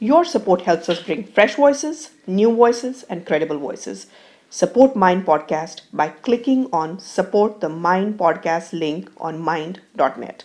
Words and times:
Your 0.00 0.24
support 0.24 0.62
helps 0.62 0.88
us 0.88 1.02
bring 1.02 1.24
fresh 1.24 1.54
voices, 1.54 2.10
new 2.26 2.54
voices, 2.54 3.04
and 3.04 3.24
credible 3.24 3.58
voices. 3.58 4.08
Support 4.50 4.96
Mind 4.96 5.24
Podcast 5.24 5.82
by 5.92 6.08
clicking 6.08 6.68
on 6.72 6.98
Support 6.98 7.60
the 7.60 7.68
Mind 7.68 8.18
Podcast 8.18 8.72
link 8.72 9.10
on 9.18 9.40
mind.net. 9.40 10.44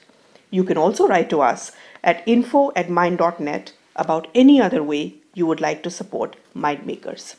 You 0.52 0.64
can 0.64 0.78
also 0.78 1.08
write 1.08 1.30
to 1.32 1.42
us 1.42 1.72
at 2.04 2.24
info 2.28 2.72
at 2.76 2.90
mind.net 2.90 3.74
about 3.96 4.28
any 4.36 4.62
other 4.62 4.84
way 4.84 5.16
you 5.34 5.48
would 5.48 5.62
like 5.62 5.84
to 5.84 5.90
support 5.90 6.36
Mind 6.54 6.86
Makers. 6.86 7.36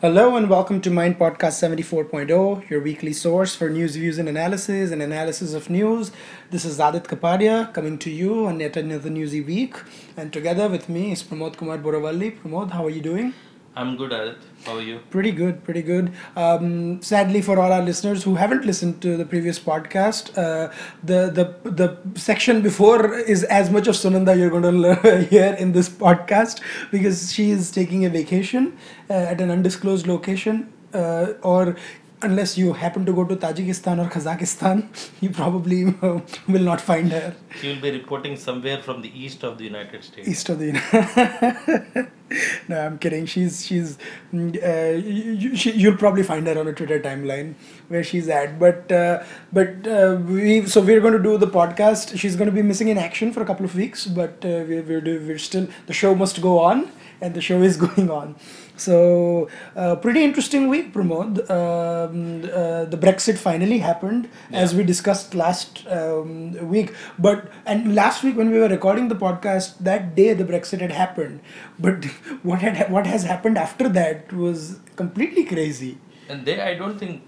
Hello 0.00 0.36
and 0.36 0.50
welcome 0.50 0.80
to 0.80 0.90
Mind 0.90 1.18
Podcast 1.18 1.62
74.0, 1.62 2.68
your 2.68 2.80
weekly 2.80 3.12
source 3.12 3.54
for 3.54 3.70
news, 3.70 3.94
views, 3.94 4.18
and 4.18 4.28
analysis 4.28 4.90
and 4.90 5.00
analysis 5.00 5.54
of 5.54 5.70
news. 5.70 6.10
This 6.50 6.64
is 6.64 6.78
Aadit 6.78 7.04
Kapadia 7.04 7.72
coming 7.72 7.96
to 7.98 8.10
you 8.10 8.44
on 8.46 8.58
yet 8.58 8.76
another 8.76 9.08
newsy 9.08 9.40
week. 9.40 9.76
And 10.16 10.32
together 10.32 10.68
with 10.68 10.88
me 10.88 11.12
is 11.12 11.22
Pramod 11.22 11.56
Kumar 11.56 11.78
Buravalli. 11.78 12.38
Pramod, 12.38 12.72
how 12.72 12.84
are 12.84 12.90
you 12.90 13.00
doing? 13.00 13.34
I'm 13.76 13.96
good 13.96 14.12
at 14.12 14.28
it. 14.28 14.36
How 14.64 14.76
are 14.76 14.80
you? 14.82 15.00
Pretty 15.10 15.32
good, 15.32 15.64
pretty 15.64 15.82
good. 15.82 16.12
Um, 16.36 17.02
sadly, 17.02 17.42
for 17.42 17.58
all 17.58 17.72
our 17.72 17.82
listeners 17.82 18.22
who 18.22 18.36
haven't 18.36 18.64
listened 18.64 19.02
to 19.02 19.16
the 19.16 19.24
previous 19.24 19.58
podcast, 19.58 20.30
uh, 20.38 20.72
the 21.02 21.30
the 21.30 21.70
the 21.70 21.98
section 22.18 22.62
before 22.62 23.18
is 23.18 23.42
as 23.44 23.70
much 23.70 23.88
of 23.88 23.96
Sunanda 23.96 24.38
you're 24.38 24.50
going 24.50 24.62
to 24.82 25.24
hear 25.30 25.54
in 25.54 25.72
this 25.72 25.88
podcast 25.88 26.60
because 26.92 27.32
she 27.32 27.50
is 27.50 27.72
taking 27.72 28.04
a 28.04 28.10
vacation 28.10 28.78
uh, 29.10 29.14
at 29.14 29.40
an 29.40 29.50
undisclosed 29.50 30.06
location. 30.06 30.72
Uh, 30.92 31.32
or 31.42 31.76
unless 32.22 32.56
you 32.56 32.72
happen 32.72 33.04
to 33.04 33.12
go 33.12 33.24
to 33.24 33.36
Tajikistan 33.36 34.04
or 34.04 34.08
Kazakhstan, 34.08 34.88
you 35.20 35.30
probably 35.30 35.94
uh, 36.00 36.20
will 36.48 36.62
not 36.62 36.80
find 36.80 37.10
her. 37.10 37.34
She 37.60 37.68
will 37.68 37.80
be 37.80 37.90
reporting 37.90 38.36
somewhere 38.36 38.80
from 38.82 39.02
the 39.02 39.10
east 39.18 39.42
of 39.42 39.58
the 39.58 39.64
United 39.64 40.04
States. 40.04 40.28
East 40.28 40.48
of 40.48 40.58
the 40.60 42.08
no, 42.68 42.80
I'm 42.80 42.98
kidding. 42.98 43.26
She's 43.26 43.64
she's 43.64 43.98
mm, 44.32 44.56
uh, 44.62 44.96
you, 44.98 45.56
she, 45.56 45.72
you'll 45.72 45.96
probably 45.96 46.22
find 46.22 46.46
her 46.46 46.58
on 46.58 46.66
a 46.68 46.72
Twitter 46.72 47.00
timeline 47.00 47.54
where 47.88 48.04
she's 48.04 48.28
at. 48.28 48.58
But 48.58 48.90
uh, 48.90 49.22
but 49.52 49.86
uh, 49.86 50.18
we 50.26 50.66
so 50.66 50.80
we're 50.80 51.00
going 51.00 51.14
to 51.14 51.22
do 51.22 51.36
the 51.38 51.46
podcast. 51.46 52.18
She's 52.18 52.36
going 52.36 52.46
to 52.46 52.54
be 52.54 52.62
missing 52.62 52.88
in 52.88 52.98
action 52.98 53.32
for 53.32 53.42
a 53.42 53.46
couple 53.46 53.64
of 53.64 53.74
weeks, 53.74 54.06
but 54.06 54.44
uh, 54.44 54.64
we're 54.68 54.82
we're, 54.82 55.00
we're 55.00 55.38
still 55.38 55.68
the 55.86 55.92
show 55.92 56.14
must 56.14 56.40
go 56.40 56.58
on, 56.58 56.90
and 57.20 57.34
the 57.34 57.40
show 57.40 57.62
is 57.62 57.76
going 57.88 58.10
on. 58.10 58.36
So, 58.76 59.48
uh, 59.76 59.96
pretty 59.96 60.24
interesting 60.24 60.68
week, 60.68 60.92
Pramod. 60.92 61.38
Um, 61.48 62.42
uh, 62.42 62.84
the 62.86 62.96
Brexit 62.96 63.38
finally 63.38 63.78
happened, 63.78 64.28
yeah. 64.50 64.58
as 64.58 64.74
we 64.74 64.82
discussed 64.82 65.34
last 65.34 65.86
um, 65.86 66.52
week. 66.68 66.92
But 67.18 67.52
and 67.66 67.94
last 67.94 68.24
week 68.24 68.36
when 68.36 68.50
we 68.50 68.58
were 68.58 68.68
recording 68.68 69.08
the 69.08 69.14
podcast, 69.14 69.78
that 69.78 70.16
day 70.16 70.34
the 70.34 70.44
Brexit 70.44 70.80
had 70.80 70.90
happened. 70.90 71.40
But 71.78 72.04
what 72.42 72.62
had 72.62 72.90
what 72.90 73.06
has 73.06 73.22
happened 73.22 73.58
after 73.58 73.88
that 73.90 74.32
was 74.32 74.80
completely 74.96 75.44
crazy. 75.44 75.98
And 76.28 76.44
they, 76.44 76.60
I 76.60 76.74
don't 76.74 76.98
think, 76.98 77.22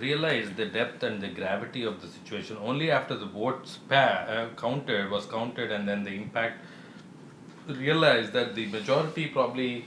realized 0.00 0.56
the 0.56 0.66
depth 0.66 1.02
and 1.02 1.20
the 1.20 1.28
gravity 1.28 1.84
of 1.84 2.00
the 2.00 2.08
situation. 2.08 2.56
Only 2.60 2.90
after 2.90 3.16
the 3.16 3.26
votes 3.26 3.78
pa- 3.88 4.26
uh, 4.28 4.48
counted 4.56 5.10
was 5.10 5.26
counted, 5.26 5.70
and 5.70 5.86
then 5.86 6.02
the 6.02 6.10
impact 6.10 6.60
realized 7.68 8.32
that 8.32 8.54
the 8.54 8.66
majority 8.66 9.26
probably 9.26 9.84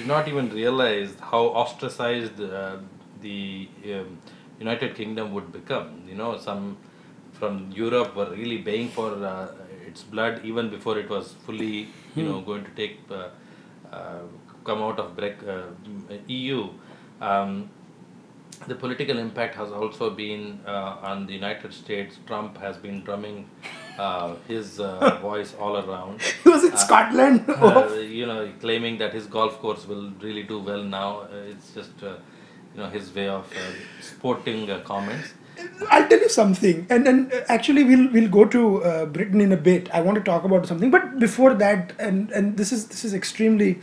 did 0.00 0.08
not 0.08 0.28
even 0.28 0.48
realize 0.50 1.10
how 1.30 1.42
ostracized 1.62 2.40
uh, 2.40 2.76
the 3.20 3.68
um, 3.94 4.18
United 4.58 4.94
Kingdom 4.94 5.32
would 5.34 5.52
become. 5.52 6.02
You 6.08 6.14
know, 6.14 6.38
some 6.38 6.78
from 7.32 7.70
Europe 7.70 8.16
were 8.16 8.30
really 8.30 8.58
baying 8.58 8.88
for 8.88 9.10
uh, 9.12 9.48
its 9.86 10.02
blood 10.02 10.40
even 10.44 10.70
before 10.70 10.98
it 10.98 11.10
was 11.10 11.34
fully, 11.44 11.88
you 12.14 12.24
know, 12.24 12.38
hmm. 12.38 12.46
going 12.50 12.64
to 12.64 12.70
take 12.82 12.98
uh, 13.10 13.28
uh 13.92 14.22
come 14.64 14.82
out 14.86 14.98
of 14.98 15.18
uh, 15.18 15.62
EU. 16.28 16.68
Um, 17.20 17.70
the 18.66 18.74
political 18.74 19.18
impact 19.18 19.54
has 19.54 19.70
also 19.72 20.10
been 20.10 20.60
uh, 20.66 21.10
on 21.10 21.26
the 21.26 21.32
United 21.32 21.72
States. 21.72 22.18
Trump 22.26 22.58
has 22.58 22.76
been 22.76 23.02
drumming 23.04 23.48
uh, 24.00 24.36
his 24.48 24.80
uh, 24.80 25.18
voice 25.22 25.54
all 25.60 25.76
around. 25.76 26.22
He 26.44 26.48
was 26.48 26.64
in 26.64 26.72
uh, 26.72 26.76
Scotland. 26.76 27.44
Uh, 27.48 27.54
oh. 27.60 27.94
you 27.98 28.26
know, 28.26 28.50
claiming 28.60 28.98
that 28.98 29.12
his 29.12 29.26
golf 29.26 29.58
course 29.60 29.86
will 29.86 30.10
really 30.20 30.42
do 30.42 30.58
well 30.58 30.82
now. 30.82 31.10
Uh, 31.20 31.52
it's 31.52 31.72
just, 31.74 31.92
you 32.02 32.80
know, 32.80 32.88
his 32.88 33.14
way 33.14 33.28
of 33.28 33.52
sporting 34.00 34.66
comments. 34.84 35.34
I'll 35.90 36.08
tell 36.08 36.20
you 36.20 36.30
something, 36.30 36.86
and 36.88 37.06
and 37.06 37.32
actually 37.48 37.82
we'll 37.84 38.10
we'll 38.12 38.30
go 38.36 38.44
to 38.52 38.60
Britain 39.16 39.42
in 39.46 39.52
a 39.52 39.58
bit. 39.58 39.90
I 39.92 40.00
want 40.00 40.16
to 40.16 40.24
talk 40.28 40.44
about 40.44 40.66
something, 40.66 40.90
but 40.90 41.18
before 41.18 41.52
that, 41.62 41.92
and 41.98 42.30
and 42.30 42.56
this 42.56 42.72
is 42.72 42.86
this 42.92 43.04
is 43.04 43.12
extremely 43.12 43.78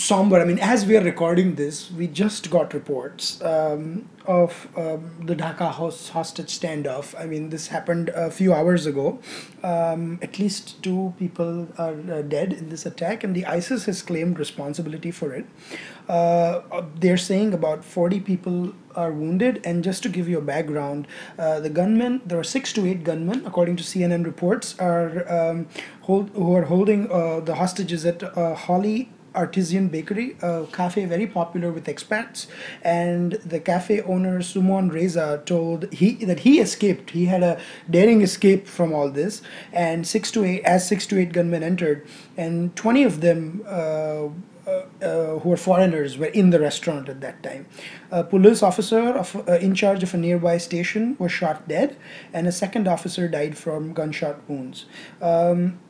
somber. 0.00 0.40
I 0.40 0.44
mean, 0.44 0.58
as 0.58 0.86
we 0.86 0.96
are 0.96 1.02
recording 1.02 1.56
this, 1.56 1.90
we 1.90 2.06
just 2.06 2.50
got 2.50 2.72
reports 2.72 3.40
um, 3.42 4.08
of 4.26 4.68
um, 4.76 5.26
the 5.26 5.36
Dhaka 5.36 5.70
hostage 5.70 6.58
standoff. 6.58 7.14
I 7.20 7.26
mean, 7.26 7.50
this 7.50 7.68
happened 7.68 8.08
a 8.10 8.30
few 8.30 8.54
hours 8.54 8.86
ago. 8.86 9.20
Um, 9.62 10.18
at 10.22 10.38
least 10.38 10.82
two 10.82 11.12
people 11.18 11.68
are 11.76 11.94
uh, 12.10 12.22
dead 12.22 12.52
in 12.52 12.70
this 12.70 12.86
attack, 12.86 13.22
and 13.24 13.34
the 13.34 13.44
ISIS 13.44 13.84
has 13.84 14.00
claimed 14.00 14.38
responsibility 14.38 15.10
for 15.10 15.34
it. 15.34 15.44
Uh, 16.08 16.82
they're 16.96 17.18
saying 17.18 17.52
about 17.52 17.84
40 17.84 18.20
people 18.20 18.72
are 18.96 19.12
wounded. 19.12 19.60
And 19.64 19.84
just 19.84 20.02
to 20.02 20.08
give 20.08 20.28
you 20.28 20.38
a 20.38 20.42
background, 20.42 21.06
uh, 21.38 21.60
the 21.60 21.70
gunmen, 21.70 22.22
there 22.24 22.38
are 22.38 22.44
six 22.44 22.72
to 22.72 22.86
eight 22.86 23.04
gunmen, 23.04 23.44
according 23.46 23.76
to 23.76 23.84
CNN 23.84 24.24
reports, 24.24 24.78
are 24.78 25.30
um, 25.30 25.68
hold, 26.02 26.30
who 26.30 26.56
are 26.56 26.64
holding 26.64 27.10
uh, 27.12 27.40
the 27.40 27.54
hostages 27.54 28.04
at 28.06 28.22
uh, 28.22 28.56
Holey 28.56 29.08
artisan 29.34 29.88
bakery, 29.88 30.36
a 30.42 30.66
cafe 30.72 31.04
very 31.04 31.26
popular 31.26 31.72
with 31.72 31.86
expats. 31.86 32.46
And 32.82 33.32
the 33.32 33.60
cafe 33.60 34.00
owner 34.02 34.40
Sumon 34.40 34.92
Reza 34.92 35.42
told 35.44 35.92
he 35.92 36.24
that 36.24 36.40
he 36.40 36.60
escaped. 36.60 37.10
He 37.10 37.26
had 37.26 37.42
a 37.42 37.60
daring 37.88 38.22
escape 38.22 38.66
from 38.66 38.92
all 38.92 39.10
this. 39.10 39.42
And 39.72 40.06
six 40.06 40.30
to 40.32 40.44
eight, 40.44 40.64
as 40.64 40.86
six 40.86 41.06
to 41.08 41.18
eight 41.18 41.32
gunmen 41.32 41.62
entered, 41.62 42.06
and 42.36 42.74
twenty 42.76 43.04
of 43.04 43.20
them. 43.20 43.62
Uh, 43.66 44.28
uh, 44.66 44.84
uh, 45.02 45.38
who 45.40 45.48
were 45.48 45.56
foreigners 45.56 46.18
were 46.18 46.26
in 46.26 46.50
the 46.50 46.60
restaurant 46.60 47.08
at 47.08 47.20
that 47.22 47.42
time. 47.42 47.66
A 48.10 48.22
police 48.22 48.62
officer 48.62 49.00
of, 49.00 49.34
uh, 49.48 49.54
in 49.54 49.74
charge 49.74 50.02
of 50.02 50.12
a 50.14 50.18
nearby 50.18 50.58
station 50.58 51.16
was 51.18 51.32
shot 51.32 51.66
dead, 51.66 51.96
and 52.32 52.46
a 52.46 52.52
second 52.52 52.86
officer 52.86 53.26
died 53.26 53.56
from 53.56 53.94
gunshot 53.94 54.48
wounds. 54.48 54.84
Um, 55.22 55.80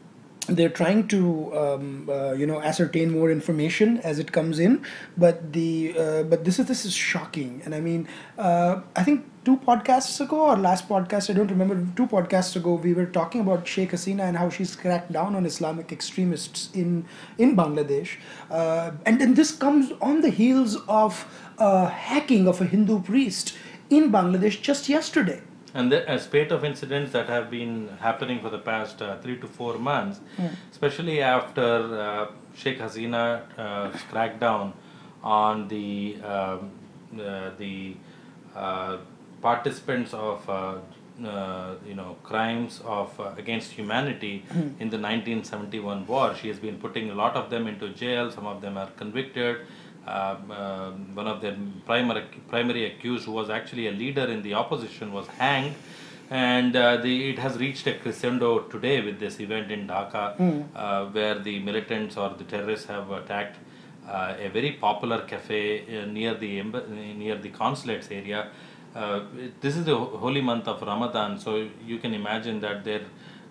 they're 0.48 0.68
trying 0.70 1.06
to 1.08 1.56
um, 1.56 2.08
uh, 2.10 2.32
you 2.32 2.46
know 2.46 2.60
ascertain 2.60 3.10
more 3.10 3.30
information 3.30 3.98
as 3.98 4.18
it 4.18 4.32
comes 4.32 4.58
in. 4.58 4.84
But 5.16 5.52
the 5.52 5.94
uh, 5.98 6.22
but 6.24 6.44
this 6.44 6.58
is 6.58 6.66
this 6.66 6.84
is 6.84 6.94
shocking. 6.94 7.62
And 7.64 7.74
i 7.74 7.80
mean 7.80 8.08
uh, 8.38 8.80
i 8.96 9.02
think 9.02 9.26
two 9.44 9.56
podcasts 9.56 10.20
ago 10.20 10.38
or 10.50 10.56
last 10.56 10.88
podcast 10.88 11.30
i 11.30 11.32
don't 11.32 11.50
remember 11.50 11.76
two 11.96 12.06
podcasts 12.06 12.56
ago 12.56 12.74
we 12.74 12.92
were 12.92 13.06
talking 13.06 13.40
about 13.40 13.66
sheikh 13.66 13.92
hasina 13.92 14.20
and 14.28 14.36
how 14.36 14.50
she's 14.50 14.76
cracked 14.76 15.10
down 15.12 15.34
on 15.34 15.46
islamic 15.46 15.92
extremists 15.92 16.70
in 16.74 17.04
in 17.38 17.56
bangladesh. 17.56 18.16
Uh, 18.50 18.90
and 19.06 19.20
then 19.20 19.34
this 19.34 19.52
comes 19.52 19.92
on 20.00 20.20
the 20.20 20.30
heels 20.30 20.76
of 20.88 21.26
hacking 21.58 22.48
of 22.48 22.60
a 22.60 22.64
hindu 22.64 23.00
priest 23.02 23.54
in 23.90 24.10
bangladesh 24.10 24.60
just 24.60 24.88
yesterday 24.88 25.40
and 25.74 25.92
the, 25.92 26.12
a 26.12 26.18
spate 26.18 26.50
of 26.52 26.64
incidents 26.64 27.12
that 27.12 27.28
have 27.28 27.50
been 27.50 27.88
happening 28.00 28.40
for 28.40 28.50
the 28.50 28.58
past 28.58 29.00
uh, 29.02 29.18
three 29.18 29.38
to 29.38 29.46
four 29.46 29.78
months, 29.78 30.20
yeah. 30.38 30.50
especially 30.70 31.20
after 31.22 31.62
uh, 31.62 32.26
Sheikh 32.54 32.78
Hasina 32.78 33.42
uh, 33.56 33.90
crackdown 34.10 34.72
on 35.22 35.68
the 35.68 36.20
um, 36.22 36.70
uh, 37.18 37.50
the 37.58 37.96
uh, 38.54 38.98
participants 39.42 40.14
of 40.14 40.48
uh, 40.48 40.78
you 41.86 41.94
know 41.94 42.16
crimes 42.22 42.80
of 42.84 43.20
against 43.36 43.72
humanity 43.72 44.44
mm. 44.48 44.80
in 44.80 44.90
the 44.90 44.98
1971 44.98 46.06
war. 46.06 46.34
She 46.34 46.48
has 46.48 46.58
been 46.58 46.78
putting 46.78 47.10
a 47.10 47.14
lot 47.14 47.36
of 47.36 47.50
them 47.50 47.66
into 47.66 47.90
jail. 47.90 48.30
Some 48.30 48.46
of 48.46 48.60
them 48.60 48.76
are 48.76 48.90
convicted 48.96 49.58
um, 50.06 50.50
uh, 50.50 50.90
one 50.90 51.26
of 51.26 51.40
the 51.40 51.56
primary, 51.86 52.24
primary 52.48 52.86
accused, 52.86 53.24
who 53.26 53.32
was 53.32 53.50
actually 53.50 53.86
a 53.88 53.92
leader 53.92 54.24
in 54.24 54.42
the 54.42 54.54
opposition, 54.54 55.12
was 55.12 55.26
hanged. 55.26 55.74
And 56.30 56.76
uh, 56.76 56.98
the, 56.98 57.30
it 57.30 57.38
has 57.40 57.58
reached 57.58 57.86
a 57.88 57.94
crescendo 57.94 58.60
today 58.60 59.00
with 59.00 59.18
this 59.18 59.40
event 59.40 59.72
in 59.72 59.88
Dhaka, 59.88 60.36
mm. 60.36 60.64
uh, 60.76 61.06
where 61.06 61.38
the 61.38 61.58
militants 61.58 62.16
or 62.16 62.30
the 62.30 62.44
terrorists 62.44 62.86
have 62.86 63.10
attacked 63.10 63.56
uh, 64.08 64.34
a 64.38 64.48
very 64.48 64.72
popular 64.72 65.22
cafe 65.22 66.02
uh, 66.02 66.06
near 66.06 66.34
the 66.34 66.62
near 66.62 67.36
the 67.36 67.50
consulates 67.50 68.10
area. 68.10 68.48
Uh, 68.94 69.20
this 69.60 69.76
is 69.76 69.84
the 69.84 69.96
holy 69.96 70.40
month 70.40 70.66
of 70.66 70.82
Ramadan, 70.82 71.38
so 71.38 71.68
you 71.86 71.98
can 71.98 72.14
imagine 72.14 72.60
that 72.60 72.84
there 72.84 73.02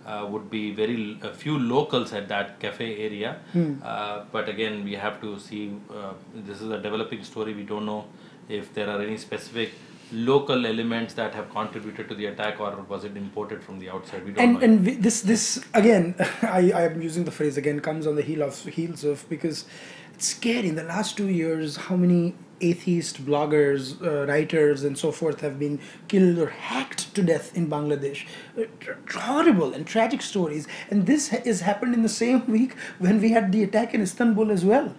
uh, 0.09 0.25
would 0.25 0.49
be 0.49 0.63
very 0.71 1.17
a 1.21 1.33
few 1.33 1.57
locals 1.59 2.13
at 2.13 2.27
that 2.29 2.59
cafe 2.59 2.89
area. 3.07 3.37
Hmm. 3.53 3.73
Uh, 3.83 4.23
but 4.31 4.49
again, 4.49 4.83
we 4.83 4.93
have 4.93 5.21
to 5.21 5.37
see. 5.39 5.71
Uh, 5.89 6.13
this 6.49 6.61
is 6.61 6.71
a 6.79 6.81
developing 6.87 7.23
story. 7.23 7.53
We 7.53 7.63
don't 7.63 7.85
know 7.85 8.05
if 8.47 8.73
there 8.73 8.89
are 8.89 9.01
any 9.01 9.17
specific 9.17 9.71
local 10.11 10.65
elements 10.65 11.13
that 11.13 11.35
have 11.35 11.49
contributed 11.51 12.09
to 12.09 12.15
the 12.15 12.25
attack, 12.27 12.59
or 12.59 12.71
was 12.89 13.03
it 13.03 13.15
imported 13.15 13.63
from 13.63 13.79
the 13.79 13.89
outside? 13.89 14.25
We 14.25 14.31
don't 14.31 14.43
and 14.43 14.53
know. 14.53 14.59
and 14.61 14.85
we, 14.85 14.95
this 14.95 15.21
this 15.21 15.63
again 15.73 16.15
I, 16.41 16.71
I 16.71 16.83
am 16.83 17.01
using 17.01 17.25
the 17.25 17.31
phrase 17.31 17.57
again 17.57 17.79
comes 17.79 18.07
on 18.07 18.15
the 18.15 18.23
heel 18.23 18.41
of 18.41 18.59
heels 18.65 19.03
of 19.03 19.27
because 19.29 19.65
it's 20.13 20.27
scary 20.27 20.69
in 20.69 20.75
the 20.75 20.83
last 20.83 21.17
two 21.17 21.29
years 21.29 21.75
how 21.87 21.95
many 21.95 22.35
atheist 22.61 23.25
bloggers 23.25 24.01
uh, 24.01 24.25
writers 24.27 24.83
and 24.83 24.97
so 24.97 25.11
forth 25.11 25.41
have 25.41 25.57
been 25.59 25.79
killed 26.07 26.37
or 26.37 26.47
hacked 26.49 27.13
to 27.15 27.23
death 27.23 27.55
in 27.55 27.67
bangladesh 27.69 28.25
uh, 28.57 28.63
tr- 28.79 28.93
horrible 29.17 29.73
and 29.73 29.87
tragic 29.87 30.21
stories 30.21 30.67
and 30.89 31.05
this 31.05 31.29
ha- 31.29 31.41
is 31.45 31.61
happened 31.61 31.93
in 31.93 32.01
the 32.03 32.09
same 32.17 32.45
week 32.47 32.75
when 32.99 33.21
we 33.21 33.31
had 33.31 33.51
the 33.51 33.63
attack 33.63 33.93
in 33.93 34.01
istanbul 34.09 34.51
as 34.57 34.65
well 34.73 34.89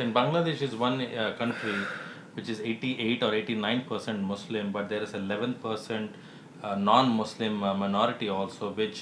And 0.00 0.14
Bangladesh 0.16 0.60
is 0.64 0.74
one 0.80 1.00
uh, 1.04 1.34
country 1.38 1.72
which 2.34 2.48
is 2.52 2.58
88 2.72 3.22
or 3.28 3.30
89 3.34 3.80
percent 3.88 4.20
Muslim, 4.26 4.68
but 4.74 4.84
there 4.92 5.02
is 5.06 5.14
11 5.18 5.54
percent 5.64 6.12
uh, 6.62 6.74
non-Muslim 6.90 7.56
uh, 7.62 7.72
minority 7.80 8.28
also, 8.34 8.68
which 8.82 9.00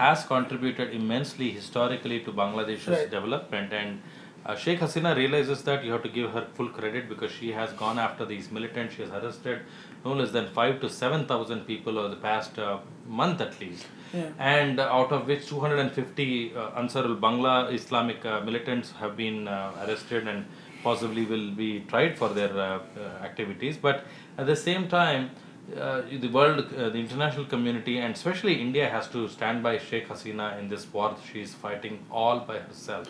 has 0.00 0.24
contributed 0.32 0.92
immensely 0.98 1.48
historically 1.58 2.18
to 2.26 2.34
Bangladesh's 2.40 2.88
Right. 2.96 3.10
development. 3.16 3.72
And 3.72 4.02
uh, 4.46 4.56
Sheikh 4.56 4.80
Hasina 4.80 5.16
realizes 5.16 5.62
that 5.64 5.84
you 5.84 5.92
have 5.92 6.02
to 6.02 6.08
give 6.08 6.30
her 6.30 6.46
full 6.54 6.68
credit 6.68 7.08
because 7.08 7.32
she 7.32 7.52
has 7.52 7.72
gone 7.72 7.98
after 7.98 8.24
these 8.24 8.50
militants. 8.50 8.94
She 8.94 9.02
has 9.02 9.10
arrested 9.10 9.60
no 10.04 10.12
less 10.12 10.30
than 10.30 10.48
five 10.48 10.80
to 10.80 10.88
seven 10.88 11.26
thousand 11.26 11.66
people 11.66 11.98
over 11.98 12.08
the 12.08 12.22
past 12.30 12.58
uh, 12.58 12.78
month 13.06 13.40
at 13.40 13.60
least. 13.60 13.86
Yeah. 14.14 14.30
And 14.38 14.78
uh, 14.78 14.84
out 14.84 15.10
of 15.10 15.26
which 15.26 15.48
250 15.48 16.54
uh, 16.54 16.70
Ansarul 16.80 17.18
Bangla 17.18 17.72
Islamic 17.72 18.24
uh, 18.24 18.40
militants 18.40 18.92
have 18.92 19.16
been 19.16 19.48
uh, 19.48 19.72
arrested 19.84 20.28
and 20.28 20.46
possibly 20.84 21.24
will 21.24 21.50
be 21.50 21.80
tried 21.88 22.16
for 22.16 22.28
their 22.28 22.80
activities. 23.20 23.76
But 23.76 24.04
at 24.38 24.46
the 24.46 24.54
same 24.54 24.86
time, 24.86 25.30
uh, 25.74 26.02
the 26.20 26.28
world, 26.28 26.72
uh, 26.74 26.90
the 26.90 26.98
international 26.98 27.44
community, 27.44 27.98
and 27.98 28.14
especially 28.14 28.60
India 28.60 28.88
has 28.88 29.08
to 29.08 29.28
stand 29.28 29.64
by 29.64 29.78
Sheikh 29.78 30.08
Hasina 30.08 30.58
in 30.60 30.68
this 30.68 30.86
war. 30.92 31.16
She 31.32 31.42
is 31.42 31.54
fighting 31.54 31.98
all 32.10 32.40
by 32.40 32.58
herself. 32.58 33.08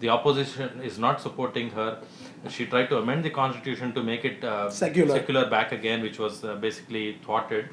The 0.00 0.08
opposition 0.08 0.80
is 0.82 0.98
not 0.98 1.20
supporting 1.20 1.70
her. 1.70 1.98
She 2.48 2.66
tried 2.66 2.88
to 2.88 2.98
amend 2.98 3.22
the 3.24 3.30
constitution 3.30 3.92
to 3.92 4.02
make 4.02 4.24
it 4.24 4.42
uh, 4.42 4.70
Secular. 4.70 5.14
secular 5.14 5.48
back 5.50 5.72
again, 5.72 6.00
which 6.02 6.18
was 6.18 6.42
uh, 6.42 6.54
basically 6.56 7.18
thwarted. 7.22 7.68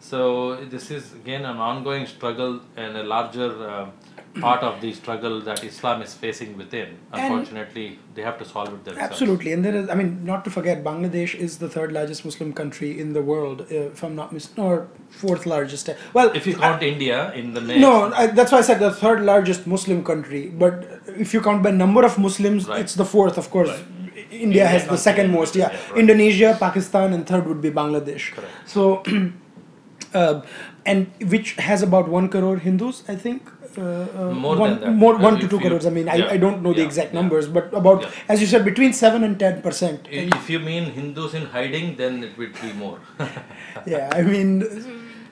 So 0.00 0.64
this 0.64 0.90
is 0.90 1.12
again 1.14 1.44
an 1.44 1.56
ongoing 1.56 2.06
struggle 2.06 2.60
and 2.76 2.96
a 2.96 3.02
larger 3.04 3.50
uh, 3.68 3.90
part 4.40 4.62
of 4.62 4.80
the 4.80 4.92
struggle 4.92 5.40
that 5.40 5.62
Islam 5.64 6.02
is 6.02 6.14
facing 6.14 6.56
within. 6.56 6.98
Unfortunately, 7.12 7.98
they 8.14 8.22
have 8.22 8.38
to 8.38 8.44
solve 8.44 8.68
it 8.68 8.84
themselves. 8.84 9.10
Absolutely, 9.10 9.52
and 9.52 9.64
there 9.64 9.74
is. 9.74 9.88
I 9.88 9.94
mean, 9.94 10.24
not 10.24 10.44
to 10.44 10.50
forget, 10.50 10.82
Bangladesh 10.84 11.34
is 11.34 11.58
the 11.58 11.68
third 11.68 11.92
largest 11.92 12.24
Muslim 12.24 12.52
country 12.52 13.00
in 13.00 13.12
the 13.12 13.22
world, 13.22 13.62
uh, 13.62 13.74
if 13.74 14.02
I'm 14.02 14.16
not 14.16 14.32
mistaken, 14.32 14.64
or 14.64 14.88
fourth 15.10 15.46
largest. 15.46 15.90
Well, 16.12 16.30
If 16.34 16.46
you 16.46 16.54
count 16.56 16.82
India 16.82 17.32
in 17.34 17.54
the 17.54 17.60
mix, 17.60 17.80
no, 17.80 18.12
I, 18.12 18.26
that's 18.28 18.52
why 18.52 18.58
I 18.58 18.62
said 18.62 18.80
the 18.80 18.90
third 18.92 19.22
largest 19.22 19.66
Muslim 19.66 20.02
country. 20.04 20.46
But 20.48 21.00
if 21.06 21.34
you 21.34 21.40
count 21.40 21.62
by 21.62 21.70
number 21.70 22.04
of 22.04 22.18
Muslims, 22.18 22.68
Right. 22.68 22.80
it's 22.80 22.94
the 22.94 23.04
fourth, 23.04 23.38
of 23.38 23.50
course. 23.50 23.70
Right. 23.70 23.84
India, 24.30 24.42
India 24.46 24.66
has 24.66 24.86
the 24.86 24.96
second 24.98 25.30
most. 25.32 25.56
Yeah, 25.56 25.70
yeah, 25.72 25.78
right. 25.90 25.98
Indonesia, 25.98 26.56
Pakistan, 26.60 27.12
and 27.14 27.26
third 27.26 27.46
would 27.46 27.60
be 27.62 27.70
Bangladesh. 27.70 28.32
Correct. 28.32 28.52
So, 28.66 29.02
uh, 30.14 30.42
and 30.84 31.10
which 31.30 31.52
has 31.54 31.82
about 31.82 32.08
one 32.08 32.28
crore 32.28 32.58
Hindus, 32.58 33.04
I 33.08 33.14
think. 33.16 33.50
Uh, 33.78 34.06
uh, 34.20 34.30
More 34.44 34.56
one, 34.56 34.70
than 34.70 34.80
that. 34.80 34.90
more 35.02 35.16
one 35.16 35.38
to 35.40 35.48
two 35.48 35.56
you- 35.56 35.68
crores. 35.68 35.86
I 35.86 35.90
mean, 35.90 36.06
yeah, 36.06 36.14
I, 36.14 36.30
I 36.32 36.36
don't 36.36 36.62
know 36.62 36.72
the 36.72 36.82
exact 36.82 37.12
yeah. 37.14 37.20
numbers, 37.20 37.48
but 37.58 37.72
about, 37.72 38.02
Yeah. 38.02 38.10
as 38.28 38.40
you 38.40 38.46
said, 38.52 38.64
between 38.64 38.92
seven 38.92 39.22
and 39.24 39.38
ten 39.38 39.62
percent. 39.62 40.08
if 40.10 40.50
you 40.50 40.58
mean 40.70 40.90
Hindus 41.00 41.34
in 41.34 41.46
hiding, 41.56 41.96
then 41.96 42.22
it 42.24 42.36
would 42.38 42.54
be 42.62 42.72
more. 42.84 42.98
yeah 43.86 44.10
i 44.14 44.22
mean 44.22 44.50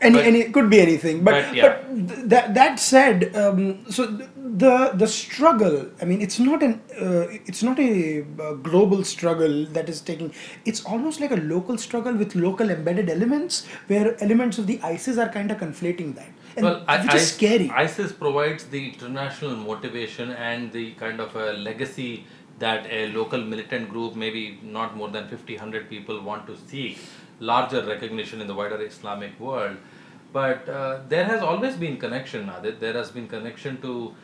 any, 0.00 0.14
But- 0.16 0.26
any 0.30 0.40
it 0.46 0.52
could 0.54 0.68
be 0.70 0.78
anything 0.80 1.24
but 1.24 1.32
but, 1.36 1.54
yeah. 1.56 1.62
but 1.66 2.08
th- 2.08 2.20
that 2.32 2.54
that 2.54 2.78
said 2.78 3.34
um, 3.42 3.60
so 3.96 4.06
th- 4.16 4.28
the 4.62 4.74
the 5.02 5.08
struggle 5.14 5.76
i 6.02 6.04
mean 6.10 6.20
it's 6.26 6.38
not 6.48 6.62
an 6.66 6.74
uh, 7.06 7.24
it's 7.50 7.62
not 7.68 7.78
a 7.86 7.90
uh, 8.46 8.52
global 8.68 9.02
struggle 9.12 9.56
that 9.78 9.88
is 9.94 10.00
taking 10.10 10.30
it's 10.72 10.84
almost 10.84 11.20
like 11.24 11.32
a 11.38 11.40
local 11.54 11.78
struggle 11.86 12.14
with 12.22 12.34
local 12.46 12.70
embedded 12.76 13.08
elements 13.16 13.66
where 13.92 14.06
elements 14.28 14.58
of 14.58 14.66
the 14.72 14.78
isis 14.94 15.18
are 15.24 15.30
kind 15.38 15.50
of 15.50 15.58
conflating 15.66 16.14
that 16.20 16.30
and 16.56 16.64
well, 16.64 16.84
I- 16.88 16.98
which 17.04 17.14
is 17.14 17.32
scary 17.32 17.70
ISIS 17.70 18.12
provides 18.12 18.64
the 18.74 18.80
international 18.92 19.56
motivation 19.56 20.30
and 20.30 20.72
the 20.72 20.92
kind 20.92 21.20
of 21.20 21.34
a 21.36 21.52
legacy 21.52 22.24
that 22.58 22.86
a 22.90 23.08
local 23.12 23.40
militant 23.42 23.88
group, 23.90 24.14
maybe 24.16 24.58
not 24.62 24.96
more 24.96 25.08
than 25.10 25.28
50, 25.28 25.54
100 25.56 25.88
people, 25.90 26.20
want 26.22 26.46
to 26.46 26.56
seek 26.56 26.98
larger 27.38 27.84
recognition 27.84 28.40
in 28.40 28.46
the 28.46 28.54
wider 28.54 28.80
Islamic 28.82 29.38
world. 29.38 29.76
But 30.32 30.68
uh, 30.68 31.00
there 31.08 31.24
has 31.24 31.42
always 31.42 31.76
been 31.76 31.98
connection, 31.98 32.46
Aadit. 32.46 32.80
There 32.80 32.94
has 32.94 33.10
been 33.10 33.28
connection 33.28 33.80
to 33.82 34.14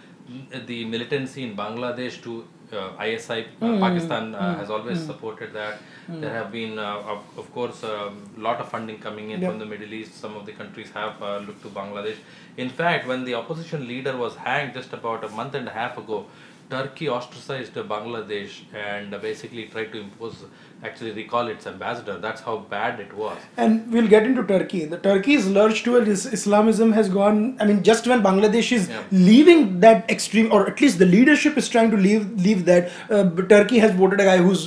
the 0.66 0.84
militancy 0.86 1.42
in 1.42 1.56
Bangladesh 1.56 2.22
to 2.22 2.46
ISI. 2.72 3.46
Uh, 3.60 3.78
Pakistan 3.78 4.34
uh, 4.34 4.56
has 4.58 4.70
always 4.70 5.00
supported 5.04 5.52
that. 5.52 5.78
There 6.08 6.30
have 6.30 6.50
been, 6.50 6.78
uh, 6.78 7.12
of, 7.14 7.20
of 7.38 7.52
course, 7.54 7.82
a 7.82 8.12
lot 8.36 8.60
of 8.60 8.68
funding 8.68 8.98
coming 8.98 9.30
in 9.30 9.40
Yep. 9.40 9.50
from 9.50 9.58
the 9.58 9.66
Middle 9.66 9.92
East. 9.94 10.14
Some 10.20 10.36
of 10.36 10.46
the 10.46 10.52
countries 10.52 10.90
have 10.90 11.22
uh, 11.22 11.38
looked 11.38 11.62
to 11.62 11.68
Bangladesh. 11.68 12.16
In 12.56 12.68
fact, 12.68 13.06
when 13.06 13.24
the 13.24 13.34
opposition 13.34 13.86
leader 13.86 14.16
was 14.16 14.34
hanged 14.36 14.74
just 14.74 14.92
about 14.92 15.24
a 15.24 15.28
month 15.28 15.54
and 15.54 15.68
a 15.68 15.70
half 15.70 15.96
ago, 15.98 16.26
Turkey 16.70 17.08
ostracized 17.08 17.74
Bangladesh 17.74 18.60
and 18.74 19.14
uh, 19.14 19.18
basically 19.18 19.66
tried 19.66 19.92
to 19.92 20.00
impose, 20.00 20.44
actually 20.84 21.12
recall 21.12 21.46
its 21.48 21.66
ambassador. 21.66 22.18
That's 22.18 22.40
how 22.40 22.58
bad 22.58 23.00
it 23.00 23.12
was. 23.14 23.38
and 23.56 23.92
we'll 23.92 24.08
get 24.08 24.24
into 24.24 24.42
Turkey. 24.44 24.84
The 24.84 24.98
Turkey's 24.98 25.46
lurch 25.46 25.82
towards 25.84 26.26
Islamism 26.38 26.92
has 26.92 27.08
gone. 27.08 27.56
I 27.60 27.66
mean, 27.66 27.82
just 27.88 28.06
when 28.12 28.22
Bangladesh 28.22 28.70
is 28.78 28.88
Yeah. 28.88 29.02
leaving 29.12 29.62
that 29.84 30.10
extreme, 30.14 30.50
or 30.52 30.60
at 30.72 30.80
least 30.80 30.98
the 30.98 31.06
leadership 31.06 31.56
is 31.62 31.68
trying 31.68 31.90
to 31.92 31.96
leave 32.06 32.24
leave 32.48 32.64
that. 32.70 32.90
Uh, 33.10 33.22
Turkey 33.54 33.78
has 33.84 33.92
voted 34.02 34.20
a 34.20 34.24
guy 34.30 34.36
who's 34.38 34.64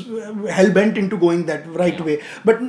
hell 0.60 0.72
bent 0.80 0.98
into 1.04 1.18
going 1.26 1.46
that 1.52 1.68
right 1.84 2.00
Yeah. 2.00 2.06
way, 2.12 2.16
but 2.46 2.62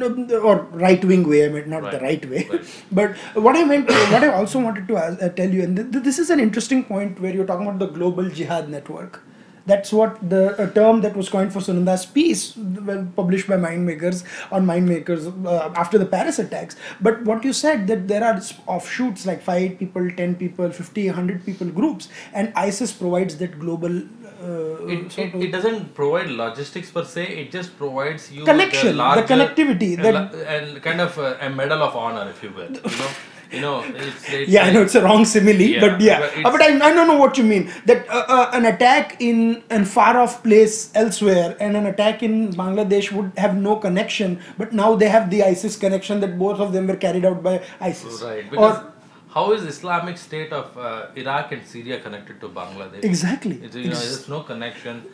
or 0.50 0.56
right 0.87 1.04
wing 1.12 1.28
way. 1.34 1.44
I 1.46 1.49
mean, 1.58 1.70
not 1.76 1.90
the 1.90 1.99
Right. 1.99 2.08
right 2.10 2.31
way. 2.34 2.46
Right. 2.50 2.75
but 3.00 3.16
what 3.49 3.56
I 3.62 3.64
meant, 3.72 3.88
what 4.16 4.25
I 4.25 4.32
also 4.40 4.58
wanted 4.66 4.88
to 4.88 4.96
ask, 5.04 5.22
uh, 5.22 5.28
tell 5.40 5.49
you, 5.60 5.62
and 5.69 5.76
th- 5.76 5.92
th- 5.92 6.04
this 6.10 6.19
is 6.19 6.31
an 6.31 6.40
interesting 6.49 6.84
point 6.84 7.20
where 7.20 7.32
you're 7.38 7.46
talking 7.54 7.66
about 7.66 7.78
the 7.87 7.92
global 8.00 8.28
jihad 8.40 8.69
network. 8.76 9.22
That's 9.66 9.92
what 9.92 10.18
the 10.30 10.70
term 10.74 11.00
that 11.02 11.16
was 11.16 11.28
coined 11.28 11.52
for 11.52 11.58
Sunanda's 11.58 12.06
piece, 12.06 12.56
well, 12.56 13.06
published 13.16 13.48
by 13.48 13.56
Mindmakers 13.56 14.22
on 14.52 14.64
Mindmakers 14.64 15.26
uh, 15.44 15.72
after 15.74 15.98
the 15.98 16.06
Paris 16.06 16.38
attacks. 16.38 16.76
But 17.00 17.22
what 17.24 17.44
you 17.44 17.52
said 17.52 17.86
that 17.88 18.06
there 18.08 18.22
are 18.24 18.40
offshoots 18.66 19.26
like 19.26 19.42
five 19.42 19.78
people, 19.78 20.08
ten 20.12 20.36
people, 20.36 20.70
50, 20.70 21.06
100 21.08 21.44
people 21.44 21.68
groups, 21.68 22.08
and 22.32 22.52
ISIS 22.54 22.92
provides 22.92 23.36
that 23.38 23.58
global. 23.58 23.98
Uh, 23.98 24.87
It, 24.94 25.18
it, 25.18 25.35
it 25.35 25.50
doesn't 25.50 25.94
provide 25.94 26.28
logistics 26.30 26.90
per 26.90 27.04
se, 27.04 27.25
it 27.42 27.50
just 27.50 27.76
provides 27.76 28.30
you 28.32 28.44
Connection, 28.44 28.96
the, 28.96 29.14
the 29.20 29.23
connectivity, 29.35 29.99
and, 29.99 30.35
and 30.56 30.82
kind 30.82 31.00
of 31.00 31.18
a, 31.18 31.38
a 31.40 31.50
medal 31.50 31.82
of 31.82 31.96
honor, 31.96 32.30
if 32.30 32.42
you 32.42 32.50
will. 32.50 32.70
You 32.73 32.99
know, 33.02 33.11
you 33.53 33.61
know, 33.61 33.83
it's, 33.83 34.29
it's 34.29 34.50
yeah, 34.50 34.65
I 34.65 34.73
know 34.73 34.83
it's 34.83 34.95
a 34.95 35.03
wrong 35.03 35.25
simile, 35.25 35.61
Yeah, 35.61 35.81
but 35.81 36.00
yeah, 36.00 36.21
but 36.21 36.47
Uh, 36.47 36.50
but 36.53 36.62
I, 36.62 36.69
I 36.88 36.93
don't 36.95 37.07
know 37.07 37.19
what 37.19 37.38
you 37.38 37.45
mean. 37.45 37.71
That 37.85 38.09
uh, 38.09 38.25
uh, 38.29 38.50
an 38.53 38.67
attack 38.67 39.21
in 39.21 39.62
an 39.71 39.85
far 39.85 40.17
off 40.19 40.43
place 40.43 40.91
elsewhere 40.95 41.57
and 41.61 41.76
an 41.76 41.87
attack 41.87 42.23
in 42.23 42.53
Bangladesh 42.53 43.12
would 43.12 43.33
have 43.37 43.57
no 43.57 43.76
connection, 43.76 44.41
but 44.59 44.73
now 44.73 44.95
they 44.97 45.09
have 45.09 45.31
the 45.31 45.43
ISIS 45.45 45.76
connection 45.76 46.21
that 46.21 46.38
both 46.38 46.61
of 46.61 46.73
them 46.73 46.87
were 46.87 46.97
carried 46.97 47.25
out 47.25 47.43
by 47.43 47.62
ISIS. 47.81 48.23
Right, 48.23 48.50
because 48.50 48.79
Or 48.79 48.93
how 49.37 49.53
is 49.53 49.62
Islamic 49.65 50.17
State 50.17 50.53
of 50.53 50.76
uh, 50.79 51.07
Iraq 51.15 51.53
and 51.53 51.67
Syria 51.67 52.00
connected 52.00 52.41
to 52.41 52.49
Bangladesh? 52.49 53.05
Exactly. 53.05 53.61
It's, 53.62 53.76
you 53.76 53.91
know, 53.91 53.95
there's 53.95 54.29
no 54.29 54.41
connection. 54.43 55.05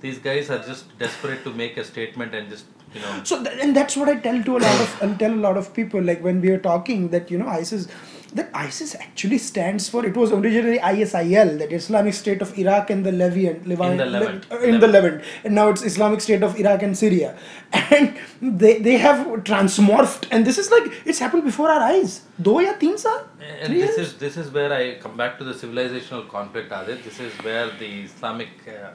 These 0.00 0.18
guys 0.18 0.50
are 0.50 0.58
just 0.58 0.96
desperate 0.98 1.42
to 1.44 1.50
make 1.52 1.76
a 1.76 1.84
statement 1.84 2.34
and 2.34 2.48
just 2.48 2.64
you 2.94 3.00
know. 3.00 3.20
so 3.24 3.42
th- 3.42 3.58
and 3.60 3.76
that's 3.76 3.96
what 3.96 4.08
I 4.08 4.16
tell 4.16 4.42
to 4.42 4.56
a 4.56 4.62
lot 4.68 4.80
of 4.86 5.02
I 5.02 5.12
tell 5.14 5.32
a 5.32 5.42
lot 5.48 5.56
of 5.56 5.72
people 5.74 6.02
like 6.02 6.22
when 6.22 6.40
we 6.40 6.50
are 6.50 6.58
talking 6.58 7.08
that 7.10 7.30
you 7.30 7.38
know 7.38 7.48
ISIS 7.48 7.86
that 8.34 8.48
ISIS 8.54 8.94
actually 8.94 9.36
stands 9.36 9.88
for 9.90 10.06
it 10.06 10.16
was 10.16 10.32
originally 10.32 10.78
ISIL 10.78 11.58
that 11.58 11.70
Islamic 11.70 12.14
State 12.14 12.40
of 12.40 12.56
Iraq 12.58 12.88
and 12.88 13.04
the 13.04 13.12
Levant 13.12 13.66
Levant, 13.66 13.98
the 13.98 14.06
Levant. 14.06 14.50
Le- 14.50 14.56
uh, 14.58 14.62
in 14.62 14.80
the 14.80 14.88
Levant 14.88 15.22
and 15.44 15.54
now 15.54 15.68
it's 15.68 15.82
Islamic 15.82 16.22
State 16.22 16.42
of 16.42 16.58
Iraq 16.58 16.82
and 16.82 16.96
Syria 16.96 17.36
and 17.72 18.16
they 18.62 18.78
they 18.78 18.96
have 18.96 19.26
transmorphed 19.50 20.28
and 20.30 20.46
this 20.46 20.56
is 20.62 20.70
like 20.70 20.90
it's 21.04 21.18
happened 21.18 21.44
before 21.44 21.68
our 21.70 21.82
eyes 21.92 22.22
do 22.40 22.54
ya 22.68 22.72
teen 22.84 22.96
saal 23.04 23.20
And 23.64 23.74
this 23.82 23.96
is 24.02 24.10
this 24.24 24.36
is 24.42 24.46
where 24.56 24.72
I 24.80 24.82
come 25.04 25.16
back 25.20 25.32
to 25.40 25.44
the 25.48 25.52
civilizational 25.62 26.22
conflict, 26.34 26.70
Aadit. 26.76 27.00
This 27.08 27.18
is 27.26 27.32
where 27.46 27.66
the 27.80 27.88
Islamic, 28.08 28.52
uh, 28.74 28.90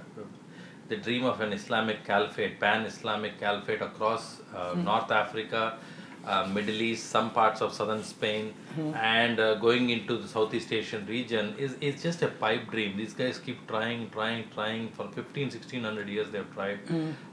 the 0.90 0.98
dream 0.98 1.26
of 1.26 1.42
an 1.42 1.52
Islamic 1.54 2.06
caliphate, 2.06 2.60
pan-Islamic 2.60 3.40
caliphate 3.40 3.82
across 3.82 4.42
uh, 4.56 4.74
North 4.76 5.12
Africa, 5.12 5.78
uh, 6.26 6.46
Middle 6.48 6.82
East, 6.82 7.10
some 7.10 7.32
parts 7.32 7.62
of 7.62 7.74
southern 7.74 8.04
Spain, 8.04 8.54
and 8.96 9.40
uh, 9.40 9.56
going 9.56 9.90
into 9.90 10.18
the 10.18 10.28
Southeast 10.28 10.72
Asian 10.74 11.06
region 11.06 11.56
is, 11.58 11.74
is 11.82 12.02
just 12.02 12.22
a 12.22 12.28
pipe 12.28 12.70
dream. 12.70 12.98
These 12.98 13.14
guys 13.14 13.38
keep 13.40 13.66
trying, 13.68 14.10
trying, 14.10 14.50
trying 14.54 14.90
for 14.92 15.08
15, 15.10 15.44
1600 15.50 16.08
years 16.10 16.30
they've 16.32 16.54
tried, 16.54 16.80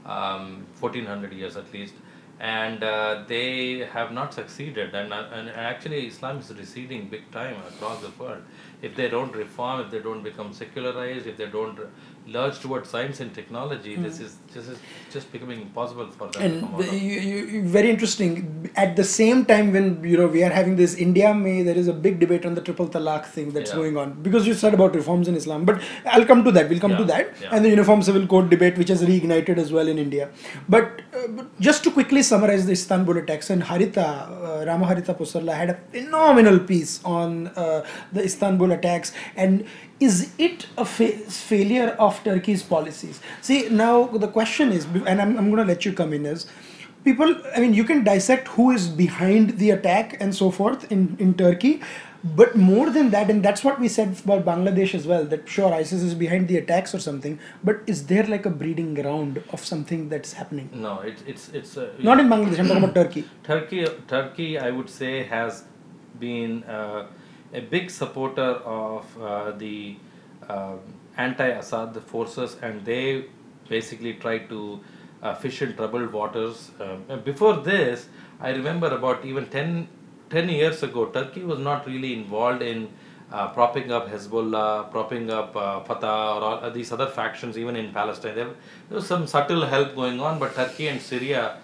um, 0.06 0.66
1400 0.80 1.32
years 1.32 1.56
at 1.56 1.73
least. 1.73 1.94
and 2.40 2.82
uh, 2.82 3.23
they 3.28 3.78
have 3.90 4.08
not 4.14 4.34
succeeded. 4.34 4.94
And, 5.00 5.12
uh, 5.12 5.28
and 5.32 5.49
actually, 5.50 6.06
Islam 6.08 6.38
is 6.40 6.49
receding 6.52 7.08
big 7.08 7.30
time 7.30 7.56
across 7.68 8.00
the 8.02 8.11
world. 8.23 8.42
If 8.82 8.96
they 8.96 9.08
don't 9.08 9.34
reform, 9.42 9.80
if 9.82 9.90
they 9.92 10.00
don't 10.00 10.23
become 10.25 10.52
secularized, 10.52 11.28
if 11.32 11.37
they 11.37 11.46
don't 11.46 11.78
lurch 12.26 12.60
towards 12.60 12.88
science 12.88 13.20
and 13.20 13.34
technology, 13.34 13.96
this 13.96 14.18
is 14.20 14.36
this 14.52 14.68
is 14.68 14.78
just 15.12 15.30
becoming 15.32 15.60
impossible 15.60 16.10
for 16.10 16.28
them. 16.28 16.32
to 16.32 16.40
and 16.40 16.60
come 16.60 16.76
the, 16.80 16.96
you, 16.96 17.20
you, 17.20 17.62
very 17.68 17.90
interesting. 17.90 18.70
At 18.76 18.96
the 18.96 19.04
same 19.04 19.44
time 19.44 19.72
when 19.72 20.02
you 20.04 20.16
know 20.16 20.26
we 20.26 20.42
are 20.42 20.50
having 20.50 20.76
this 20.76 20.94
india 20.94 21.34
may 21.34 21.62
there 21.62 21.76
is 21.76 21.88
a 21.88 21.92
big 21.92 22.18
debate 22.20 22.46
on 22.46 22.54
the 22.54 22.60
triple 22.60 22.88
talaq 22.88 23.26
thing 23.26 23.50
that's 23.50 23.70
Yeah. 23.70 23.76
going 23.76 23.96
on. 23.96 24.14
Because 24.22 24.46
you 24.46 24.54
said 24.54 24.74
about 24.74 24.94
reforms 24.94 25.28
in 25.28 25.36
islam 25.36 25.64
but 25.64 25.80
i'll 26.06 26.24
come 26.32 26.44
to 26.44 26.52
that 26.52 26.68
we'll 26.68 26.80
come 26.86 26.96
to 26.96 27.04
that. 27.04 27.34
Yeah. 27.42 27.50
and 27.54 27.64
the 27.64 27.68
uniform 27.70 28.02
civil 28.02 28.26
code 28.26 28.50
debate 28.50 28.78
which 28.78 28.88
has 28.88 29.02
reignited 29.02 29.58
as 29.58 29.72
well 29.72 29.88
in 29.88 29.98
india. 29.98 30.30
But, 30.68 31.02
uh, 31.14 31.26
but 31.28 31.60
just 31.60 31.84
to 31.84 31.90
quickly 31.90 32.22
summarize 32.22 32.66
the 32.66 32.72
istanbul 32.72 33.18
attacks 33.18 33.50
and 33.50 33.62
harita 33.62 34.06
uh, 34.06 34.64
ramaharita 34.70 35.14
pusarla 35.22 35.54
had 35.62 35.70
a 35.70 35.78
phenomenal 35.92 36.58
piece 36.58 37.02
on 37.04 37.48
uh, 37.48 37.84
the 38.12 38.24
istanbul 38.24 38.72
attacks. 38.72 39.12
And 39.36 39.66
is 40.06 40.20
it 40.38 40.66
a 40.76 40.84
fa- 40.84 41.18
failure 41.40 41.90
of 42.06 42.23
turkey's 42.25 42.62
policies? 42.62 43.20
See 43.40 43.68
now 43.68 44.06
the 44.25 44.28
question 44.28 44.73
is 44.73 44.87
and 45.12 45.20
i'm, 45.23 45.37
I'm 45.38 45.50
going 45.50 45.62
to 45.66 45.70
let 45.73 45.84
you 45.84 45.92
come 46.00 46.12
in 46.12 46.26
is 46.26 46.46
people 47.04 47.37
i 47.56 47.61
mean 47.61 47.75
you 47.75 47.84
can 47.92 48.02
dissect 48.04 48.49
who 48.56 48.70
is 48.78 48.88
behind 49.04 49.58
the 49.62 49.70
attack 49.76 50.16
and 50.20 50.34
so 50.34 50.50
forth 50.50 50.90
in, 50.90 51.16
in 51.18 51.34
turkey 51.34 51.80
but 52.40 52.56
more 52.56 52.88
than 52.88 53.11
that 53.11 53.30
and 53.30 53.42
that's 53.46 53.62
what 53.62 53.78
we 53.78 53.88
said 53.88 54.18
about 54.25 54.44
bangladesh 54.44 54.94
as 54.99 55.06
well 55.06 55.25
that 55.32 55.46
sure 55.56 55.73
isis 55.78 56.02
is 56.02 56.14
behind 56.14 56.49
the 56.49 56.56
attacks 56.56 56.94
or 56.94 57.00
something 57.06 57.38
but 57.62 57.82
is 57.87 58.06
there 58.06 58.25
like 58.34 58.46
a 58.46 58.50
breeding 58.62 58.94
ground 58.94 59.42
of 59.50 59.64
something 59.64 60.08
that's 60.08 60.32
happening? 60.32 60.70
No, 60.73 61.00
it's 61.00 61.23
it's 61.26 61.49
it's 61.50 61.76
uh, 61.76 61.90
not 61.99 62.18
in 62.20 62.28
bangladesh 62.28 62.58
i'm 62.61 62.68
talking 62.68 62.84
about 62.84 62.94
turkey. 62.94 63.25
Turkey, 63.42 63.87
Turkey, 64.08 64.58
I 64.58 64.70
would 64.70 64.88
say, 64.88 65.12
has 65.25 65.64
been 66.18 66.64
uh, 66.64 67.06
a 67.54 67.61
big 67.61 67.90
supporter 67.90 68.50
of 68.76 69.23
uh, 69.23 69.52
the 69.52 69.96
uh, 70.49 70.75
anti-Assad 71.16 71.96
forces, 72.02 72.56
and 72.61 72.84
they 72.84 73.26
basically 73.68 74.14
tried 74.14 74.49
to 74.49 74.80
uh, 75.23 75.34
fish 75.34 75.62
in 75.62 75.75
troubled 75.76 76.12
waters. 76.12 76.70
Um, 76.80 77.20
before 77.25 77.56
this, 77.56 78.08
I 78.40 78.50
remember 78.50 78.88
about 78.88 79.25
even 79.25 79.46
10, 79.46 79.88
10 80.30 80.49
years 80.49 80.82
ago, 80.82 81.06
Turkey 81.06 81.44
was 81.44 81.61
not 81.61 81.87
really 81.87 82.12
involved 82.12 82.62
in 82.62 82.88
uh, 83.32 83.49
propping 83.49 83.90
up 83.90 84.08
Hezbollah, 84.08 84.90
propping 84.90 85.30
up 85.30 85.56
uh, 85.56 85.80
Fatah, 85.80 86.06
or 86.06 86.42
all, 86.42 86.64
uh, 86.64 86.70
these 86.70 86.92
other 86.92 87.06
factions, 87.06 87.56
even 87.56 87.76
in 87.76 87.92
Palestine. 87.92 88.34
There, 88.34 88.50
was 88.90 89.06
some 89.06 89.26
subtle 89.26 89.64
help 89.64 89.94
going 89.94 90.20
on, 90.20 90.38
but 90.38 90.54
Turkey 90.54 90.88
and 90.88 91.00
Syria 91.00 91.56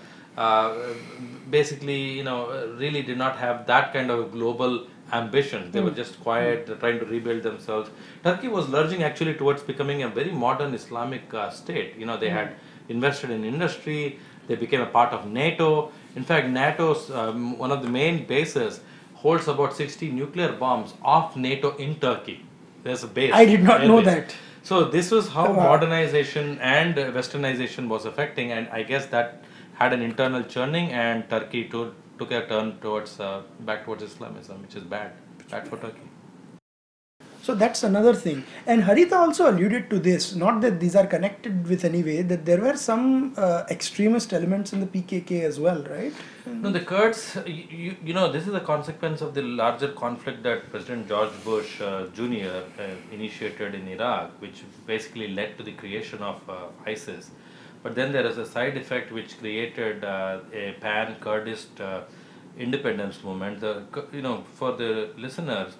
basically, 1.50 2.12
you 2.12 2.24
know, 2.24 2.48
really 2.78 3.02
did 3.02 3.18
not 3.18 3.36
have 3.36 3.66
that 3.66 3.92
kind 3.92 4.10
of 4.10 4.32
global 4.32 4.86
ambition. 5.12 5.70
They 5.70 5.80
were 5.80 5.90
just 5.90 6.20
quiet, 6.20 6.66
trying 6.80 6.98
to 7.00 7.04
rebuild 7.06 7.42
themselves. 7.42 7.90
Turkey 8.24 8.48
was 8.48 8.68
lurching 8.68 9.02
actually 9.02 9.34
towards 9.34 9.62
becoming 9.62 10.02
a 10.02 10.08
very 10.08 10.30
modern 10.30 10.74
Islamic 10.74 11.32
uh, 11.34 11.50
state. 11.50 11.96
You 11.96 12.06
know, 12.06 12.16
they 12.16 12.30
had 12.30 12.54
invested 12.88 13.30
in 13.30 13.44
industry. 13.44 14.18
They 14.46 14.56
became 14.56 14.80
a 14.80 14.86
part 14.86 15.12
of 15.12 15.26
NATO. 15.30 15.92
In 16.16 16.24
fact, 16.24 16.48
NATO's 16.48 17.10
um, 17.10 17.58
one 17.58 17.70
of 17.70 17.82
the 17.82 17.88
main 17.88 18.26
bases 18.26 18.80
holds 19.14 19.48
about 19.48 19.74
60 19.76 20.10
nuclear 20.10 20.52
bombs 20.52 20.94
off 21.02 21.36
NATO 21.36 21.76
in 21.76 21.96
Turkey. 22.00 22.44
There's 22.82 23.04
a 23.04 23.06
base. 23.08 23.32
I 23.34 23.44
did 23.44 23.62
not 23.62 23.84
know 23.86 23.96
base. 23.98 24.06
that. 24.06 24.34
So 24.62 24.84
this 24.84 25.10
was 25.10 25.28
how 25.28 25.52
Wow. 25.52 25.64
modernization 25.70 26.58
and 26.60 26.94
westernization 26.96 27.88
was 27.88 28.04
affecting, 28.06 28.52
and 28.52 28.68
I 28.70 28.82
guess 28.82 29.06
that 29.06 29.44
had 29.74 29.92
an 29.92 30.02
internal 30.02 30.42
churning, 30.42 30.90
and 30.92 31.28
Turkey 31.30 31.64
to, 31.68 31.94
took 32.20 32.32
a 32.32 32.46
turn 32.46 32.78
towards 32.80 33.18
uh, 33.18 33.42
back 33.60 33.84
towards 33.84 34.02
Islamism, 34.02 34.62
which 34.62 34.76
is 34.76 34.84
bad, 34.84 35.12
bad 35.50 35.66
for 35.66 35.78
Turkey. 35.78 36.08
So 37.42 37.54
that's 37.54 37.82
another 37.82 38.12
thing. 38.14 38.44
And 38.66 38.82
Harita 38.82 39.12
also 39.12 39.50
alluded 39.50 39.88
to 39.90 39.98
this, 39.98 40.34
not 40.34 40.60
that 40.60 40.78
these 40.78 40.94
are 40.94 41.06
connected 41.06 41.66
with 41.66 41.86
any 41.86 42.02
way, 42.02 42.20
that 42.20 42.44
there 42.44 42.60
were 42.60 42.76
some 42.76 43.32
uh, 43.36 43.64
extremist 43.70 44.34
elements 44.34 44.74
in 44.74 44.80
the 44.80 44.86
PKK 44.86 45.42
as 45.44 45.58
well, 45.58 45.82
right? 45.84 46.12
No, 46.46 46.70
the 46.70 46.80
Kurds, 46.80 47.38
you, 47.46 47.64
you, 47.70 47.96
you 48.04 48.12
know, 48.12 48.30
this 48.30 48.46
is 48.46 48.52
a 48.52 48.60
consequence 48.60 49.22
of 49.22 49.32
the 49.32 49.42
larger 49.42 49.88
conflict 49.88 50.42
that 50.42 50.70
President 50.70 51.08
George 51.08 51.32
Bush 51.42 51.80
uh, 51.80 52.08
Jr. 52.12 52.62
Uh, 52.78 52.88
initiated 53.10 53.74
in 53.74 53.88
Iraq, 53.88 54.30
which 54.40 54.62
basically 54.86 55.28
led 55.28 55.56
to 55.56 55.64
the 55.64 55.72
creation 55.72 56.22
of 56.22 56.38
uh, 56.48 56.66
ISIS. 56.86 57.30
But 57.82 57.94
then 57.94 58.12
there 58.12 58.26
is 58.26 58.36
a 58.38 58.44
side 58.44 58.76
effect 58.76 59.10
which 59.10 59.38
created 59.38 60.04
uh, 60.04 60.40
a 60.52 60.72
pan 60.80 61.16
Kurdist 61.20 61.80
uh, 61.80 62.02
independence 62.58 63.22
movement. 63.24 63.60
The, 63.60 63.84
you 64.12 64.22
know, 64.22 64.44
for 64.54 64.72
the 64.72 65.10
listeners, 65.16 65.74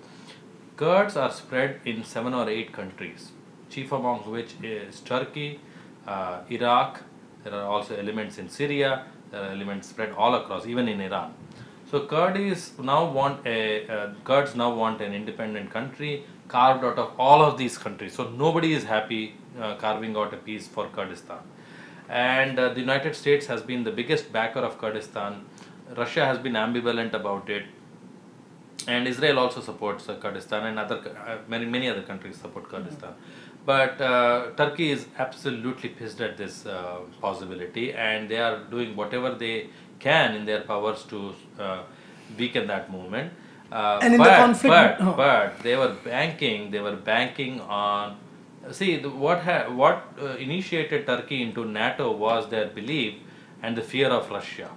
Kurds 0.76 1.14
are 1.16 1.30
spread 1.30 1.80
in 1.84 2.02
seven 2.04 2.32
or 2.32 2.48
eight 2.48 2.72
countries, 2.72 3.32
chief 3.68 3.92
among 3.92 4.20
which 4.20 4.54
is 4.62 5.00
Turkey, 5.00 5.60
uh, 6.06 6.40
Iraq. 6.48 7.02
There 7.44 7.54
are 7.54 7.66
also 7.66 7.96
elements 7.96 8.38
in 8.38 8.48
Syria. 8.48 9.04
There 9.30 9.42
are 9.42 9.50
elements 9.50 9.88
spread 9.88 10.12
all 10.12 10.34
across, 10.34 10.64
even 10.66 10.88
in 10.88 11.02
Iran. 11.02 11.34
So 11.90 12.06
Kurds 12.06 12.78
now 12.78 13.10
want 13.10 13.46
a 13.46 13.86
uh, 13.88 14.14
Kurds 14.24 14.54
now 14.54 14.72
want 14.74 15.02
an 15.02 15.12
independent 15.12 15.70
country 15.70 16.24
carved 16.48 16.82
out 16.82 16.98
of 16.98 17.12
all 17.18 17.42
of 17.42 17.58
these 17.58 17.76
countries. 17.76 18.14
So 18.14 18.30
nobody 18.30 18.72
is 18.72 18.84
happy 18.84 19.34
uh, 19.60 19.74
carving 19.74 20.16
out 20.16 20.32
a 20.32 20.36
piece 20.36 20.66
for 20.66 20.86
Kurdistan. 20.88 21.38
And 22.10 22.58
uh, 22.58 22.70
the 22.74 22.80
United 22.80 23.14
States 23.14 23.46
has 23.46 23.62
been 23.62 23.84
the 23.84 23.92
biggest 23.92 24.32
backer 24.32 24.60
of 24.60 24.78
Kurdistan. 24.78 25.44
Russia 25.96 26.24
has 26.26 26.38
been 26.38 26.54
ambivalent 26.54 27.12
about 27.14 27.48
it 27.48 27.64
and 28.88 29.06
Israel 29.06 29.38
also 29.38 29.60
supports 29.60 30.08
uh, 30.08 30.14
Kurdistan, 30.16 30.66
and 30.66 30.78
other 30.78 30.96
uh, 31.26 31.36
many 31.48 31.66
many 31.66 31.88
other 31.88 32.02
countries 32.02 32.36
support 32.36 32.68
Kurdistan. 32.68 33.12
But 33.66 34.00
uh, 34.00 34.52
Turkey 34.56 34.90
is 34.90 35.06
absolutely 35.18 35.90
pissed 35.90 36.20
at 36.20 36.36
this 36.36 36.64
uh, 36.66 37.00
possibility, 37.20 37.92
and 37.92 38.28
they 38.28 38.38
are 38.38 38.58
doing 38.70 38.96
whatever 38.96 39.34
they 39.34 39.68
can 39.98 40.34
in 40.34 40.46
their 40.46 40.62
powers 40.62 41.04
to 41.04 41.34
uh, 41.58 41.82
weaken 42.38 42.66
that 42.68 42.90
movement. 42.90 43.32
Uh, 43.70 44.00
And 44.02 44.14
in 44.14 44.20
the 44.20 44.24
conflict- 44.28 44.68
but, 44.68 45.00
oh. 45.00 45.12
but 45.12 45.58
they 45.62 45.76
were 45.76 45.94
banking. 46.04 46.70
They 46.70 46.80
were 46.80 46.96
banking 46.96 47.60
on. 47.60 48.16
See, 48.70 48.96
the, 48.98 49.08
what 49.08 49.40
ha- 49.40 49.70
what 49.70 50.04
uh, 50.20 50.36
initiated 50.36 51.06
Turkey 51.06 51.42
into 51.42 51.64
NATO 51.64 52.12
was 52.12 52.48
their 52.50 52.66
belief 52.66 53.14
and 53.62 53.76
the 53.76 53.82
fear 53.82 54.08
of 54.08 54.30
Russia, 54.30 54.70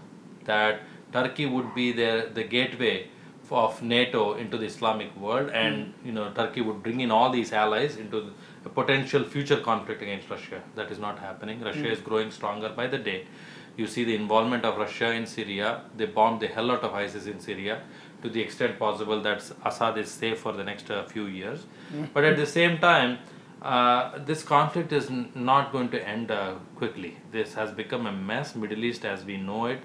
that 0.46 0.82
Turkey 1.12 1.46
would 1.46 1.76
be 1.76 1.92
their 1.92 2.28
the 2.30 2.44
gateway 2.44 3.08
of 3.52 3.84
NATO 3.84 4.34
into 4.34 4.58
the 4.58 4.66
Islamic 4.66 5.16
world, 5.16 5.50
and 5.50 5.94
you 6.04 6.12
know 6.12 6.32
Turkey 6.32 6.62
would 6.62 6.82
bring 6.82 7.02
in 7.02 7.12
all 7.12 7.30
these 7.30 7.52
allies 7.52 7.98
into 7.98 8.32
a 8.66 8.70
potential 8.70 9.24
future 9.24 9.58
conflict 9.60 10.02
against 10.02 10.30
Russia. 10.30 10.64
That 10.76 10.90
is 10.90 10.98
not 10.98 11.20
happening. 11.20 11.62
Russia 11.62 11.92
is 11.92 12.00
growing 12.00 12.32
stronger 12.32 12.70
by 12.70 12.88
the 12.88 12.98
day. 12.98 13.28
You 13.76 13.86
see 13.88 14.04
the 14.06 14.16
involvement 14.16 14.66
of 14.66 14.78
Russia 14.78 15.12
in 15.12 15.26
Syria. 15.26 15.82
They 15.98 16.06
bombed 16.06 16.40
the 16.40 16.48
hell 16.48 16.72
out 16.72 16.84
of 16.84 16.94
ISIS 16.94 17.26
in 17.28 17.40
Syria 17.40 17.82
to 18.22 18.30
the 18.30 18.40
extent 18.40 18.80
possible 18.80 19.22
that 19.22 19.44
Assad 19.66 19.98
is 19.98 20.10
safe 20.10 20.40
for 20.40 20.54
the 20.54 20.64
next 20.64 20.90
uh, 20.90 21.04
few 21.04 21.26
years. 21.26 21.66
But 22.14 22.24
at 22.24 22.38
the 22.38 22.46
same 22.46 22.78
time, 22.78 23.18
uh, 23.64 24.20
this 24.26 24.44
conflict 24.44 24.92
is 24.92 25.10
n- 25.10 25.32
not 25.36 25.72
going 25.72 25.90
to 25.90 26.08
end 26.08 26.32
uh, 26.32 26.56
quickly. 26.76 27.18
This 27.32 27.54
has 27.54 27.72
become 27.72 28.06
a 28.06 28.12
mess, 28.12 28.56
Middle 28.56 28.84
East 28.84 29.06
as 29.06 29.24
we 29.24 29.38
know 29.38 29.66
it, 29.68 29.80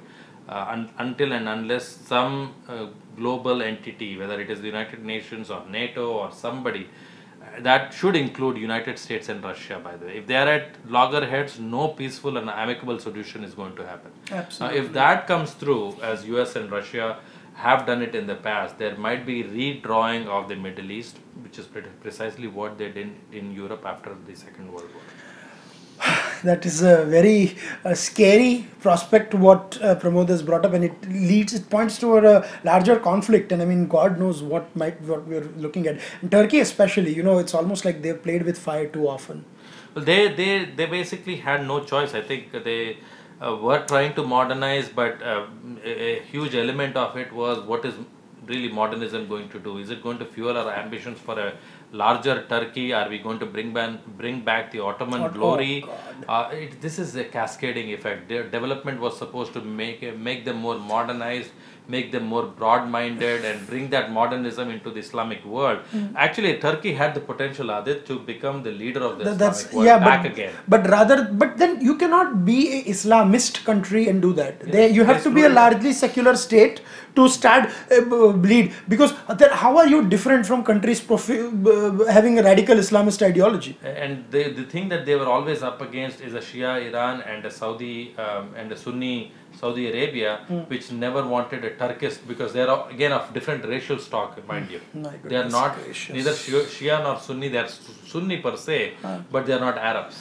uh, 0.48 0.66
un- 0.68 0.90
until 0.98 1.32
and 1.32 1.48
unless 1.48 1.86
some 1.86 2.54
uh, 2.68 2.86
global 3.16 3.62
entity, 3.62 4.16
whether 4.16 4.40
it 4.40 4.50
is 4.50 4.60
the 4.60 4.66
United 4.66 5.04
Nations 5.04 5.50
or 5.50 5.62
NATO 5.70 6.10
or 6.12 6.32
somebody, 6.32 6.88
uh, 7.40 7.60
that 7.60 7.94
should 7.94 8.16
include 8.16 8.56
United 8.56 8.98
States 8.98 9.28
and 9.28 9.44
Russia. 9.44 9.80
By 9.82 9.96
the 9.96 10.06
way, 10.06 10.18
if 10.18 10.26
they 10.26 10.36
are 10.36 10.48
at 10.48 10.90
loggerheads, 10.90 11.60
no 11.60 11.88
peaceful 11.88 12.36
and 12.36 12.50
amicable 12.50 12.98
solution 12.98 13.44
is 13.44 13.54
going 13.54 13.76
to 13.76 13.86
happen. 13.86 14.10
Absolutely. 14.32 14.78
Now, 14.80 14.84
if 14.86 14.92
that 14.94 15.26
comes 15.28 15.52
through, 15.52 15.96
as 16.02 16.24
US 16.26 16.56
and 16.56 16.70
Russia 16.70 17.18
have 17.58 17.86
done 17.86 18.02
it 18.02 18.14
in 18.14 18.26
the 18.26 18.36
past, 18.36 18.78
there 18.78 18.96
might 18.96 19.26
be 19.26 19.42
redrawing 19.42 20.26
of 20.26 20.48
the 20.48 20.54
Middle 20.54 20.92
East, 20.92 21.16
which 21.42 21.58
is 21.58 21.66
pretty 21.66 21.88
precisely 22.00 22.46
what 22.46 22.78
they 22.78 22.88
did 22.88 23.10
in 23.32 23.52
Europe 23.52 23.84
after 23.84 24.16
the 24.26 24.36
Second 24.36 24.72
World 24.72 24.90
War. 24.94 25.02
That 26.44 26.64
is 26.64 26.82
a 26.82 27.04
very 27.04 27.56
uh, 27.84 27.94
scary 27.94 28.68
prospect 28.80 29.34
what 29.34 29.76
uh, 29.82 29.96
Pramod 29.96 30.28
has 30.28 30.40
brought 30.40 30.64
up, 30.64 30.72
and 30.72 30.84
it 30.84 31.08
leads, 31.08 31.52
it 31.52 31.68
points 31.68 31.98
to 31.98 32.18
a 32.18 32.48
larger 32.62 32.96
conflict. 32.96 33.50
And 33.50 33.60
I 33.60 33.64
mean, 33.64 33.88
God 33.88 34.20
knows 34.20 34.40
what 34.40 34.74
might 34.76 35.00
what 35.02 35.26
we're 35.26 35.50
looking 35.56 35.88
at. 35.88 35.98
In 36.22 36.30
Turkey, 36.30 36.60
especially, 36.60 37.12
you 37.12 37.24
know, 37.24 37.38
it's 37.38 37.54
almost 37.54 37.84
like 37.84 38.02
they've 38.02 38.22
played 38.22 38.44
with 38.44 38.56
fire 38.56 38.86
too 38.86 39.08
often. 39.08 39.44
Well, 39.94 40.04
they, 40.04 40.32
they, 40.32 40.64
they 40.64 40.86
basically 40.86 41.36
had 41.36 41.66
no 41.66 41.80
choice. 41.82 42.14
I 42.14 42.20
think 42.20 42.52
they 42.52 42.98
uh, 43.40 43.56
were 43.56 43.84
trying 43.86 44.14
to 44.14 44.24
modernize, 44.24 44.88
but 44.88 45.22
uh, 45.22 45.46
a, 45.84 46.18
a 46.18 46.22
huge 46.22 46.54
element 46.54 46.96
of 46.96 47.16
it 47.16 47.32
was 47.32 47.60
what 47.60 47.84
is 47.84 47.94
really 48.46 48.68
modernism 48.72 49.28
going 49.28 49.48
to 49.50 49.58
do? 49.58 49.78
Is 49.78 49.90
it 49.90 50.02
going 50.02 50.18
to 50.18 50.24
fuel 50.24 50.56
our 50.56 50.72
ambitions 50.72 51.18
for 51.20 51.38
a 51.38 51.52
larger 51.92 52.46
Turkey? 52.48 52.92
Are 52.92 53.08
we 53.08 53.18
going 53.18 53.38
to 53.40 53.46
bring 53.46 53.72
back 53.72 54.04
bring 54.16 54.40
back 54.40 54.70
the 54.70 54.80
Ottoman 54.80 55.22
Oh, 55.22 55.28
glory? 55.28 55.80
God. 55.82 56.24
Uh, 56.28 56.50
it, 56.54 56.80
this 56.80 56.98
is 56.98 57.14
a 57.16 57.24
cascading 57.24 57.92
effect. 57.92 58.28
Their 58.28 58.44
development 58.44 59.00
was 59.00 59.18
supposed 59.18 59.52
to 59.54 59.60
make 59.60 60.02
make 60.30 60.44
them 60.46 60.56
more 60.56 60.78
modernized, 60.78 61.50
make 61.88 62.12
them 62.12 62.24
more 62.26 62.44
broad-minded, 62.44 63.44
and 63.44 63.66
bring 63.66 63.88
that 63.90 64.12
modernism 64.12 64.70
into 64.70 64.90
the 64.90 65.00
Islamic 65.00 65.44
world. 65.44 65.78
Hmm. 65.90 66.06
Actually, 66.16 66.58
Turkey 66.58 66.92
had 66.92 67.14
the 67.14 67.20
potential, 67.20 67.68
Aadit, 67.68 68.04
to 68.06 68.18
become 68.18 68.62
the 68.62 68.70
leader 68.72 69.00
of 69.00 69.18
the 69.18 69.24
Th- 69.24 69.36
Islamic 69.36 69.72
world 69.72 69.86
yeah 69.86 69.98
back 69.98 70.22
but, 70.22 70.32
again. 70.32 70.52
but 70.68 70.88
rather 70.88 71.16
but 71.42 71.56
then 71.58 71.80
you 71.80 71.94
cannot 72.02 72.44
be 72.44 72.58
a 72.78 72.84
islamist 72.92 73.64
country 73.64 74.08
and 74.08 74.20
do 74.22 74.32
that 74.40 74.60
they, 74.60 74.88
you 74.90 75.04
have 75.04 75.22
to 75.22 75.30
be 75.30 75.42
a 75.44 75.48
largely 75.48 75.92
secular 75.92 76.34
state 76.36 76.80
to 77.16 77.28
start 77.28 77.70
uh, 77.96 78.32
bleed 78.32 78.72
because 78.88 79.14
then 79.42 79.50
how 79.50 79.76
are 79.78 79.86
you 79.86 80.00
different 80.14 80.46
from 80.46 80.62
countries 80.70 81.00
profi- 81.00 81.40
uh, 81.74 82.12
having 82.18 82.38
a 82.38 82.42
radical 82.42 82.76
islamist 82.76 83.22
ideology 83.30 83.76
And 83.82 84.24
the, 84.30 84.42
the 84.60 84.64
thing 84.64 84.88
that 84.88 85.06
they 85.06 85.16
were 85.20 85.30
always 85.36 85.62
up 85.62 85.80
against 85.80 86.20
is 86.20 86.34
a 86.34 86.40
Shia 86.40 86.72
Iran 86.88 87.22
and 87.22 87.44
a 87.44 87.50
Saudi 87.50 88.14
um, 88.18 88.54
and 88.56 88.70
a 88.72 88.76
Sunni 88.76 89.32
Saudi 89.60 89.84
Arabia, 89.92 90.32
Hmm. 90.48 90.60
which 90.72 90.86
never 91.04 91.22
wanted 91.34 91.64
a 91.70 91.72
Turkish 91.82 92.16
because 92.32 92.52
they 92.56 92.62
are 92.66 92.78
again 92.94 93.12
of 93.18 93.32
different 93.36 93.64
racial 93.74 93.98
stock, 94.08 94.40
mind 94.54 94.70
you. 94.76 94.80
Hmm. 94.94 95.06
They 95.30 95.36
are 95.42 95.50
not 95.58 95.76
gracious. 95.82 96.14
neither 96.18 96.34
Shia, 96.78 96.98
nor 97.06 97.14
Sunni. 97.28 97.48
They 97.54 97.62
are 97.66 97.70
Sunni 98.14 98.38
per 98.48 98.56
se, 98.66 98.80
but 99.36 99.46
they 99.46 99.54
are 99.60 99.64
not 99.68 99.78
Arabs. 99.92 100.18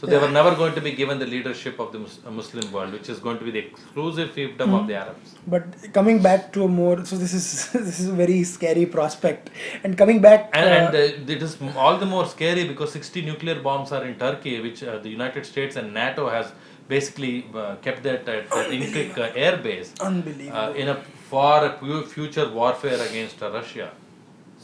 So 0.00 0.06
they 0.10 0.18
were 0.22 0.30
never 0.34 0.50
going 0.58 0.74
to 0.76 0.80
be 0.80 0.90
given 0.98 1.18
the 1.22 1.26
leadership 1.30 1.80
of 1.84 1.88
the 1.94 1.98
uh, 2.00 2.30
Muslim 2.30 2.66
world, 2.74 2.92
which 2.96 3.08
is 3.14 3.18
going 3.18 3.38
to 3.40 3.44
be 3.46 3.50
the 3.56 3.62
exclusive 3.68 4.28
fiefdom 4.36 4.70
of 4.78 4.84
the 4.90 4.94
Hmm. 4.96 5.02
Arabs. 5.04 5.30
but 5.54 5.64
coming 5.96 6.18
back 6.26 6.44
to 6.56 6.60
a 6.66 6.68
more 6.74 6.94
so 7.08 7.16
this 7.22 7.32
is 7.38 7.46
this 7.88 7.98
is 8.02 8.06
a 8.12 8.16
very 8.20 8.36
scary 8.52 8.84
prospect 8.96 9.50
and 9.82 9.98
coming 10.02 10.20
back 10.26 10.40
And, 10.60 10.68
uh, 10.68 10.76
and 10.76 10.94
uh, 11.00 11.32
it 11.36 11.42
is 11.48 11.56
all 11.84 11.96
the 12.04 12.10
more 12.14 12.26
scary 12.36 12.64
because 12.72 12.92
60 13.00 13.24
nuclear 13.30 13.56
bombs 13.68 13.90
are 13.98 14.04
in 14.10 14.14
Turkey, 14.24 14.54
which 14.68 14.82
uh, 14.84 14.98
the 15.06 15.12
United 15.18 15.44
States 15.52 15.74
and 15.82 15.92
NATO 16.02 16.28
has 16.36 16.52
basically 16.88 17.46
uh, 17.54 17.76
kept 17.76 18.02
that 18.02 18.20
at 18.20 18.26
that 18.26 18.50
Incirlik 18.50 19.18
uh, 19.18 19.30
air 19.34 19.56
base 19.58 19.94
unbelievable 20.00 20.58
uh, 20.58 20.72
in 20.72 20.88
a 20.88 20.96
for 21.30 21.64
a 21.66 22.02
future 22.06 22.48
warfare 22.48 23.00
against 23.08 23.42
uh, 23.42 23.50
Russia. 23.50 23.90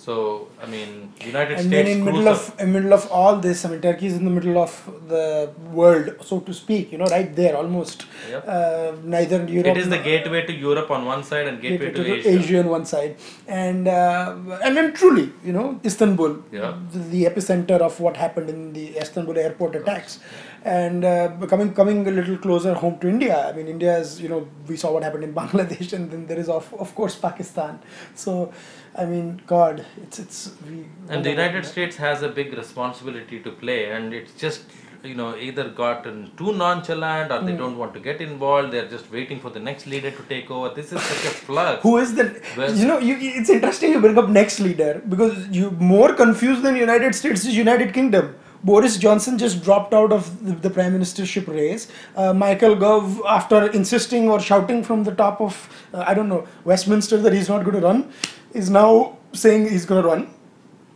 So 0.04 0.48
I 0.62 0.66
mean, 0.66 1.12
United 1.24 1.58
and 1.60 1.70
then 1.72 1.86
States 1.86 1.98
in 1.98 2.04
middle 2.04 2.28
of 2.28 2.40
in 2.62 2.72
middle 2.74 2.92
of 2.92 3.04
all 3.10 3.36
this, 3.44 3.64
I 3.64 3.70
mean, 3.70 3.80
Turkey 3.80 4.06
is 4.08 4.16
in 4.18 4.24
the 4.28 4.34
middle 4.38 4.58
of 4.62 4.72
the 5.12 5.50
world, 5.78 6.10
so 6.30 6.40
to 6.40 6.52
speak. 6.52 6.92
You 6.92 6.98
know, 6.98 7.06
right 7.06 7.34
there, 7.34 7.56
almost. 7.56 8.04
Yep. 8.30 8.44
Uh, 8.46 8.92
neither 9.02 9.38
Europe. 9.46 9.70
it 9.72 9.78
is 9.78 9.88
the 9.88 9.98
gateway 10.08 10.42
to 10.50 10.52
Europe 10.52 10.90
on 10.90 11.06
one 11.06 11.22
side 11.30 11.46
and 11.46 11.60
gateway, 11.62 11.90
to, 11.92 12.04
Asia. 12.16 12.28
Asia 12.38 12.58
on 12.64 12.68
one 12.68 12.84
side, 12.84 13.16
and 13.48 13.88
uh, 13.88 14.36
and 14.62 14.76
then 14.76 14.92
truly, 14.92 15.26
you 15.42 15.54
know, 15.58 15.80
Istanbul, 15.84 16.36
Yeah. 16.52 16.74
the, 16.92 16.98
the 17.14 17.24
epicenter 17.30 17.80
of 17.88 17.98
what 17.98 18.18
happened 18.24 18.50
in 18.50 18.74
the 18.74 18.86
Istanbul 19.06 19.38
airport 19.38 19.74
attacks, 19.82 20.20
and 20.64 21.04
uh, 21.04 21.28
coming 21.54 21.72
coming 21.72 22.06
a 22.06 22.10
little 22.20 22.36
closer 22.46 22.74
home 22.74 22.98
to 23.00 23.08
India. 23.08 23.48
I 23.48 23.52
mean, 23.56 23.68
India 23.68 23.96
is 24.04 24.20
you 24.20 24.28
know 24.28 24.46
we 24.68 24.76
saw 24.76 24.92
what 24.92 25.02
happened 25.02 25.24
in 25.24 25.34
Bangladesh, 25.42 25.92
and 25.94 26.10
then 26.10 26.26
there 26.26 26.38
is 26.38 26.48
of 26.60 26.72
of 26.74 26.94
course 26.94 27.16
Pakistan. 27.16 27.78
So, 28.14 28.52
I 28.96 29.04
mean, 29.06 29.42
God, 29.46 29.84
it's 30.02 30.18
it's 30.18 30.52
we. 30.68 30.86
And 31.08 31.24
the 31.24 31.30
United 31.30 31.66
States 31.66 31.96
has 31.96 32.22
a 32.22 32.28
big 32.28 32.52
responsibility 32.56 33.40
to 33.40 33.50
play, 33.50 33.90
and 33.90 34.14
it's 34.14 34.32
just 34.34 34.62
you 35.02 35.14
know 35.14 35.36
either 35.36 35.68
gotten 35.68 36.30
too 36.36 36.52
nonchalant 36.54 37.32
or 37.32 37.40
they 37.42 37.56
don't 37.56 37.76
want 37.76 37.92
to 37.94 38.00
get 38.00 38.20
involved. 38.20 38.72
They're 38.72 38.88
just 38.88 39.10
waiting 39.10 39.40
for 39.40 39.50
the 39.50 39.58
next 39.58 39.86
leader 39.86 40.12
to 40.12 40.22
take 40.34 40.50
over. 40.50 40.72
This 40.74 40.92
is 40.92 41.02
such 41.02 41.24
a 41.32 41.34
flux. 41.48 41.82
Who 41.82 41.98
is 41.98 42.14
the? 42.14 42.40
Well- 42.56 42.72
you 42.74 42.86
know, 42.86 42.98
you, 42.98 43.16
it's 43.20 43.50
interesting 43.50 43.90
you 43.92 44.00
bring 44.00 44.16
up 44.16 44.28
next 44.28 44.60
leader 44.60 45.02
because 45.08 45.48
you 45.48 45.72
more 45.72 46.14
confused 46.14 46.62
than 46.62 46.76
United 46.76 47.14
States 47.14 47.44
is 47.44 47.56
United 47.56 47.92
Kingdom. 47.92 48.34
Boris 48.64 48.96
Johnson 48.96 49.36
just 49.36 49.62
dropped 49.62 49.92
out 49.92 50.10
of 50.10 50.42
the, 50.44 50.52
the 50.52 50.70
prime 50.70 50.94
ministership 50.98 51.46
race. 51.48 51.88
Uh, 52.16 52.32
Michael 52.32 52.74
Gove, 52.74 53.20
after 53.28 53.66
insisting 53.72 54.30
or 54.30 54.40
shouting 54.40 54.82
from 54.82 55.04
the 55.04 55.12
top 55.14 55.42
of 55.42 55.68
uh, 55.92 56.02
I 56.06 56.14
don't 56.14 56.30
know 56.30 56.46
Westminster 56.64 57.18
that 57.18 57.34
he's 57.34 57.50
not 57.50 57.62
going 57.64 57.74
to 57.76 57.82
run, 57.82 58.10
is 58.54 58.70
now 58.70 59.18
saying 59.32 59.68
he's 59.68 59.84
going 59.84 60.02
to 60.02 60.08
run, 60.08 60.32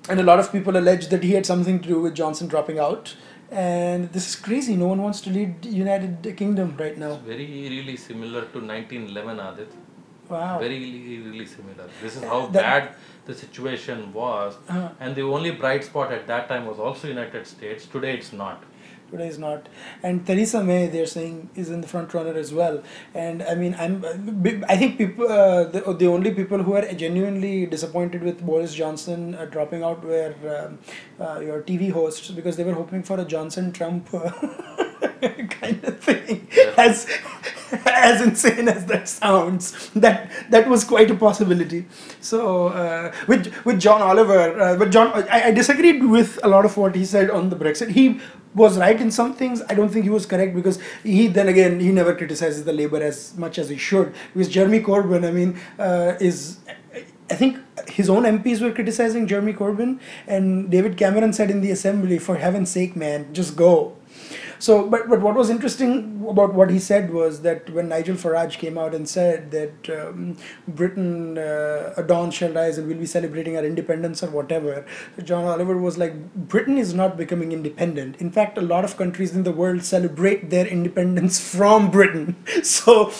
and 0.09 0.21
a 0.21 0.23
lot 0.23 0.39
of 0.39 0.51
people 0.53 0.77
allege 0.77 1.09
that 1.09 1.23
he 1.23 1.33
had 1.33 1.45
something 1.45 1.81
to 1.81 1.89
do 1.89 2.01
with 2.01 2.15
Johnson 2.15 2.47
dropping 2.49 2.79
out. 2.79 3.15
And 3.51 4.13
this 4.13 4.29
is 4.29 4.37
crazy. 4.37 4.77
No 4.77 4.89
one 4.89 5.03
wants 5.03 5.21
to 5.23 5.31
lead 5.31 5.65
United 5.65 6.37
Kingdom 6.37 6.77
right 6.79 6.97
now. 6.99 7.15
Very 7.27 7.47
really 7.75 7.97
similar 7.97 8.43
to 8.55 8.59
1911, 8.61 9.39
Aadit. 9.39 9.69
Wow. 10.29 10.59
Very 10.59 10.79
really, 10.79 11.19
really 11.31 11.47
similar. 11.47 11.89
This 12.03 12.17
is 12.17 12.23
how 12.25 12.41
That- 12.47 12.63
bad 12.63 12.89
the 13.25 13.35
situation 13.35 14.13
was, 14.13 14.57
Uh-huh. 14.69 14.89
and 15.01 15.17
the 15.17 15.23
only 15.23 15.51
bright 15.63 15.85
spot 15.85 16.13
at 16.13 16.27
that 16.27 16.49
time 16.51 16.67
was 16.67 16.79
also 16.79 17.09
United 17.09 17.47
States. 17.47 17.87
Today 17.87 18.13
it's 18.19 18.33
not. 18.33 18.63
Today 19.11 19.29
is 19.29 19.39
not. 19.39 19.69
And 20.03 20.27
theresa 20.27 20.63
may 20.63 20.87
they're 20.87 21.07
saying 21.07 21.51
is 21.55 21.71
in 21.71 21.81
the 21.81 21.89
front 21.89 22.15
runner 22.15 22.35
as 22.35 22.53
well. 22.53 22.83
And 23.15 23.43
i 23.43 23.55
mean 23.55 23.75
i'm 23.79 24.05
i 24.69 24.77
think 24.77 24.99
people 24.99 25.29
uh, 25.29 25.65
the, 25.65 25.81
the 25.99 26.07
only 26.07 26.33
people 26.39 26.63
who 26.63 26.75
are 26.75 26.87
genuinely 26.93 27.67
disappointed 27.67 28.23
with 28.23 28.45
boris 28.45 28.75
johnson 28.75 29.35
uh, 29.35 29.45
dropping 29.47 29.83
out 29.83 30.05
were 30.05 30.35
um, 30.57 30.79
uh, 31.21 31.41
your 31.41 31.63
tv 31.63 31.91
hosts 31.91 32.31
because 32.31 32.57
they 32.57 32.65
were 32.65 32.75
hoping 32.75 33.03
for 33.03 33.19
a 33.21 33.25
johnson 33.25 33.73
trump 33.73 34.13
uh, 34.15 34.31
kind 35.51 35.83
of 35.85 36.01
thing. 36.01 36.47
As 36.77 37.07
as 37.87 38.21
insane 38.21 38.69
as 38.69 38.87
that 38.87 39.09
sounds. 39.09 39.91
That 39.91 40.31
that 40.51 40.69
was 40.69 40.85
quite 40.85 41.11
a 41.11 41.15
possibility. 41.15 41.87
So 42.21 42.69
uh, 42.69 43.13
with 43.27 43.53
with 43.65 43.81
john 43.81 44.03
oliver 44.03 44.61
uh, 44.61 44.77
but 44.77 44.91
john 44.91 45.09
I, 45.31 45.49
I 45.49 45.51
disagreed 45.51 46.05
with 46.05 46.39
a 46.43 46.49
lot 46.49 46.65
of 46.65 46.77
what 46.77 46.95
he 46.95 47.05
said 47.05 47.31
on 47.31 47.51
the 47.51 47.57
brexit. 47.57 47.91
He 47.91 48.21
was 48.55 48.79
right 48.79 49.01
in 49.01 49.11
some 49.11 49.35
things. 49.35 49.63
I 49.69 49.75
don't 49.75 49.91
think 49.91 50.05
he 50.05 50.11
was 50.11 50.27
correct 50.27 50.55
because 50.55 50.79
he 51.03 51.27
then 51.27 51.49
again 51.49 51.81
he 51.81 51.93
never 51.93 52.15
criticizes 52.15 52.65
the 52.65 52.73
labor 52.73 53.03
as 53.03 53.37
much 53.37 53.59
as 53.59 53.69
he 53.69 53.77
should. 53.77 54.15
Because 54.33 54.49
jeremy 54.49 54.81
corbyn 54.81 55.27
i 55.27 55.31
mean 55.31 55.59
uh, 55.79 56.15
is 56.21 56.59
I 57.31 57.35
think 57.35 57.59
his 57.89 58.09
own 58.09 58.23
MPs 58.25 58.63
were 58.63 58.73
criticizing 58.73 59.27
Jeremy 59.27 59.53
Corbyn, 59.53 60.01
and 60.27 60.71
David 60.71 60.97
Cameron 60.97 61.35
said 61.35 61.51
in 61.51 61.61
the 61.61 61.71
assembly, 61.71 62.19
"For 62.19 62.37
heaven's 62.37 62.71
sake, 62.71 62.97
man, 62.97 63.35
just 63.35 63.55
go." 63.55 63.98
So, 64.59 64.89
but 64.89 65.09
but 65.09 65.21
what 65.21 65.35
was 65.35 65.51
interesting 65.51 66.25
about 66.29 66.55
what 66.55 66.71
he 66.71 66.79
said 66.79 67.13
was 67.13 67.43
that 67.43 67.71
when 67.71 67.89
Nigel 67.89 68.17
Farage 68.17 68.59
came 68.59 68.77
out 68.77 68.95
and 68.95 69.09
said 69.09 69.51
that 69.53 69.91
um, 69.91 70.37
Britain, 70.67 71.39
uh, 71.39 71.95
a 71.97 72.03
dawn 72.03 72.31
shall 72.31 72.53
rise, 72.53 72.79
and 72.79 72.89
we'll 72.89 72.99
be 72.99 73.07
celebrating 73.07 73.57
our 73.57 73.65
independence 73.65 74.23
or 74.23 74.31
whatever, 74.31 74.85
John 75.23 75.45
Oliver 75.45 75.77
was 75.77 75.97
like, 75.97 76.35
Britain 76.35 76.77
is 76.77 76.93
not 76.95 77.17
becoming 77.17 77.53
independent. 77.53 78.17
In 78.17 78.31
fact, 78.31 78.59
a 78.59 78.63
lot 78.63 78.85
of 78.85 78.97
countries 78.97 79.35
in 79.35 79.45
the 79.45 79.53
world 79.53 79.83
celebrate 79.85 80.51
their 80.51 80.67
independence 80.67 81.41
from 81.55 81.91
Britain. 81.91 82.37
So. 82.63 83.13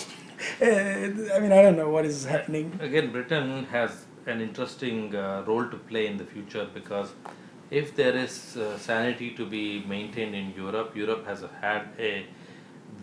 Uh, 0.61 0.65
I 0.65 1.39
mean, 1.39 1.51
I 1.51 1.61
don't 1.61 1.75
know 1.75 1.89
what 1.89 2.05
is 2.05 2.23
happening. 2.23 2.77
Again, 2.81 3.11
Britain 3.11 3.65
has 3.65 4.05
an 4.25 4.39
interesting 4.41 5.13
uh, 5.15 5.43
role 5.45 5.67
to 5.67 5.75
play 5.75 6.07
in 6.07 6.17
the 6.17 6.23
future 6.23 6.67
because 6.73 7.11
if 7.71 7.95
there 7.95 8.15
is 8.15 8.57
uh, 8.57 8.77
sanity 8.77 9.31
to 9.31 9.45
be 9.45 9.83
maintained 9.87 10.35
in 10.35 10.53
Europe, 10.55 10.95
Europe 10.95 11.25
has 11.25 11.43
had 11.61 11.87
a 11.99 12.25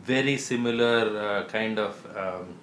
very 0.03 0.37
similar 0.37 1.19
uh, 1.19 1.45
kind 1.49 1.79
of 1.79 2.17
um, 2.17 2.55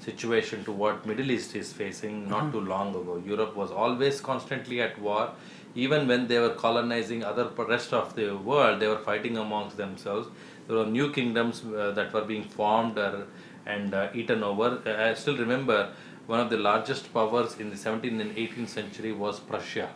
situation 0.00 0.64
to 0.64 0.72
what 0.72 1.06
Middle 1.06 1.30
East 1.30 1.54
is 1.54 1.72
facing 1.72 2.28
not 2.28 2.52
too 2.52 2.60
long 2.60 2.90
ago. 2.90 3.22
Europe 3.24 3.54
was 3.54 3.70
always 3.70 4.20
constantly 4.20 4.80
at 4.80 5.00
war. 5.00 5.30
Even 5.74 6.06
when 6.06 6.26
they 6.26 6.38
were 6.38 6.54
colonizing 6.54 7.24
other 7.24 7.48
rest 7.56 7.92
of 7.92 8.14
the 8.14 8.36
world, 8.36 8.80
they 8.80 8.88
were 8.88 8.98
fighting 8.98 9.38
amongst 9.38 9.76
themselves. 9.76 10.28
There 10.66 10.76
were 10.76 10.86
new 10.86 11.12
kingdoms 11.12 11.64
uh, 11.64 11.92
that 11.92 12.12
were 12.12 12.24
being 12.24 12.44
formed 12.44 12.98
or, 12.98 13.26
and 13.66 13.94
uh, 13.94 14.08
eaten 14.12 14.42
over. 14.42 14.82
Uh, 14.84 15.10
I 15.10 15.14
still 15.14 15.36
remember 15.36 15.92
one 16.26 16.40
of 16.40 16.50
the 16.50 16.56
largest 16.56 17.12
powers 17.14 17.58
in 17.58 17.70
the 17.70 17.76
17th 17.76 18.20
and 18.20 18.36
18th 18.36 18.68
century 18.68 19.12
was 19.12 19.40
Prussia. 19.40 19.90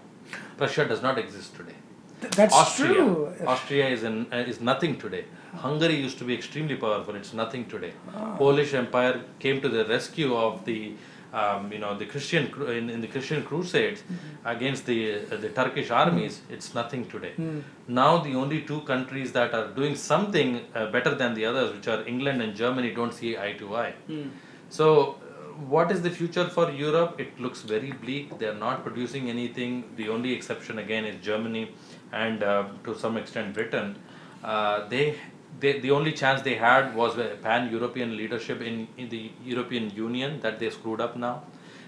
Prussia 0.57 0.85
does 0.87 1.03
not 1.03 1.19
exist 1.19 1.55
today. 1.57 1.75
Th- 2.21 2.33
That's 2.33 2.55
Austria. 2.55 2.95
true. 2.95 3.33
Austria 3.47 3.89
is 3.89 4.03
an, 4.03 4.27
uh, 4.33 4.37
is 4.37 4.61
nothing 4.61 4.97
today. 4.99 5.25
Hungary 5.55 5.97
used 5.97 6.19
to 6.19 6.25
be 6.25 6.35
extremely 6.35 6.77
powerful. 6.77 7.15
It's 7.15 7.33
nothing 7.33 7.67
today. 7.67 7.93
Ah. 8.15 8.37
Polish 8.37 8.73
Empire 8.75 9.21
came 9.39 9.61
to 9.61 9.69
the 9.69 9.85
rescue 9.87 10.35
of 10.35 10.65
the 10.65 10.95
um, 11.35 11.71
you 11.73 11.79
know 11.79 11.93
the 11.99 12.07
Christian 12.07 12.45
in, 12.79 12.89
in 12.89 13.01
the 13.03 13.09
Christian 13.09 13.43
Crusades 13.45 14.01
Mm-hmm. 14.03 14.47
against 14.55 14.87
the 14.87 14.99
uh, 15.17 15.37
the 15.45 15.51
Turkish 15.51 15.91
armies. 15.91 16.41
It's 16.49 16.73
nothing 16.75 17.07
today. 17.15 17.33
Hmm. 17.33 17.61
Now 17.89 18.19
the 18.19 18.35
only 18.43 18.63
two 18.63 18.81
countries 18.93 19.33
that 19.33 19.53
are 19.59 19.69
doing 19.81 19.95
something 19.97 20.61
uh, 20.75 20.87
better 20.97 21.15
than 21.15 21.35
the 21.35 21.45
others, 21.45 21.75
which 21.75 21.89
are 21.89 22.01
England 22.07 22.41
and 22.43 22.55
Germany, 22.57 22.93
don't 22.95 23.13
see 23.13 23.37
eye 23.37 23.55
to 23.59 23.77
eye. 23.77 23.95
Hmm. 24.07 24.29
So, 24.69 25.17
what 25.69 25.91
is 25.91 26.03
the 26.03 26.11
future 26.11 26.49
for 26.49 26.71
Europe? 26.71 27.21
It 27.21 27.39
looks 27.41 27.63
very 27.63 27.93
bleak. 27.93 28.39
They 28.39 28.47
are 28.47 28.55
not 28.55 28.83
producing 28.85 29.29
anything. 29.31 29.85
The 29.97 30.09
only 30.09 30.33
exception 30.33 30.79
again 30.79 31.05
is 31.05 31.17
Germany 31.25 31.73
and 32.13 32.43
uh, 32.43 32.69
to 32.85 32.99
some 32.99 33.17
extent 33.17 33.55
Britain. 33.55 33.97
Uh, 34.45 34.89
they, 34.89 35.17
they, 35.61 35.81
the 35.81 35.91
only 35.91 36.13
chance 36.13 36.43
they 36.43 36.55
had 36.55 36.95
was 36.95 37.17
pan-European 37.43 38.17
leadership 38.17 38.61
in, 38.61 38.89
in 38.97 39.09
the 39.09 39.31
European 39.45 39.91
Union 39.91 40.41
that 40.41 40.59
they 40.59 40.71
screwed 40.71 41.01
up 41.01 41.17
now. 41.17 41.43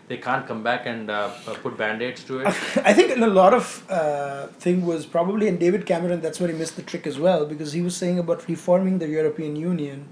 they 0.08 0.16
can't 0.16 0.46
come 0.46 0.62
back 0.62 0.86
and 0.86 1.10
uh, 1.10 1.30
put 1.62 1.76
band-aids 1.76 2.24
to 2.24 2.40
it. 2.40 2.46
I 2.84 2.94
think 2.94 3.16
a 3.16 3.26
lot 3.26 3.52
of 3.54 3.84
uh, 3.90 4.46
thing 4.58 4.84
was 4.84 5.06
probably 5.06 5.48
in 5.48 5.58
David 5.58 5.84
Cameron. 5.86 6.20
That's 6.20 6.40
where 6.40 6.50
he 6.50 6.56
missed 6.56 6.76
the 6.76 6.82
trick 6.82 7.06
as 7.06 7.18
well 7.18 7.44
because 7.44 7.72
he 7.72 7.82
was 7.82 7.94
saying 7.96 8.18
about 8.18 8.48
reforming 8.48 8.98
the 8.98 9.08
European 9.08 9.54
Union, 9.54 10.08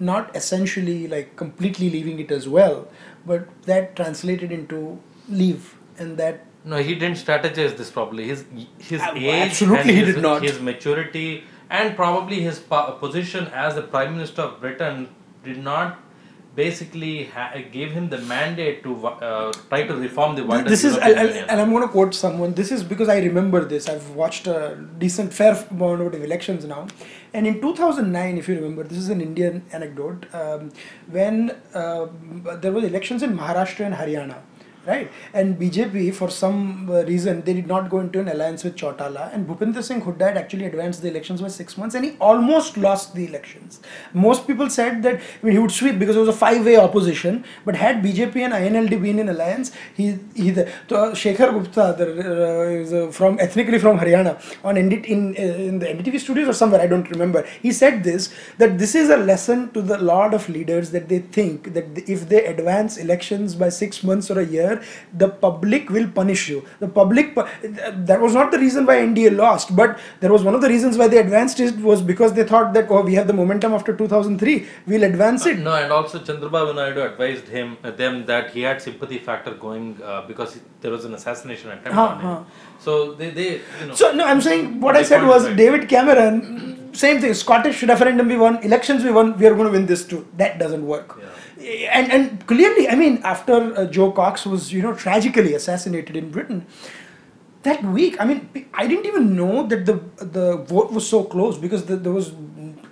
not 0.00 0.34
essentially 0.36 1.06
like 1.08 1.36
completely 1.36 1.90
leaving 1.90 2.18
it 2.20 2.30
as 2.30 2.48
well, 2.48 2.88
but 3.26 3.48
that 3.66 3.94
translated 3.96 4.50
into 4.50 4.98
leave 5.28 5.74
and 5.98 6.16
that 6.18 6.46
No, 6.70 6.78
he 6.86 6.94
didn't 7.00 7.18
strategize 7.18 7.76
this 7.76 7.90
properly. 7.90 8.24
His 8.30 8.40
his 8.88 9.00
Uh, 9.00 9.12
age, 9.16 9.44
absolutely 9.50 9.80
and 9.80 9.90
he 9.90 9.96
his, 10.00 10.14
did 10.14 10.22
not. 10.24 10.42
His 10.48 10.60
maturity 10.60 11.44
and 11.78 11.94
probably 12.00 12.40
his 12.48 12.58
po- 12.72 12.92
position 13.04 13.46
as 13.64 13.74
the 13.80 13.82
prime 13.94 14.12
minister 14.18 14.42
of 14.42 14.60
Britain 14.64 15.08
did 15.44 15.62
not 15.68 15.98
basically 16.56 17.24
ha- 17.34 17.52
give 17.72 17.92
him 17.92 18.08
the 18.14 18.18
mandate 18.18 18.82
to 18.82 18.94
uh, 19.06 19.52
try 19.68 19.82
to 19.90 19.94
reform 19.96 20.34
the 20.38 20.44
wider 20.44 20.68
this 20.68 20.82
is 20.84 20.96
I'll, 20.98 21.18
I'll, 21.18 21.28
and 21.50 21.60
i'm 21.60 21.70
going 21.70 21.82
to 21.86 21.88
quote 21.88 22.12
someone 22.12 22.54
this 22.54 22.72
is 22.76 22.82
because 22.82 23.08
i 23.08 23.18
remember 23.18 23.60
this 23.64 23.88
i've 23.88 24.08
watched 24.10 24.48
a 24.48 24.76
decent 24.98 25.32
fair 25.32 25.52
amount 25.70 26.02
of 26.14 26.24
elections 26.24 26.64
now 26.64 26.88
and 27.32 27.46
in 27.46 27.60
2009 27.60 28.38
if 28.38 28.48
you 28.48 28.54
remember 28.56 28.82
this 28.82 28.98
is 28.98 29.08
an 29.08 29.20
indian 29.20 29.62
anecdote 29.72 30.26
um, 30.34 30.70
when 31.10 31.50
uh, 31.74 32.06
there 32.62 32.72
were 32.72 32.84
elections 32.84 33.22
in 33.22 33.36
maharashtra 33.36 33.86
and 33.86 33.94
haryana 33.94 34.38
right? 34.86 35.10
And 35.34 35.58
BJP, 35.58 36.14
for 36.14 36.30
some 36.30 36.90
uh, 36.90 37.04
reason, 37.04 37.42
they 37.42 37.54
did 37.54 37.66
not 37.66 37.90
go 37.90 38.00
into 38.00 38.20
an 38.20 38.28
alliance 38.28 38.64
with 38.64 38.76
Chautala, 38.76 39.32
and 39.34 39.46
Bhupinder 39.46 39.82
Singh 39.82 40.02
Hooda 40.02 40.28
had 40.28 40.36
actually 40.36 40.64
advanced 40.64 41.02
the 41.02 41.08
elections 41.08 41.42
by 41.42 41.48
six 41.48 41.76
months, 41.76 41.94
and 41.94 42.04
he 42.04 42.16
almost 42.20 42.76
lost 42.76 43.14
the 43.14 43.26
elections. 43.26 43.80
Most 44.14 44.46
people 44.46 44.70
said 44.70 45.02
that 45.02 45.16
I 45.16 45.46
mean, 45.46 45.52
he 45.52 45.58
would 45.58 45.70
sweep 45.70 45.98
because 45.98 46.16
it 46.16 46.20
was 46.20 46.28
a 46.28 46.32
five-way 46.32 46.76
opposition, 46.76 47.44
but 47.64 47.76
had 47.76 48.02
BJP 48.02 48.36
and 48.36 48.54
INLD 48.54 49.02
been 49.02 49.18
in 49.18 49.28
alliance, 49.28 49.72
he 49.94 50.18
he 50.34 50.50
the 50.50 50.70
so, 50.88 50.96
uh, 50.96 51.14
Shekhar 51.14 51.52
Gupta, 51.52 51.94
the, 51.98 52.06
uh, 52.20 53.08
uh, 53.08 53.12
from 53.12 53.38
ethnically 53.38 53.78
from 53.78 53.98
Haryana, 53.98 54.40
on 54.64 54.78
ND, 54.78 55.04
in 55.06 55.36
uh, 55.36 55.42
in 55.70 55.78
the 55.78 55.86
NDTV 55.86 56.20
studios 56.20 56.48
or 56.48 56.52
somewhere 56.52 56.80
I 56.80 56.86
don't 56.86 57.08
remember, 57.10 57.46
he 57.62 57.72
said 57.72 58.02
this 58.04 58.32
that 58.58 58.78
this 58.78 58.94
is 58.94 59.10
a 59.10 59.16
lesson 59.16 59.70
to 59.72 59.82
the 59.82 59.98
lot 59.98 60.34
of 60.34 60.48
leaders 60.48 60.90
that 60.90 61.08
they 61.08 61.18
think 61.18 61.72
that 61.74 61.86
if 62.08 62.28
they 62.28 62.44
advance 62.46 62.96
elections 62.96 63.54
by 63.54 63.68
six 63.68 64.02
months 64.02 64.30
or 64.30 64.40
a 64.40 64.46
year 64.46 64.69
the 65.22 65.28
public 65.44 65.90
will 65.96 66.08
punish 66.18 66.48
you. 66.48 66.58
The 66.80 66.88
public, 66.88 67.34
that 67.34 68.20
was 68.20 68.34
not 68.34 68.50
the 68.54 68.58
reason 68.58 68.86
why 68.86 68.96
NDA 68.96 69.36
lost, 69.36 69.74
but 69.76 69.98
there 70.20 70.32
was 70.36 70.42
one 70.48 70.54
of 70.54 70.60
the 70.60 70.68
reasons 70.68 70.98
why 70.98 71.08
they 71.08 71.18
advanced 71.18 71.60
it 71.60 71.76
was 71.90 72.02
because 72.02 72.32
they 72.34 72.44
thought 72.44 72.72
that, 72.74 72.90
oh, 72.90 73.02
we 73.02 73.14
have 73.14 73.26
the 73.26 73.32
momentum 73.42 73.72
after 73.72 73.94
2003, 73.96 74.66
we'll 74.86 75.04
advance 75.04 75.46
it. 75.46 75.58
No, 75.58 75.74
and 75.82 75.92
also 75.92 76.18
Chandrababu 76.20 76.74
Naidu 76.74 77.02
advised 77.02 77.48
him 77.48 77.76
uh, 77.84 77.90
them 78.02 78.26
that 78.26 78.50
he 78.50 78.62
had 78.62 78.80
sympathy 78.88 79.18
factor 79.18 79.54
going 79.54 79.86
uh, 80.02 80.22
because 80.26 80.58
there 80.80 80.90
was 80.90 81.04
an 81.04 81.14
assassination 81.14 81.70
attempt 81.70 81.92
Huh, 82.00 82.06
on 82.06 82.20
him. 82.20 82.26
huh. 82.26 82.42
So 82.78 83.14
they, 83.14 83.30
they 83.30 83.48
you 83.80 83.86
know. 83.88 83.94
So, 83.94 84.12
no, 84.12 84.24
I'm 84.24 84.40
saying 84.40 84.80
what 84.80 84.96
I 84.96 85.02
said 85.02 85.22
was 85.22 85.42
qualified. 85.42 85.56
David 85.56 85.88
Cameron, 85.88 86.94
same 86.94 87.20
thing, 87.20 87.34
Scottish 87.34 87.82
referendum 87.82 88.26
we 88.28 88.36
won, 88.36 88.56
elections 88.62 89.04
we 89.04 89.10
won, 89.10 89.36
we 89.38 89.46
are 89.46 89.54
going 89.54 89.66
to 89.66 89.72
win 89.72 89.86
this 89.86 90.04
too. 90.04 90.26
That 90.36 90.58
doesn't 90.58 90.86
work. 90.86 91.18
And, 91.60 92.10
and 92.12 92.46
clearly, 92.46 92.88
I 92.88 92.94
mean, 92.94 93.20
after 93.22 93.52
uh, 93.76 93.84
Jo 93.86 94.12
Cox 94.12 94.46
was, 94.46 94.72
you 94.72 94.82
know, 94.82 94.94
tragically 94.94 95.54
assassinated 95.54 96.16
in 96.16 96.30
Britain, 96.30 96.66
that 97.62 97.82
week, 97.84 98.16
I 98.18 98.24
mean, 98.24 98.48
I 98.72 98.86
didn't 98.86 99.06
even 99.06 99.36
know 99.36 99.66
that 99.66 99.84
the 99.84 100.00
the 100.24 100.56
vote 100.56 100.90
was 100.92 101.06
so 101.06 101.24
close 101.24 101.58
because 101.58 101.84
the, 101.84 101.96
there 101.96 102.12
was 102.12 102.32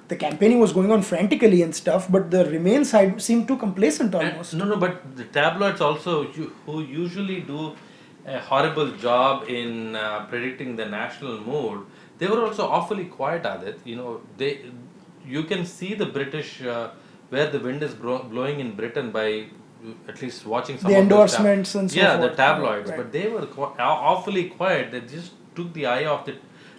the 0.08 0.16
campaigning 0.16 0.58
was 0.58 0.72
going 0.72 0.90
on 0.92 1.00
frantically 1.02 1.62
and 1.62 1.74
stuff, 1.74 2.10
but 2.10 2.30
the 2.30 2.44
Remain 2.46 2.84
side 2.84 3.20
seemed 3.22 3.48
too 3.48 3.56
complacent 3.56 4.14
And- 4.14 4.32
almost. 4.32 4.54
no, 4.54 4.64
no, 4.64 4.76
but 4.76 5.16
the 5.16 5.24
tabloids 5.24 5.80
also, 5.80 6.24
who 6.66 6.82
usually 6.82 7.40
do 7.40 7.72
a 8.26 8.38
horrible 8.38 8.90
job 8.92 9.44
in 9.48 9.96
uh, 9.96 10.26
predicting 10.26 10.76
the 10.76 10.86
national 10.86 11.40
mood, 11.40 11.86
they 12.18 12.26
were 12.26 12.44
also 12.44 12.66
awfully 12.66 13.04
quiet 13.06 13.44
at 13.46 13.62
it. 13.64 13.78
You 13.84 13.96
know, 13.96 14.20
they, 14.38 14.66
you 15.26 15.44
can 15.44 15.64
see 15.66 15.92
the 15.94 16.06
British 16.06 16.62
uh, 16.62 16.90
where 17.30 17.48
the 17.50 17.58
wind 17.60 17.82
is 17.82 17.94
bro- 17.94 18.22
blowing 18.24 18.60
in 18.60 18.72
Britain 18.74 19.10
by 19.10 19.46
at 20.08 20.20
least 20.22 20.44
watching 20.46 20.76
some 20.78 20.90
The 20.90 20.98
of 20.98 21.08
those 21.08 21.32
tab- 21.32 21.40
endorsements 21.46 21.74
and 21.74 21.90
so 21.90 22.00
yeah, 22.00 22.16
forth. 22.18 22.30
the 22.30 22.36
tabloids, 22.36 22.90
Right. 22.90 22.96
but 22.98 23.12
they 23.12 23.28
were 23.28 23.46
qu- 23.46 23.74
awfully 23.78 24.44
quiet. 24.50 24.90
They 24.92 25.00
just 25.02 25.32
took 25.54 25.72
the 25.72 25.86
eye 25.86 26.04
off 26.04 26.26
the 26.26 26.34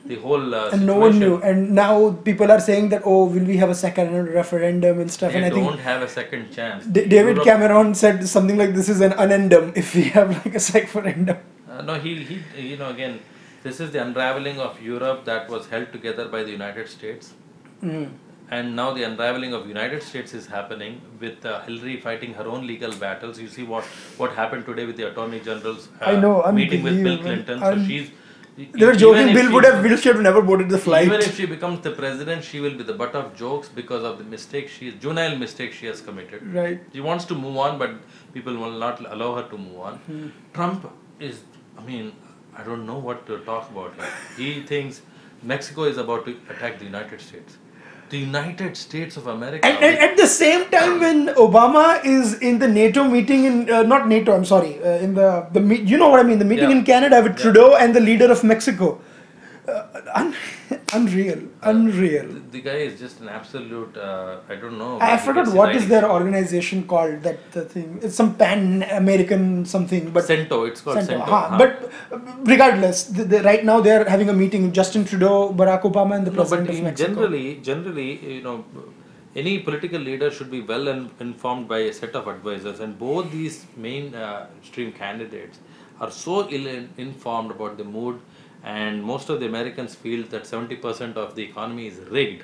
the 0.06 0.16
whole 0.16 0.56
uh, 0.56 0.70
and 0.72 0.86
no 0.86 0.96
one 0.98 1.20
knew. 1.20 1.36
And 1.44 1.72
now 1.76 2.12
people 2.28 2.50
are 2.54 2.60
saying 2.62 2.88
that, 2.90 3.02
oh, 3.06 3.26
will 3.26 3.44
we 3.44 3.58
have 3.58 3.70
a 3.70 3.76
second 3.76 4.14
referendum 4.34 5.00
and 5.02 5.12
stuff? 5.12 5.34
They 5.34 5.38
and 5.40 5.46
I 5.48 5.50
don't 5.50 5.66
think 5.72 5.82
have 5.82 6.02
a 6.02 6.08
second 6.08 6.52
chance. 6.58 6.86
D- 6.86 7.06
David 7.06 7.36
Europe- 7.36 7.44
Cameron 7.50 7.94
said 7.94 8.26
something 8.28 8.58
like, 8.58 8.74
this 8.74 8.88
is 8.88 9.02
an 9.02 9.12
unendum 9.26 9.74
if 9.82 9.94
we 9.94 10.04
have 10.18 10.30
like 10.46 10.56
a 10.56 10.60
second 10.60 10.88
referendum. 10.96 11.38
Uh, 11.70 11.82
no, 11.82 11.96
he, 12.06 12.16
he, 12.24 12.40
you 12.70 12.78
know, 12.78 12.90
again, 12.90 13.20
this 13.64 13.82
is 13.82 13.92
the 13.92 14.02
unraveling 14.02 14.58
of 14.60 14.82
Europe 14.82 15.26
that 15.26 15.50
was 15.50 15.68
held 15.68 15.92
together 15.92 16.30
by 16.30 16.44
the 16.44 16.52
United 16.52 16.88
States. 16.88 17.34
Mm. 17.84 18.10
And 18.52 18.76
now 18.76 18.94
the 18.94 19.04
unraveling 19.04 19.54
of 19.54 19.68
United 19.68 20.02
States 20.02 20.34
is 20.34 20.48
happening 20.48 21.02
with 21.20 21.46
uh, 21.46 21.62
Hillary 21.62 22.00
fighting 22.02 22.34
her 22.34 22.48
own 22.48 22.66
legal 22.66 22.92
battles. 22.94 23.40
You 23.40 23.48
see 23.48 23.64
what, 23.64 23.84
what 24.18 24.32
happened 24.34 24.66
today 24.66 24.86
with 24.86 24.98
the 24.98 25.10
Attorney 25.12 25.40
General's 25.40 25.90
uh, 26.02 26.06
I 26.06 26.16
know, 26.20 26.52
meeting 26.52 26.82
with 26.82 27.04
Bill. 27.04 27.20
Clinton. 27.20 27.60
So 27.60 27.66
Un- 27.66 27.86
she's. 27.88 28.10
They 28.58 28.86
were 28.86 28.96
joking, 28.96 29.34
Bill 29.34 29.48
she- 29.48 29.54
would 29.54 29.64
have, 29.64 29.84
Bill 29.84 29.96
should 29.96 30.16
have 30.16 30.24
never 30.24 30.42
boarded 30.42 30.68
the 30.70 30.78
flight. 30.78 31.06
Even 31.06 31.22
if 31.22 31.38
she 31.38 31.46
becomes 31.46 31.80
the 31.82 31.92
president, 31.92 32.44
she 32.44 32.60
will 32.60 32.76
be 32.76 32.84
the 32.84 32.94
butt 32.94 33.14
of 33.16 33.34
jokes 33.36 33.70
because 33.70 34.04
of 34.04 34.18
the 34.18 34.24
mistake 34.26 34.68
she, 34.68 34.92
juvenile 34.92 35.38
mistake 35.38 35.72
she 35.72 35.86
has 35.86 36.02
committed. 36.02 36.46
Right. 36.54 36.82
She 36.92 37.00
wants 37.00 37.24
to 37.26 37.36
move 37.36 37.56
on, 37.56 37.78
but 37.78 37.92
people 38.34 38.58
will 38.58 38.78
not 38.78 39.00
allow 39.14 39.36
her 39.36 39.44
to 39.48 39.58
move 39.58 39.80
on. 39.80 39.96
Hmm. 40.00 40.28
Trump 40.54 40.92
is, 41.22 41.44
I 41.78 41.86
mean, 41.86 42.12
I 42.58 42.64
don't 42.64 42.86
know 42.86 42.98
what 42.98 43.26
to 43.28 43.38
talk 43.46 43.70
about 43.72 43.94
here. 43.96 44.10
He 44.36 44.62
thinks 44.64 45.04
Mexico 45.42 45.84
is 45.84 45.98
about 45.98 46.26
to 46.26 46.38
attack 46.50 46.80
the 46.80 46.86
United 46.86 47.22
States. 47.22 47.58
The 48.10 48.18
United 48.18 48.76
States 48.76 49.18
of 49.18 49.28
America. 49.28 49.66
And, 49.66 49.78
and 49.84 49.98
at 50.00 50.18
the 50.18 50.26
same 50.28 50.70
time, 50.72 51.00
when 51.00 51.28
Obama 51.36 52.04
is 52.04 52.34
in 52.40 52.58
the 52.60 52.68
NATO 52.68 53.04
meeting 53.04 53.44
in 53.46 53.70
uh, 53.70 53.84
not 53.84 54.08
NATO, 54.08 54.36
I'm 54.36 54.46
sorry, 54.46 54.72
uh, 54.84 55.06
in 55.08 55.14
the 55.14 55.46
the 55.58 55.62
you 55.92 55.98
know 55.98 56.10
what 56.10 56.20
I 56.20 56.24
mean, 56.24 56.40
the 56.40 56.46
meeting 56.54 56.72
Yeah. 56.72 56.78
in 56.78 56.84
Canada 56.86 57.22
with 57.22 57.34
Yeah. 57.38 57.44
Trudeau 57.44 57.76
and 57.76 57.96
the 57.96 58.00
leader 58.10 58.32
of 58.32 58.44
Mexico, 58.44 58.90
uh, 59.70 60.20
un- 60.22 60.36
unreal, 60.98 61.40
unreal. 61.72 62.28
the, 62.28 62.40
the 62.56 62.62
guy 62.68 62.78
is 62.88 63.00
just 63.00 63.20
an 63.24 63.30
absolute, 63.30 63.98
uh, 63.98 64.38
I 64.54 64.56
don't 64.56 64.78
know. 64.78 64.92
I 65.00 65.18
forgot 65.18 65.48
what 65.60 65.76
is 65.80 65.88
their 65.94 66.06
organization 66.18 66.84
called. 66.94 67.24
That 67.24 67.40
the 67.58 67.64
thing. 67.74 68.00
It's 68.02 68.16
some 68.22 68.36
Pan 68.44 68.84
American 69.02 69.66
something, 69.66 70.12
but 70.12 70.26
Cento, 70.26 70.64
it's 70.70 70.82
called 70.82 70.98
Cento, 70.98 71.12
Cento. 71.12 71.26
huh. 71.26 71.50
huh. 71.50 71.58
But 71.58 71.92
uh, 72.12 72.20
regardless, 72.54 73.04
the, 73.06 73.24
the, 73.24 73.44
right 73.50 73.64
now 73.72 73.80
they 73.82 73.92
are 73.98 74.06
having 74.16 74.30
a 74.30 74.34
meeting. 74.44 74.64
With 74.68 74.74
Justin 74.74 75.06
Trudeau, 75.06 75.54
Barack 75.54 75.84
Obama, 75.92 76.16
and 76.18 76.26
the 76.28 76.32
No, 76.32 76.38
president 76.42 76.68
but 76.68 76.76
of 76.78 76.84
Mexico. 76.84 77.08
generally, 77.14 77.48
generally, 77.72 78.10
you 78.36 78.42
know, 78.42 78.66
any 79.36 79.60
political 79.60 80.00
leader 80.00 80.30
should 80.32 80.52
be 80.52 80.62
well 80.62 80.88
in, 80.88 81.10
informed 81.20 81.68
by 81.68 81.80
a 81.90 81.94
set 81.94 82.16
of 82.16 82.28
advisors, 82.28 82.80
and 82.80 82.98
both 82.98 83.32
these 83.32 83.66
main 83.78 84.16
uh, 84.16 84.48
stream 84.64 84.92
candidates 84.92 85.60
are 86.00 86.12
so 86.12 86.50
ill 86.50 86.68
informed 86.98 87.52
about 87.52 87.78
the 87.78 87.84
mood, 87.84 88.20
and 88.64 89.04
most 89.04 89.30
of 89.30 89.40
the 89.40 89.46
Americans 89.46 89.96
feel 89.96 90.24
that 90.28 90.46
seventy 90.46 90.76
percent 90.76 91.18
of 91.18 91.36
the 91.36 91.44
economy 91.44 91.88
is 91.88 92.00
rigged. 92.10 92.44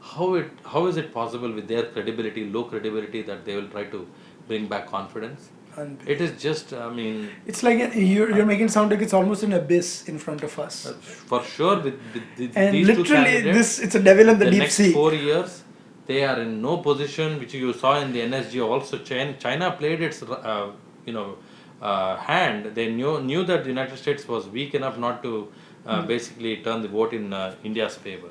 How 0.00 0.34
it 0.34 0.50
how 0.64 0.86
is 0.86 0.96
it 0.96 1.12
possible 1.12 1.52
with 1.52 1.68
their 1.68 1.84
credibility, 1.84 2.48
low 2.50 2.64
credibility, 2.64 3.22
that 3.22 3.44
they 3.44 3.56
will 3.56 3.68
try 3.68 3.84
to 3.84 4.06
bring 4.48 4.66
back 4.66 4.86
confidence? 4.86 5.50
Unbelievable. 5.76 6.10
It 6.12 6.20
is 6.20 6.42
just, 6.42 6.72
I 6.72 6.90
mean, 6.90 7.28
It's 7.46 7.62
like 7.62 7.78
a- 7.78 7.96
you're, 7.96 8.34
you're 8.36 8.44
making 8.46 8.66
it 8.66 8.72
sound 8.72 8.90
like 8.90 9.00
it's 9.02 9.12
almost 9.12 9.44
an 9.44 9.52
abyss 9.52 10.08
in 10.08 10.18
front 10.18 10.42
of 10.42 10.58
us. 10.58 10.86
uh, 10.86 10.94
for 10.94 11.44
sure 11.44 11.76
with, 11.80 11.94
with, 12.38 12.56
and 12.56 12.74
these 12.74 12.88
literally, 12.88 13.40
this 13.42 13.78
it's 13.78 13.94
a 13.94 14.02
devil 14.02 14.28
in 14.30 14.38
the, 14.40 14.46
the 14.46 14.50
deep 14.50 14.60
next 14.60 14.74
sea. 14.74 14.92
four 14.92 15.14
years 15.14 15.62
they 16.08 16.24
are 16.24 16.40
in 16.40 16.60
no 16.60 16.78
position 16.78 17.38
which 17.38 17.54
you 17.54 17.72
saw 17.72 18.00
in 18.00 18.12
the 18.12 18.20
NSG 18.20 18.60
also 18.68 18.98
China, 18.98 19.32
China 19.38 19.70
played 19.78 20.02
its 20.02 20.20
uh, 20.24 20.70
you 21.06 21.12
know 21.12 21.36
uh, 21.80 22.16
hand 22.16 22.74
they 22.74 22.90
knew 22.90 23.20
knew 23.20 23.44
that 23.44 23.62
the 23.64 23.68
United 23.68 23.96
States 23.96 24.26
was 24.28 24.48
weak 24.48 24.74
enough 24.74 24.98
not 24.98 25.22
to 25.22 25.48
uh, 25.86 26.02
basically 26.02 26.56
turn 26.58 26.82
the 26.82 26.88
vote 26.88 27.12
in 27.12 27.32
uh, 27.32 27.54
India's 27.64 27.96
favor 27.96 28.30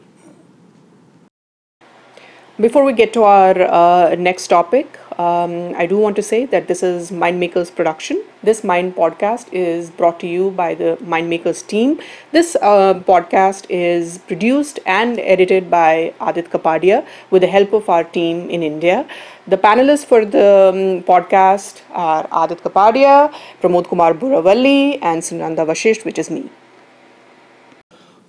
Before 2.60 2.84
we 2.84 2.92
get 2.92 3.14
to 3.14 3.24
our 3.24 3.56
uh, 3.62 4.16
next 4.16 4.48
topic, 4.48 5.00
um, 5.18 5.74
I 5.78 5.86
do 5.86 5.98
want 5.98 6.18
to 6.18 6.22
say 6.22 6.46
that 6.48 6.68
this 6.68 6.84
is 6.84 7.10
Mindmakers 7.10 7.74
production. 7.74 8.22
This 8.44 8.66
Mind 8.66 8.98
podcast 8.98 9.48
is 9.54 9.90
brought 9.90 10.20
to 10.20 10.28
you 10.28 10.52
by 10.52 10.76
the 10.76 10.98
Mindmakers 11.02 11.66
team. 11.66 12.02
This 12.34 12.58
uh, 12.62 12.96
podcast 13.08 13.66
is 13.70 14.18
produced 14.18 14.80
and 14.86 15.22
edited 15.22 15.70
by 15.70 16.14
Aadit 16.20 16.50
Kapadia 16.50 17.06
with 17.30 17.44
the 17.44 17.48
help 17.48 17.72
of 17.72 17.88
our 17.88 18.04
team 18.04 18.50
in 18.50 18.62
India. 18.62 19.08
The 19.50 19.58
panelists 19.58 20.06
for 20.06 20.26
the 20.26 20.70
um, 20.72 21.04
podcast 21.06 21.82
are 21.90 22.28
Aadit 22.28 22.60
Kapadia, 22.62 23.34
Pramod 23.60 23.88
Kumar 23.88 24.14
Buravalli, 24.14 25.00
and 25.02 25.24
Sunanda 25.24 25.66
Vashisht, 25.66 26.06
which 26.06 26.20
is 26.20 26.30
me. 26.30 26.52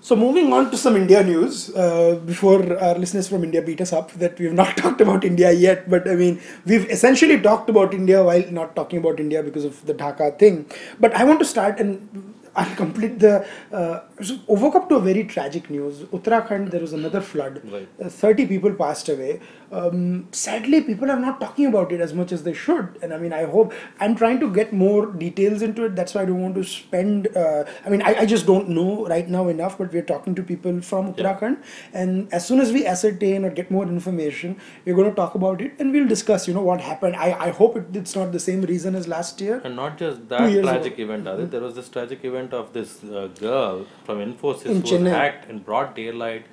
So 0.01 0.17
moving 0.17 0.51
on 0.55 0.71
to 0.71 0.79
some 0.79 0.97
India 0.97 1.23
news, 1.23 1.77
uh, 1.77 2.19
before 2.25 2.63
our 2.79 2.95
listeners 2.95 3.29
from 3.29 3.45
India 3.45 3.61
beat 3.61 3.83
us 3.83 3.93
up 3.93 4.13
that 4.13 4.39
we've 4.39 4.55
not 4.55 4.75
talked 4.83 5.03
about 5.03 5.23
India 5.23 5.53
yet, 5.53 5.91
but 5.91 6.09
I 6.09 6.15
mean 6.15 6.41
we've 6.65 6.89
essentially 6.89 7.39
talked 7.39 7.69
about 7.69 7.93
India 7.93 8.25
while 8.25 8.51
not 8.51 8.75
talking 8.75 9.01
about 9.01 9.21
India 9.21 9.43
because 9.43 9.67
of 9.67 9.85
the 9.85 9.93
Dhaka 9.93 10.39
thing. 10.39 10.65
But 10.99 11.13
I 11.13 11.25
want 11.25 11.39
to 11.41 11.45
start 11.45 11.81
and 11.81 12.35
I'll 12.57 12.75
complete 12.77 13.19
the. 13.21 13.47
Uh, 13.73 14.01
so 14.23 14.39
woke 14.47 14.75
up 14.75 14.89
to 14.89 14.97
a 14.97 15.01
very 15.01 15.25
tragic 15.25 15.71
news. 15.71 16.01
Uttarakhand, 16.19 16.71
there 16.71 16.81
was 16.81 16.93
another 16.93 17.21
flood. 17.21 17.61
Right. 17.71 17.89
Uh, 18.03 18.09
30 18.09 18.47
people 18.47 18.73
passed 18.75 19.09
away. 19.09 19.41
Um, 19.73 20.27
sadly, 20.33 20.81
people 20.81 21.09
are 21.11 21.19
not 21.19 21.41
talking 21.41 21.67
about 21.67 21.93
it 21.93 22.01
as 22.01 22.13
much 22.13 22.33
as 22.33 22.43
they 22.43 22.53
should. 22.53 22.99
And 23.03 23.15
I 23.15 23.19
mean, 23.19 23.33
I 23.33 23.45
hope 23.45 23.73
I'm 24.01 24.17
trying 24.17 24.41
to 24.41 24.53
get 24.53 24.73
more 24.73 25.07
details 25.07 25.63
into 25.63 25.85
it. 25.85 25.95
That's 25.95 26.15
why 26.15 26.23
I 26.23 26.25
don't 26.25 26.43
want 26.43 26.57
to 26.57 26.65
spend. 26.65 27.29
Uh, 27.37 27.65
I 27.87 27.89
mean, 27.89 28.03
I, 28.03 28.15
I 28.21 28.27
just 28.27 28.47
don't 28.47 28.69
know 28.69 29.07
right 29.07 29.29
now 29.29 29.47
enough. 29.49 29.79
But 29.79 29.93
we're 29.93 30.03
talking 30.03 30.35
to 30.35 30.43
people 30.43 30.81
from 30.81 31.07
Yeah. 31.07 31.13
Uttarakhand, 31.13 31.63
and 31.93 32.33
as 32.33 32.47
soon 32.47 32.59
as 32.61 32.73
we 32.73 32.85
ascertain 32.87 33.45
or 33.45 33.51
get 33.51 33.71
more 33.71 33.85
information, 33.85 34.57
we're 34.85 34.97
going 34.97 35.09
to 35.09 35.15
talk 35.15 35.37
about 35.37 35.61
it 35.61 35.73
and 35.79 35.93
we'll 35.93 36.09
discuss. 36.09 36.49
You 36.49 36.55
know 36.55 36.63
what 36.63 36.81
happened. 36.81 37.15
I 37.17 37.31
I 37.49 37.51
hope 37.51 37.77
it, 37.77 37.95
it's 37.95 38.17
not 38.17 38.33
the 38.33 38.41
same 38.41 38.63
reason 38.63 38.97
as 38.97 39.07
last 39.07 39.41
year. 39.41 39.61
And 39.65 39.77
not 39.77 39.99
just 39.99 40.29
that 40.31 40.51
tragic 40.63 40.95
ago. 40.95 41.05
event, 41.05 41.25
Aadit. 41.27 41.51
There 41.53 41.61
was 41.61 41.75
this 41.77 41.89
tragic 41.89 42.25
event 42.25 42.39
of 42.53 42.73
this 42.73 43.03
uh, 43.05 43.29
girl 43.39 43.87
from 44.05 44.19
Infosys 44.19 44.67
In 44.67 44.83
who 44.83 45.05
was 45.05 45.13
hacked 45.13 45.49
in 45.51 45.59
broad 45.61 45.95
daylight. 45.95 46.45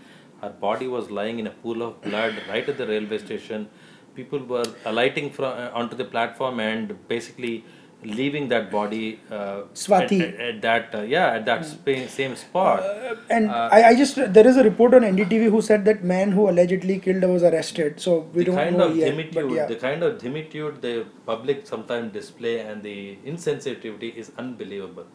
Her 0.42 0.50
body 0.50 0.88
was 0.88 1.10
lying 1.10 1.40
in 1.40 1.48
a 1.48 1.50
pool 1.52 1.82
of 1.82 2.02
blood 2.02 2.36
right 2.50 2.68
at 2.68 2.78
the 2.78 2.88
railway 2.88 3.18
station. 3.18 3.68
People 4.16 4.40
were 4.40 4.66
alighting 4.86 5.32
from 5.32 5.46
uh, 5.46 5.72
onto 5.74 5.96
the 5.96 6.06
platform 6.06 6.60
and 6.60 6.96
basically 7.08 7.64
leaving 8.04 8.48
that 8.50 8.70
body 8.72 9.20
uh, 9.32 9.62
Swati. 9.74 10.22
At, 10.22 10.36
at, 10.36 10.40
at 10.40 10.62
that 10.62 10.96
uh, 10.96 11.02
yeah 11.02 11.32
at 11.34 11.46
that 11.46 11.66
spa- 11.66 12.08
same 12.08 12.36
spot. 12.36 12.80
Uh, 12.82 13.16
and 13.30 13.50
I, 13.50 13.90
I 13.90 13.96
just 13.96 14.16
there 14.16 14.48
is 14.48 14.58
a 14.58 14.64
report 14.64 14.94
on 14.94 15.02
NDTV 15.02 15.50
who 15.50 15.62
said 15.62 15.84
that 15.86 16.04
man 16.04 16.32
who 16.32 16.48
allegedly 16.50 17.00
killed 17.00 17.24
her 17.24 17.28
was 17.28 17.44
arrested. 17.44 18.00
So 18.00 18.20
we 18.34 18.44
the 18.44 18.46
don't 18.46 18.56
kind 18.56 18.78
know 18.78 18.88
of 18.90 18.96
yet. 18.96 19.14
dimitude, 19.16 19.34
But 19.34 19.52
yeah. 19.52 19.66
the 19.66 19.76
kind 19.76 20.04
of 20.04 20.20
dimitude 20.20 20.82
the 20.82 21.06
public 21.26 21.66
sometimes 21.66 22.14
display 22.14 22.60
and 22.60 22.84
the 22.84 23.18
insensitivity 23.26 24.16
is 24.16 24.32
unbelievable. 24.38 25.08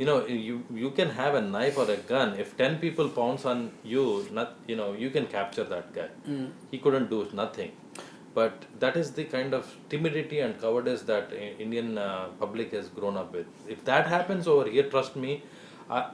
You 0.00 0.06
know, 0.08 0.18
you 0.26 0.56
you 0.82 0.90
can 0.98 1.10
have 1.16 1.34
a 1.38 1.42
knife 1.54 1.78
or 1.82 1.86
a 1.94 1.96
gun. 2.12 2.38
If 2.44 2.56
ten 2.60 2.78
people 2.84 3.10
pounce 3.16 3.44
on 3.52 3.64
you, 3.94 4.04
not 4.38 4.54
you 4.72 4.76
know, 4.76 4.92
you 5.02 5.10
can 5.16 5.26
capture 5.34 5.66
that 5.72 5.92
guy. 5.98 6.08
Mm. 6.36 6.46
He 6.70 6.78
couldn't 6.86 7.10
do 7.10 7.20
nothing. 7.40 7.72
But 8.38 8.64
that 8.84 8.96
is 8.96 9.10
the 9.18 9.24
kind 9.24 9.54
of 9.58 9.74
timidity 9.90 10.38
and 10.40 10.60
cowardice 10.60 11.02
that 11.02 11.32
Indian 11.66 11.98
uh, 11.98 12.28
public 12.44 12.72
has 12.78 12.88
grown 13.00 13.16
up 13.22 13.32
with. 13.38 13.46
If 13.76 13.84
that 13.90 14.06
happens 14.06 14.48
over 14.54 14.68
here, 14.76 14.84
trust 14.94 15.16
me, 15.16 15.42
uh, 15.90 16.04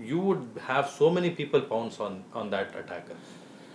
you 0.00 0.18
would 0.18 0.48
have 0.66 0.88
so 0.88 1.10
many 1.10 1.30
people 1.42 1.60
pounce 1.74 2.00
on 2.00 2.22
on 2.34 2.50
that 2.50 2.74
attacker 2.82 3.16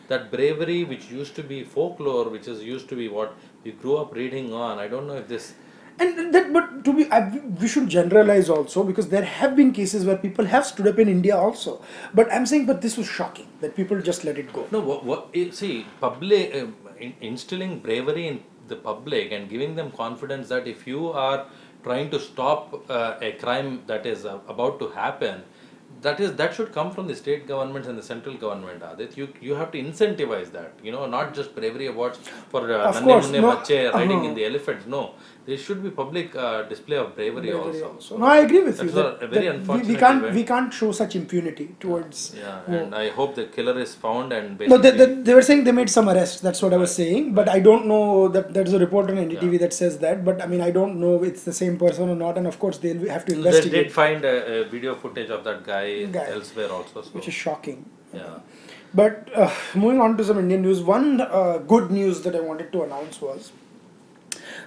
that 0.08 0.30
bravery 0.32 0.84
which 0.84 1.10
used 1.10 1.36
to 1.36 1.44
be 1.52 1.64
folklore 1.64 2.30
which 2.30 2.48
is 2.48 2.64
used 2.64 2.90
to 2.90 2.96
be 2.96 3.08
what 3.08 3.36
we 3.64 3.72
grew 3.84 3.96
up 3.98 4.14
reading 4.14 4.54
on 4.54 4.80
i 4.80 4.88
don't 4.88 5.08
know 5.08 5.20
if 5.22 5.28
this 5.28 5.54
And 6.00 6.34
that, 6.34 6.52
but 6.52 6.84
to 6.86 6.94
be, 6.94 7.10
I, 7.12 7.30
we 7.62 7.68
should 7.68 7.88
generalize 7.88 8.50
also 8.50 8.84
because 8.84 9.10
there 9.10 9.24
have 9.24 9.56
been 9.56 9.72
cases 9.72 10.06
where 10.06 10.18
people 10.18 10.46
have 10.46 10.66
stood 10.66 10.88
up 10.88 10.98
in 11.00 11.08
India 11.08 11.38
also. 11.38 11.82
But 12.14 12.32
I'm 12.34 12.46
saying, 12.46 12.66
but 12.66 12.82
this 12.82 12.98
was 12.98 13.08
shocking 13.08 13.48
that 13.62 13.76
people 13.76 14.02
just 14.02 14.24
let 14.24 14.38
it 14.38 14.52
go. 14.52 14.68
no 14.72 14.80
what, 14.80 15.06
what 15.06 15.30
eh, 15.34 15.52
see 15.52 15.86
public 16.00 16.54
in, 17.00 17.14
instilling 17.22 17.80
bravery 17.80 18.28
in 18.28 18.44
the 18.68 18.76
public 18.76 19.32
and 19.32 19.50
giving 19.50 19.76
them 19.76 19.92
confidence 19.92 20.50
that 20.50 20.68
if 20.68 20.88
you 20.88 21.12
are 21.12 21.46
trying 21.84 22.10
to 22.10 22.20
stop 22.20 22.90
uh, 22.90 23.16
a 23.22 23.34
crime 23.34 23.82
that 23.88 24.06
is 24.06 24.26
uh, 24.26 24.40
about 24.48 24.80
to 24.80 24.90
happen 24.90 25.44
that 26.02 26.20
is 26.20 26.34
that 26.36 26.54
should 26.54 26.72
come 26.74 26.92
from 26.92 27.08
the 27.08 27.16
state 27.16 27.48
governments 27.48 27.88
and 27.88 27.98
the 27.98 28.04
central 28.04 28.36
government 28.36 28.82
Aadit. 28.82 29.16
you 29.18 29.28
you 29.42 29.56
have 29.56 29.72
to 29.72 29.82
incentivize 29.82 30.52
that 30.52 30.74
you 30.84 30.92
know 30.92 31.06
not 31.06 31.34
just 31.34 31.56
bravery 31.56 31.88
awards 31.88 32.18
for 32.50 32.62
uh, 32.72 32.90
Of 32.90 33.02
course, 33.04 33.30
no, 33.30 33.42
Bache 33.42 33.94
riding 33.94 34.20
in 34.20 34.26
uh-huh. 34.26 34.34
the 34.36 34.46
elephants 34.46 34.86
no 34.86 35.04
there 35.46 35.58
should 35.58 35.84
be 35.84 35.90
public 35.90 36.36
uh, 36.36 36.64
display 36.64 36.98
of 36.98 37.16
bravery, 37.16 37.52
Bravery 37.52 37.82
also. 37.82 37.94
also. 37.94 38.18
No, 38.18 38.26
I 38.26 38.38
agree 38.38 38.64
with 38.64 38.82
you. 38.82 38.90
That's 38.90 39.20
that- 39.20 39.24
a 39.24 39.28
very 39.28 39.48
that 39.58 39.68
we, 39.68 39.82
we 39.94 39.96
can't 40.04 40.20
event. 40.24 40.36
we 40.36 40.44
can't 40.52 40.74
show 40.74 40.92
such 40.92 41.16
impunity 41.16 41.76
towards. 41.82 42.36
Yeah, 42.38 42.62
and 42.76 42.96
I 42.96 43.10
hope 43.10 43.36
the 43.36 43.46
killer 43.46 43.78
is 43.80 43.94
found 43.94 44.32
and 44.32 44.58
No, 44.60 44.78
they, 44.78 44.92
they, 44.92 45.08
they 45.14 45.34
were 45.34 45.42
saying 45.42 45.64
they 45.66 45.72
made 45.72 45.90
some 45.90 46.08
arrests. 46.10 46.40
That's 46.42 46.62
what 46.62 46.74
I 46.74 46.78
was 46.78 46.96
saying. 46.96 47.34
But 47.34 47.50
I 47.50 47.60
don't 47.60 47.86
know 47.88 48.28
that 48.30 48.54
there's 48.54 48.74
a 48.74 48.80
report 48.80 49.10
on 49.12 49.18
NDTV 49.18 49.60
that 49.60 49.74
says 49.74 49.98
that. 50.00 50.24
But 50.24 50.42
I 50.42 50.48
mean, 50.48 50.62
I 50.62 50.72
don't 50.72 51.00
know 51.00 51.16
if 51.18 51.24
it's 51.32 51.44
the 51.44 51.54
same 51.54 51.78
person 51.78 52.10
or 52.10 52.16
not. 52.16 52.38
And 52.38 52.48
of 52.48 52.58
course, 52.60 52.78
they'll 52.78 53.10
have 53.10 53.26
to 53.26 53.34
investigate. 53.34 53.72
they 53.72 53.84
did 53.84 53.92
find 53.92 54.24
a, 54.24 54.62
a 54.62 54.64
video 54.70 54.96
footage 54.96 55.30
of 55.30 55.44
that 55.44 55.64
guy, 55.64 56.06
Guy. 56.06 56.28
elsewhere 56.30 56.72
also. 56.72 57.02
So, 57.02 57.10
which 57.10 57.28
is 57.28 57.34
shocking. 57.34 57.86
yeah. 58.14 58.40
But 58.96 59.30
uh, 59.36 59.52
moving 59.74 60.00
on 60.00 60.18
to 60.18 60.24
some 60.24 60.38
Indian 60.38 60.62
news, 60.62 60.82
one 60.82 61.20
uh, 61.20 61.58
good 61.58 61.90
news 61.90 62.22
that 62.22 62.36
I 62.36 62.40
wanted 62.40 62.72
to 62.74 62.84
announce 62.84 63.20
was 63.20 63.52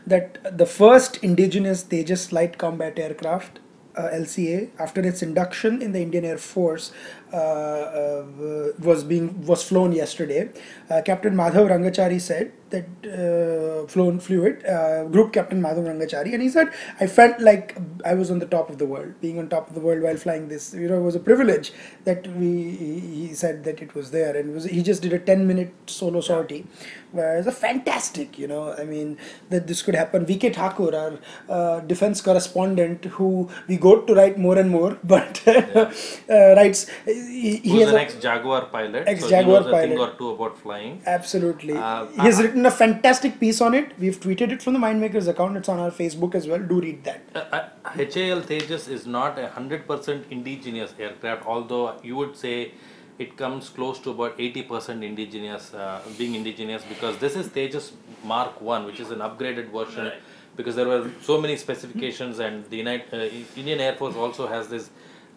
that 0.06 0.56
the 0.56 0.66
first 0.66 1.16
indigenous 1.18 1.82
Tejas 1.84 2.32
light 2.32 2.58
combat 2.58 2.98
aircraft, 2.98 3.58
uh, 3.96 4.08
LCA, 4.12 4.70
after 4.78 5.00
its 5.00 5.22
induction 5.22 5.80
in 5.82 5.92
the 5.92 6.00
Indian 6.00 6.24
Air 6.24 6.38
Force, 6.38 6.92
uh, 7.32 7.36
uh, 7.36 8.72
was 8.78 9.04
being 9.04 9.44
was 9.46 9.62
flown 9.62 9.92
yesterday. 9.92 10.50
Uh, 10.88 11.02
Captain 11.02 11.34
Madhav 11.34 11.68
Rangachari 11.68 12.20
said 12.20 12.52
that 12.70 12.86
uh, 13.06 13.86
flown 13.86 14.18
flew 14.20 14.44
it. 14.44 14.64
Uh, 14.66 15.04
Group 15.04 15.32
Captain 15.32 15.60
Madhav 15.60 15.84
Rangachari, 15.86 16.32
and 16.32 16.42
he 16.42 16.48
said, 16.48 16.68
"I 17.00 17.06
felt 17.06 17.40
like 17.40 17.76
I 18.04 18.14
was 18.14 18.30
on 18.30 18.38
the 18.38 18.46
top 18.46 18.70
of 18.70 18.78
the 18.78 18.86
world, 18.86 19.14
being 19.20 19.38
on 19.38 19.48
top 19.48 19.68
of 19.68 19.74
the 19.74 19.80
world 19.80 20.02
while 20.02 20.16
flying 20.16 20.48
this. 20.48 20.74
You 20.74 20.88
know, 20.88 20.98
it 20.98 21.02
was 21.02 21.14
a 21.16 21.20
privilege 21.20 21.72
that 22.04 22.26
we." 22.36 22.52
He, 22.76 23.00
he 23.00 23.34
said 23.34 23.64
that 23.64 23.80
it 23.82 23.94
was 23.94 24.10
there, 24.10 24.36
and 24.36 24.54
was 24.54 24.64
he 24.64 24.82
just 24.82 25.02
did 25.02 25.12
a 25.12 25.18
ten 25.18 25.46
minute 25.46 25.72
solo 25.86 26.20
sortie, 26.20 26.66
where 27.12 27.36
it's 27.38 27.46
a 27.46 27.52
fantastic. 27.52 28.38
You 28.38 28.46
know, 28.48 28.72
I 28.72 28.84
mean 28.84 29.18
that 29.50 29.66
this 29.66 29.82
could 29.82 29.94
happen. 29.94 30.24
VK 30.26 30.54
Thakur, 30.54 30.94
our 31.02 31.18
uh, 31.48 31.80
defense 31.80 32.20
correspondent, 32.20 33.04
who 33.06 33.48
we 33.68 33.76
go 33.76 34.00
to 34.02 34.14
write 34.14 34.38
more 34.38 34.58
and 34.58 34.70
more, 34.70 34.98
but 35.04 35.42
uh, 35.48 35.90
writes. 36.30 36.88
He, 37.04 37.56
he 37.56 37.70
Who's 37.70 37.80
has 37.82 37.90
an 37.90 37.96
a- 37.96 38.00
ex 38.00 38.14
Jaguar 38.16 38.66
pilot? 38.66 39.04
Ex-Jaguar 39.06 39.62
so 39.62 39.68
he 39.68 39.72
knows 39.72 39.84
a 39.84 39.88
thing 39.88 39.98
or 39.98 40.10
two 40.18 40.30
about 40.30 40.58
flying. 40.58 40.75
Absolutely. 41.06 41.74
Uh, 41.74 42.06
he 42.06 42.22
has 42.28 42.38
I- 42.40 42.44
written 42.44 42.66
a 42.66 42.70
fantastic 42.70 43.38
piece 43.40 43.60
on 43.60 43.74
it. 43.80 43.92
We've 43.98 44.18
tweeted 44.26 44.52
it 44.56 44.62
from 44.62 44.74
the 44.78 44.82
Mindmakers 44.86 45.28
account. 45.28 45.56
It's 45.56 45.68
on 45.68 45.78
our 45.78 45.90
Facebook 45.90 46.34
as 46.34 46.46
well. 46.52 46.58
Do 46.72 46.80
read 46.80 47.04
that. 47.04 47.22
Uh, 47.34 47.44
uh, 47.58 47.68
HAL 47.84 48.42
Tejas 48.52 48.88
is 48.98 49.06
not 49.06 49.38
a 49.38 49.48
hundred 49.56 49.86
percent 49.90 50.26
indigenous 50.30 50.94
aircraft, 50.98 51.46
although 51.46 51.84
you 52.02 52.16
would 52.16 52.36
say 52.44 52.72
it 53.18 53.36
comes 53.42 53.68
close 53.80 53.98
to 54.06 54.10
about 54.10 54.40
eighty 54.46 54.62
percent 54.62 55.04
indigenous, 55.10 55.72
uh, 55.74 56.00
being 56.18 56.34
indigenous, 56.34 56.82
because 56.94 57.18
this 57.18 57.36
is 57.36 57.48
Tejas 57.48 57.92
Mark 58.24 58.60
One, 58.60 58.84
which 58.84 59.00
is 59.00 59.10
an 59.10 59.20
upgraded 59.30 59.70
version. 59.72 60.12
Because 60.56 60.74
there 60.74 60.88
were 60.88 61.10
so 61.20 61.34
many 61.38 61.54
specifications, 61.62 62.38
and 62.38 62.64
the 62.70 62.78
United, 62.78 63.12
uh, 63.12 63.58
Indian 63.62 63.78
Air 63.86 63.94
Force 63.94 64.14
also 64.16 64.46
has 64.46 64.68
this 64.68 64.88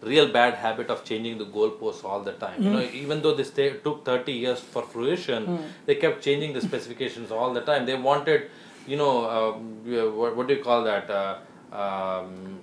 real 0.01 0.27
bad 0.31 0.53
habit 0.55 0.89
of 0.89 1.03
changing 1.03 1.37
the 1.37 1.45
goalposts 1.45 2.03
all 2.05 2.21
the 2.21 2.31
time. 2.33 2.63
You 2.63 2.69
know, 2.71 2.81
even 2.93 3.21
though 3.21 3.33
this 3.35 3.49
ta- 3.51 3.77
took 3.83 4.05
thirty 4.05 4.31
years 4.33 4.59
for 4.59 4.83
fruition, 4.83 5.59
they 5.85 5.95
kept 5.95 6.23
changing 6.23 6.53
the 6.53 6.61
specifications 6.61 7.31
all 7.31 7.53
the 7.53 7.61
time. 7.61 7.85
They 7.85 7.95
wanted, 7.95 8.49
you 8.87 8.97
know, 8.97 9.61
yeah, 9.85 10.03
what, 10.05 10.35
what 10.37 10.47
do 10.47 10.53
you 10.55 10.63
call 10.63 10.83
that? 10.83 11.09
Uh, 11.09 11.37
um, 11.75 12.59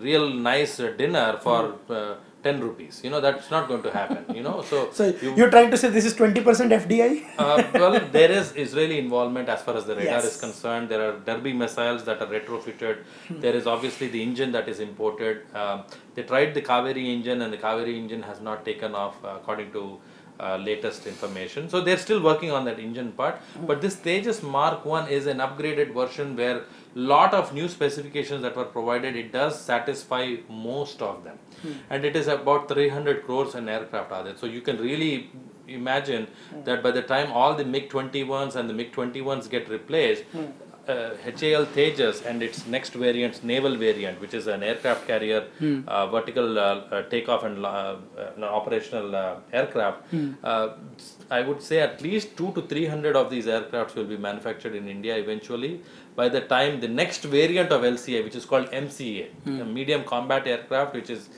real 0.00 0.28
nice 0.30 0.80
uh, 0.80 0.92
dinner 0.96 1.38
for 1.42 1.74
uh, 1.90 2.14
10 2.44 2.60
rupees. 2.60 3.00
You 3.04 3.10
know 3.10 3.20
that's 3.20 3.50
not 3.50 3.68
going 3.68 3.82
to 3.82 3.90
happen 3.90 4.34
you 4.34 4.42
know 4.42 4.62
so, 4.70 4.78
So 4.92 5.04
you- 5.22 5.34
you're 5.36 5.50
trying 5.50 5.70
to 5.70 5.76
say 5.82 5.88
this 5.96 6.04
is 6.04 6.14
20% 6.14 6.72
FDI? 6.78 7.10
uh, 7.38 7.62
well 7.74 7.98
there 8.18 8.30
is 8.40 8.52
israeli 8.64 8.98
involvement 8.98 9.48
as 9.48 9.62
far 9.62 9.76
as 9.76 9.84
the 9.90 9.96
radar 9.96 10.14
Yes. 10.22 10.24
is 10.34 10.40
concerned. 10.40 10.88
There 10.88 11.02
are 11.08 11.12
derby 11.28 11.52
missiles 11.52 12.04
that 12.04 12.20
are 12.22 12.30
retrofitted. 12.38 12.96
There 13.44 13.54
is 13.60 13.66
obviously 13.66 14.08
the 14.08 14.22
engine 14.22 14.50
that 14.52 14.68
is 14.68 14.80
imported. 14.88 15.36
Um, 15.54 15.84
they 16.14 16.24
tried 16.32 16.54
the 16.58 16.62
kaveri 16.70 17.04
engine 17.16 17.42
and 17.42 17.52
the 17.52 17.58
kaveri 17.66 17.94
engine 18.02 18.22
has 18.30 18.40
not 18.40 18.64
taken 18.64 18.94
off 18.94 19.16
uh, 19.24 19.28
according 19.40 19.70
to 19.78 19.84
uh, 20.40 20.56
latest 20.56 21.06
information. 21.06 21.68
So 21.68 21.80
they're 21.80 22.02
still 22.04 22.20
working 22.22 22.50
on 22.50 22.64
that 22.64 22.78
engine 22.80 23.12
part. 23.12 23.36
But 23.68 23.80
this 23.80 23.96
tejas 24.06 24.42
mark 24.42 24.84
1 24.84 25.08
is 25.08 25.26
an 25.26 25.38
upgraded 25.38 25.94
version 25.94 26.34
where 26.36 26.62
lot 26.94 27.32
of 27.40 27.52
new 27.54 27.68
specifications 27.68 28.42
that 28.42 28.56
were 28.56 28.64
provided. 28.64 29.14
It 29.16 29.30
does 29.32 29.60
satisfy 29.60 30.36
most 30.48 31.00
of 31.10 31.22
them 31.24 31.38
Hmm. 31.62 31.72
and 31.90 32.04
it 32.04 32.16
is 32.16 32.28
about 32.28 32.68
300 32.68 33.24
crores 33.24 33.54
an 33.54 33.68
aircraft 33.68 34.12
are 34.12 34.24
there 34.24 34.36
so 34.36 34.46
you 34.46 34.60
can 34.60 34.78
really 34.78 35.30
imagine 35.68 36.26
hmm. 36.50 36.62
that 36.64 36.82
by 36.82 36.90
the 36.90 37.02
time 37.02 37.32
all 37.32 37.54
the 37.54 37.64
MiG 37.64 37.88
21s 37.90 38.56
and 38.56 38.68
the 38.68 38.74
MiG 38.74 38.92
21s 38.92 39.48
get 39.48 39.68
replaced, 39.68 40.24
hmm. 40.24 40.46
Uh, 40.88 41.10
HAL 41.24 41.66
Tejas 41.66 42.24
and 42.26 42.42
its 42.42 42.66
next 42.66 42.92
variant, 42.94 43.42
naval 43.44 43.76
variant, 43.76 44.20
which 44.20 44.34
is 44.34 44.46
an 44.46 44.62
aircraft 44.62 45.06
carrier, 45.06 45.44
uh, 45.86 46.06
vertical 46.08 46.58
uh, 46.58 46.62
uh, 46.62 47.02
takeoff 47.08 47.44
and 47.44 47.64
uh, 47.64 47.96
uh, 48.18 48.42
operational 48.42 49.14
uh, 49.14 49.36
aircraft, 49.52 50.02
uh, 50.42 50.68
I 51.30 51.42
would 51.42 51.62
say 51.62 51.80
at 51.80 52.02
least 52.02 52.36
two 52.36 52.52
to 52.52 52.62
three 52.62 52.86
hundred 52.86 53.16
of 53.16 53.30
these 53.30 53.46
aircrafts 53.46 53.94
will 53.94 54.04
be 54.04 54.16
manufactured 54.16 54.74
in 54.74 54.88
India 54.88 55.16
eventually. 55.16 55.80
By 56.16 56.28
the 56.28 56.40
time 56.42 56.80
the 56.80 56.88
next 56.88 57.22
variant 57.24 57.70
of 57.70 57.82
LCA, 57.82 58.22
which 58.24 58.34
is 58.34 58.44
called 58.44 58.66
MCA, 58.70 59.26
a 59.46 59.64
medium 59.64 60.04
combat 60.04 60.46
aircraft, 60.46 60.94
which 60.94 61.08
is 61.10 61.28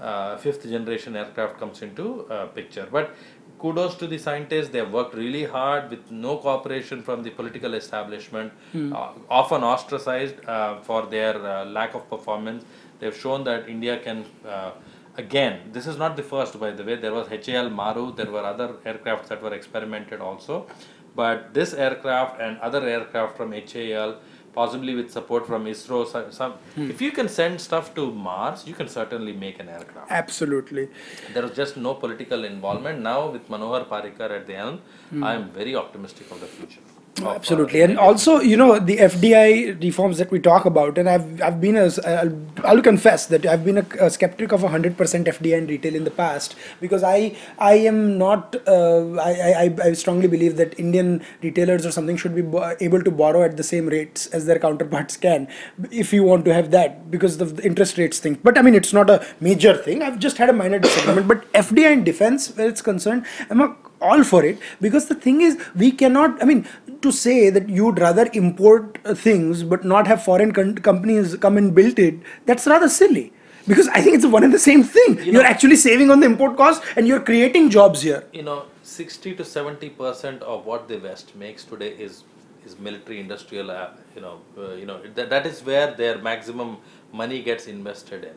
uh, 0.00 0.36
fifth 0.36 0.62
generation 0.62 1.16
aircraft 1.16 1.58
comes 1.58 1.82
into 1.82 2.26
uh, 2.30 2.46
picture. 2.46 2.86
But 2.90 3.14
kudos 3.58 3.94
to 3.96 4.06
the 4.06 4.18
scientists; 4.18 4.68
they 4.68 4.78
have 4.78 4.92
worked 4.92 5.14
really 5.14 5.44
hard 5.44 5.90
with 5.90 6.10
no 6.10 6.36
cooperation 6.36 7.02
from 7.02 7.22
the 7.22 7.30
political 7.30 7.74
establishment, 7.74 8.52
uh, 8.92 9.12
often 9.28 9.62
ostracized 9.62 10.44
uh, 10.46 10.80
for 10.80 11.06
their 11.06 11.34
uh, 11.44 11.64
lack 11.64 11.94
of 11.94 12.08
performance. 12.08 12.64
They've 13.00 13.16
shown 13.16 13.44
that 13.44 13.68
India 13.68 13.98
can. 13.98 14.24
Uh, 14.46 14.72
again, 15.16 15.70
this 15.72 15.86
is 15.86 15.98
not 15.98 16.16
the 16.16 16.22
first, 16.22 16.58
by 16.60 16.70
the 16.70 16.84
way. 16.84 16.96
There 16.96 17.12
was 17.12 17.28
HAL 17.28 17.70
Marut. 17.70 18.16
There 18.16 18.30
were 18.30 18.44
other 18.44 18.68
aircrafts 18.86 19.28
that 19.28 19.42
were 19.42 19.54
experimented 19.54 20.20
also, 20.20 20.66
but 21.14 21.52
this 21.54 21.74
aircraft 21.74 22.40
and 22.40 22.58
other 22.58 22.82
aircraft 22.86 23.36
from 23.36 23.52
HAL 23.52 24.18
possibly 24.58 24.94
with 24.98 25.10
support 25.16 25.46
from 25.50 25.66
ISRO. 25.72 25.98
Some, 26.12 26.32
some 26.38 26.52
hmm. 26.76 26.90
if 26.94 27.00
you 27.06 27.10
can 27.18 27.28
send 27.38 27.60
stuff 27.68 27.94
to 27.98 28.04
Mars, 28.28 28.66
you 28.68 28.74
can 28.80 28.88
certainly 28.98 29.34
make 29.44 29.58
an 29.64 29.68
aircraft. 29.76 30.10
Absolutely. 30.22 30.88
There 31.34 31.44
was 31.46 31.54
just 31.62 31.76
no 31.88 31.94
political 32.04 32.44
involvement. 32.52 33.00
Now 33.10 33.20
with 33.34 33.48
Manohar 33.54 33.82
Parrikar 33.92 34.30
at 34.38 34.46
the 34.46 34.56
helm, 34.62 34.78
hmm. 35.10 35.24
I 35.30 35.34
am 35.40 35.50
very 35.60 35.74
optimistic 35.84 36.30
of 36.36 36.40
the 36.44 36.50
future. 36.58 36.86
Absolutely, 37.20 37.80
and 37.80 37.98
also 37.98 38.40
you 38.40 38.56
know 38.56 38.78
the 38.78 38.98
FDI 38.98 39.82
reforms 39.82 40.18
that 40.18 40.30
we 40.30 40.38
talk 40.38 40.64
about, 40.64 40.98
and 40.98 41.08
I've 41.08 41.42
I've 41.42 41.60
been 41.60 41.76
a 41.76 41.90
I'll, 42.06 42.32
I'll 42.64 42.82
confess 42.82 43.26
that 43.26 43.44
I've 43.44 43.64
been 43.64 43.78
a, 43.78 43.86
a 44.00 44.10
skeptic 44.10 44.52
of 44.52 44.62
hundred 44.62 44.96
percent 44.96 45.26
FDI 45.26 45.58
in 45.58 45.66
retail 45.66 45.94
in 45.94 46.04
the 46.04 46.10
past 46.10 46.54
because 46.80 47.02
I 47.02 47.36
I 47.58 47.74
am 47.74 48.18
not 48.18 48.54
uh, 48.68 49.14
I, 49.16 49.30
I 49.64 49.76
I 49.82 49.92
strongly 49.94 50.28
believe 50.28 50.56
that 50.58 50.78
Indian 50.78 51.24
retailers 51.42 51.84
or 51.84 51.90
something 51.90 52.16
should 52.16 52.36
be 52.36 52.42
bo- 52.42 52.76
able 52.80 53.02
to 53.02 53.10
borrow 53.10 53.42
at 53.42 53.56
the 53.56 53.64
same 53.64 53.88
rates 53.88 54.26
as 54.28 54.46
their 54.46 54.58
counterparts 54.58 55.16
can 55.16 55.48
if 55.90 56.12
you 56.12 56.22
want 56.22 56.44
to 56.44 56.54
have 56.54 56.70
that 56.70 57.10
because 57.10 57.40
of 57.40 57.56
the 57.56 57.64
interest 57.64 57.98
rates 57.98 58.18
thing. 58.18 58.38
But 58.44 58.58
I 58.58 58.62
mean 58.62 58.74
it's 58.74 58.92
not 58.92 59.10
a 59.10 59.26
major 59.40 59.76
thing. 59.76 60.02
I've 60.02 60.18
just 60.18 60.36
had 60.38 60.50
a 60.50 60.52
minor 60.52 60.78
disagreement. 60.78 61.26
but 61.26 61.52
FDI 61.52 61.92
in 61.92 62.04
defense, 62.04 62.54
where 62.56 62.68
it's 62.68 62.82
concerned, 62.82 63.26
I'm 63.50 63.60
a 63.60 63.76
all 64.00 64.22
for 64.22 64.44
it 64.44 64.58
because 64.80 65.06
the 65.06 65.14
thing 65.14 65.40
is 65.40 65.58
we 65.74 65.90
cannot 65.90 66.40
i 66.40 66.46
mean 66.46 66.64
to 67.02 67.12
say 67.12 67.50
that 67.50 67.68
you'd 67.68 67.98
rather 67.98 68.28
import 68.34 68.98
uh, 69.04 69.14
things 69.14 69.62
but 69.62 69.84
not 69.84 70.06
have 70.06 70.22
foreign 70.22 70.52
con- 70.52 70.74
companies 70.76 71.36
come 71.36 71.56
and 71.56 71.74
build 71.74 71.98
it 71.98 72.14
that's 72.46 72.66
rather 72.66 72.88
silly 72.88 73.32
because 73.66 73.88
i 73.88 74.00
think 74.00 74.14
it's 74.16 74.26
one 74.26 74.44
and 74.44 74.52
the 74.54 74.58
same 74.58 74.82
thing 74.82 75.18
you 75.24 75.40
are 75.40 75.50
actually 75.52 75.76
saving 75.76 76.10
on 76.10 76.20
the 76.20 76.26
import 76.26 76.56
cost 76.56 76.82
and 76.96 77.06
you're 77.06 77.20
creating 77.20 77.68
jobs 77.70 78.02
here 78.02 78.24
you 78.32 78.42
know, 78.42 78.64
60 78.82 79.34
to 79.36 79.44
70 79.44 79.90
percent 79.90 80.42
of 80.42 80.64
what 80.64 80.88
the 80.88 80.96
West 80.98 81.34
makes 81.36 81.64
today 81.64 81.90
is 82.06 82.24
is 82.64 82.78
military 82.78 83.20
industrial. 83.20 83.70
Uh, 83.70 83.88
you 84.14 84.22
know, 84.22 84.40
uh, 84.56 84.72
you 84.74 84.86
know 84.86 85.00
that, 85.14 85.28
that 85.30 85.46
is 85.46 85.62
where 85.62 85.92
their 85.94 86.18
maximum 86.18 86.78
money 87.12 87.42
gets 87.42 87.66
invested 87.66 88.24
in. 88.24 88.34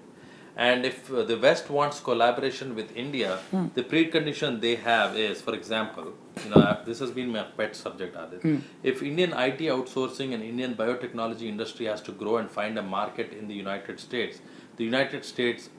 And 0.58 0.86
if 0.86 1.12
uh, 1.12 1.24
the 1.24 1.38
West 1.38 1.70
wants 1.70 2.00
collaboration 2.02 2.76
with 2.76 2.96
India, 2.96 3.40
the 3.76 3.84
precondition 3.84 4.60
they 4.60 4.76
have 4.76 5.18
is, 5.18 5.42
for 5.42 5.54
example, 5.54 6.14
you 6.44 6.50
know, 6.50 6.78
this 6.86 7.00
has 7.00 7.12
been 7.12 7.30
my 7.30 7.44
pet 7.44 7.76
subject, 7.76 8.16
Aadit. 8.16 8.42
Hmm. 8.42 8.58
If 8.84 9.04
Indian 9.04 9.32
IT 9.34 9.60
outsourcing 9.60 10.34
and 10.34 10.44
Indian 10.44 10.76
biotechnology 10.76 11.44
industry 11.44 11.86
has 11.86 12.02
to 12.02 12.12
grow 12.12 12.38
and 12.38 12.50
find 12.50 12.78
a 12.78 12.82
market 12.84 13.34
in 13.34 13.48
the 13.48 13.54
United 13.54 14.00
States, 14.00 14.42
the 14.78 14.84
United 14.84 15.26
States 15.26 15.70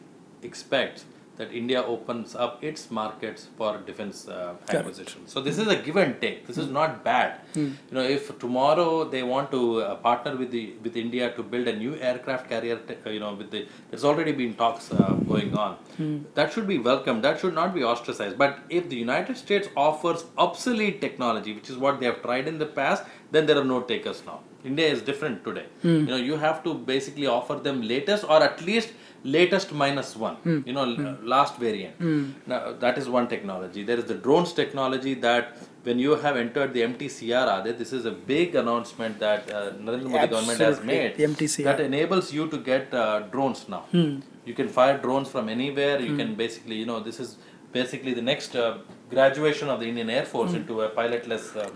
expects 0.43 1.05
that 1.39 1.53
India 1.53 1.83
opens 1.83 2.35
up 2.35 2.63
its 2.63 2.91
markets 2.91 3.49
for 3.57 3.79
defense 3.87 4.29
uh, 4.29 4.55
acquisition. 4.81 5.23
So 5.27 5.41
this 5.41 5.59
is 5.59 5.67
a 5.67 5.77
give 5.77 5.97
and 5.97 6.21
take. 6.21 6.47
This 6.47 6.59
is 6.59 6.69
not 6.69 7.03
bad. 7.05 7.41
You 7.57 7.95
know, 7.97 8.03
if 8.17 8.39
tomorrow 8.39 9.05
they 9.05 9.23
want 9.23 9.51
to 9.53 9.81
uh, 9.81 9.95
partner 9.97 10.37
with 10.37 10.51
the 10.51 10.75
with 10.85 10.97
India 11.05 11.31
to 11.39 11.43
build 11.43 11.69
a 11.69 11.77
new 11.85 11.95
aircraft 12.11 12.49
carrier, 12.51 12.77
te- 12.91 12.99
uh, 13.07 13.11
you 13.11 13.21
know, 13.25 13.33
with 13.35 13.51
the 13.51 13.67
there's 13.91 14.05
already 14.05 14.33
been 14.43 14.55
talks 14.55 14.93
uh, 14.93 15.15
going 15.33 15.55
on. 15.57 15.77
That 16.35 16.53
should 16.53 16.69
be 16.75 16.79
welcomed. 16.79 17.25
That 17.25 17.41
should 17.41 17.55
not 17.55 17.75
be 17.75 17.83
ostracized. 17.95 18.37
But 18.45 18.59
if 18.69 18.89
the 18.91 18.97
United 18.97 19.37
States 19.39 19.69
offers 19.89 20.25
obsolete 20.37 21.01
technology, 21.01 21.55
which 21.55 21.71
is 21.71 21.77
what 21.79 21.99
they 22.01 22.07
have 22.07 22.23
tried 22.23 22.47
in 22.47 22.59
the 22.59 22.67
past, 22.81 23.05
then 23.31 23.47
there 23.47 23.59
are 23.59 23.69
no 23.77 23.81
takers 23.83 24.23
now. 24.27 24.41
India 24.65 24.87
is 24.87 25.01
different 25.03 25.45
today. 25.45 25.65
You 25.83 26.11
know, 26.13 26.17
you 26.17 26.37
have 26.37 26.63
to 26.67 26.75
basically 26.75 27.27
offer 27.27 27.55
them 27.55 27.81
latest 27.83 28.25
or 28.29 28.43
at 28.43 28.61
least 28.63 28.91
latest 29.25 29.73
minus 29.73 30.17
one 30.17 30.37
you 30.67 30.73
know 30.73 30.85
l- 30.85 31.17
last 31.23 31.57
variant. 31.59 32.01
Now 32.47 32.73
that 32.85 32.99
is 32.99 33.09
one 33.09 33.29
technology. 33.29 33.83
There 33.85 33.99
is 33.99 34.07
the 34.07 34.15
drones 34.15 34.53
technology 34.53 35.15
that 35.27 35.57
when 35.85 35.99
you 35.99 36.17
have 36.25 36.37
entered 36.37 36.73
the 36.75 36.83
mtcr 36.83 37.63
this 37.79 37.93
is 37.93 38.05
a 38.05 38.11
big 38.33 38.55
announcement 38.55 39.19
that 39.21 39.51
uh, 39.51 39.61
Narendra 39.85 40.11
Modi 40.11 40.19
government 40.35 40.59
has 40.67 40.79
made 40.93 41.17
that 41.69 41.81
enables 41.81 42.33
you 42.33 42.49
to 42.49 42.59
get 42.59 42.93
uh, 42.95 43.21
drones 43.35 43.69
now. 43.69 43.85
You 44.45 44.55
can 44.55 44.69
fire 44.69 44.99
drones 44.99 45.29
from 45.29 45.49
anywhere. 45.49 46.01
You 46.01 46.17
can 46.21 46.35
basically 46.35 46.77
you 46.83 46.87
know 46.87 46.99
this 47.01 47.19
is 47.21 47.37
basically 47.73 48.15
the 48.15 48.23
next 48.33 48.57
uh, 48.57 48.79
graduation 49.11 49.69
of 49.73 49.79
the 49.81 49.89
indian 49.93 50.11
air 50.19 50.25
force 50.33 50.53
into 50.61 50.75
a 50.83 50.89
pilotless 50.99 51.45
uh, 51.57 51.69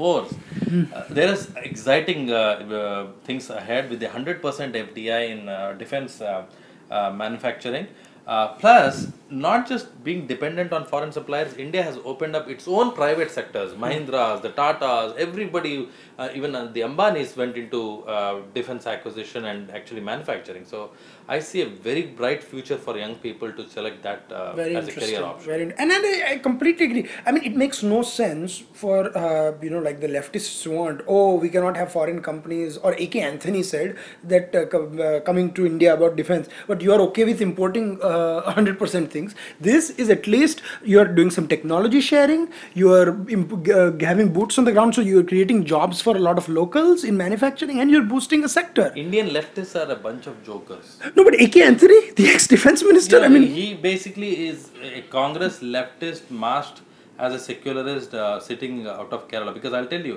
force. 0.00 0.32
Uh, 0.72 1.02
there 1.18 1.30
is 1.34 1.42
exciting 1.68 2.20
uh, 2.30 2.36
uh, 2.80 3.06
things 3.28 3.50
ahead 3.50 3.90
with 3.90 4.00
the 4.04 4.06
100% 4.06 4.40
FDI 4.88 5.22
in 5.34 5.40
uh, 5.48 5.72
defense 5.82 6.20
uh, 6.20 6.44
uh, 6.90 7.10
manufacturing. 7.22 7.86
Uh, 8.26 8.54
plus, 8.62 9.08
not 9.28 9.66
just 9.68 9.86
being 10.04 10.26
dependent 10.26 10.72
on 10.72 10.84
foreign 10.84 11.10
suppliers, 11.10 11.54
India 11.54 11.82
has 11.82 11.96
opened 12.04 12.36
up 12.36 12.48
its 12.48 12.68
own 12.68 12.92
private 12.92 13.30
sectors. 13.30 13.72
Mahindras, 13.72 14.40
the 14.42 14.50
Tatas, 14.50 15.16
everybody, 15.16 15.88
uh, 16.18 16.28
even 16.34 16.54
uh, 16.54 16.66
the 16.66 16.82
Ambanis 16.82 17.36
went 17.36 17.56
into 17.56 18.04
uh, 18.04 18.40
defense 18.54 18.86
acquisition 18.86 19.46
and 19.46 19.70
actually 19.70 20.00
manufacturing. 20.00 20.64
So, 20.64 20.90
I 21.34 21.38
see 21.38 21.60
a 21.62 21.66
very 21.66 22.02
bright 22.20 22.42
future 22.42 22.76
for 22.76 22.98
young 22.98 23.14
people 23.24 23.52
to 23.52 23.68
select 23.68 24.02
that 24.02 24.22
uh, 24.32 24.52
very 24.54 24.74
as 24.74 24.88
a 24.88 24.92
career 24.92 25.22
option. 25.22 25.48
very 25.50 25.66
and 25.78 25.92
I, 25.92 26.32
I 26.32 26.38
completely 26.38 26.86
agree 26.86 27.04
i 27.24 27.30
mean 27.34 27.44
it 27.50 27.56
makes 27.62 27.82
no 27.84 27.98
sense 28.02 28.64
for 28.80 28.96
uh, 29.16 29.52
you 29.62 29.70
know 29.74 29.78
like 29.78 30.00
the 30.04 30.08
leftists 30.16 30.66
want 30.76 31.02
oh 31.06 31.36
we 31.44 31.48
cannot 31.48 31.76
have 31.76 31.92
foreign 31.92 32.20
companies 32.28 32.78
or 32.78 32.92
ak 33.04 33.14
antony 33.28 33.62
said 33.62 33.96
that 34.32 34.56
uh, 34.60 34.78
uh, 34.78 35.20
coming 35.28 35.52
to 35.58 35.66
india 35.72 35.94
about 35.98 36.16
defense 36.22 36.48
but 36.70 36.82
you 36.86 36.92
are 36.96 37.00
okay 37.06 37.24
with 37.30 37.40
importing 37.48 37.86
uh, 38.10 38.54
100% 38.56 39.08
things 39.14 39.36
this 39.68 39.90
is 40.04 40.10
at 40.16 40.26
least 40.36 40.62
you 40.82 40.98
are 41.04 41.08
doing 41.20 41.30
some 41.38 41.46
technology 41.54 42.00
sharing 42.10 42.42
you 42.74 42.92
are 42.98 43.08
imp- 43.38 43.68
uh, 43.78 43.92
having 44.10 44.32
boots 44.40 44.58
on 44.58 44.64
the 44.70 44.74
ground 44.78 44.98
so 44.98 45.06
you 45.10 45.20
are 45.22 45.28
creating 45.32 45.64
jobs 45.76 46.00
for 46.08 46.16
a 46.16 46.24
lot 46.28 46.42
of 46.42 46.48
locals 46.60 47.04
in 47.04 47.16
manufacturing 47.24 47.78
and 47.80 47.90
you're 47.96 48.08
boosting 48.16 48.42
a 48.50 48.52
sector 48.58 48.88
Indian 49.06 49.28
leftists 49.38 49.74
are 49.80 49.88
a 49.92 50.00
bunch 50.08 50.26
of 50.26 50.36
jokers. 50.50 50.98
no 51.16 51.19
but 51.28 51.34
ak 51.46 51.56
antony 51.68 52.00
the 52.20 52.26
ex-defense 52.34 52.82
minister 52.90 53.18
Yeah, 53.20 53.26
i 53.28 53.30
mean 53.34 53.46
he 53.58 53.66
basically 53.88 54.32
is 54.50 54.58
a 54.98 55.02
Congress 55.16 55.56
leftist 55.76 56.30
masked 56.44 56.80
as 57.26 57.34
a 57.34 57.38
secularist 57.38 58.12
uh, 58.14 58.40
sitting 58.40 58.86
out 58.86 59.12
of 59.16 59.28
Kerala. 59.30 59.52
Because 59.56 59.72
I'll 59.78 59.86
tell 59.94 60.04
you, 60.10 60.16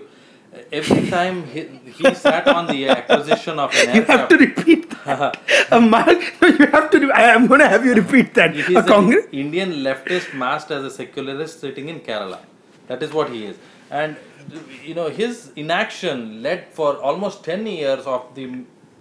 every 0.72 1.10
time 1.10 1.46
he, 1.54 1.62
he 1.98 2.13
sat 2.16 2.48
on 2.48 2.68
the 2.68 2.88
acquisition 2.88 3.60
of 3.60 3.74
an 3.82 3.96
You 3.98 4.04
have 4.04 4.30
to 4.30 4.38
repeat 4.38 4.89
that. 5.06 5.38
a 5.72 5.82
mark, 5.82 6.22
no, 6.42 6.48
you 6.48 6.68
have 6.76 6.89
to. 6.92 7.00
re- 7.06 7.12
I 7.13 7.24
am 7.38 7.48
going 7.48 7.60
to 7.60 7.68
have 7.68 7.86
you 7.86 7.94
repeat 7.96 8.34
that. 8.36 8.56
he 8.56 8.76
A 8.76 8.84
Congress. 8.84 9.26
an 9.26 9.34
Indian 9.46 9.74
leftist 9.88 10.34
masked 10.34 10.72
as 10.72 10.86
a 10.86 10.92
secularist 10.92 11.60
sitting 11.60 11.89
in 11.89 12.00
Kerala. 12.00 12.39
That 12.88 13.04
is 13.04 13.12
what 13.12 13.30
he 13.30 13.46
is. 13.52 13.58
And 13.92 14.16
you 14.86 14.94
know 15.00 15.10
his 15.10 15.52
inaction 15.66 16.42
led 16.42 16.68
for 16.80 16.96
almost 17.10 17.44
10 17.44 17.68
years 17.68 18.06
of 18.06 18.34
the 18.36 18.48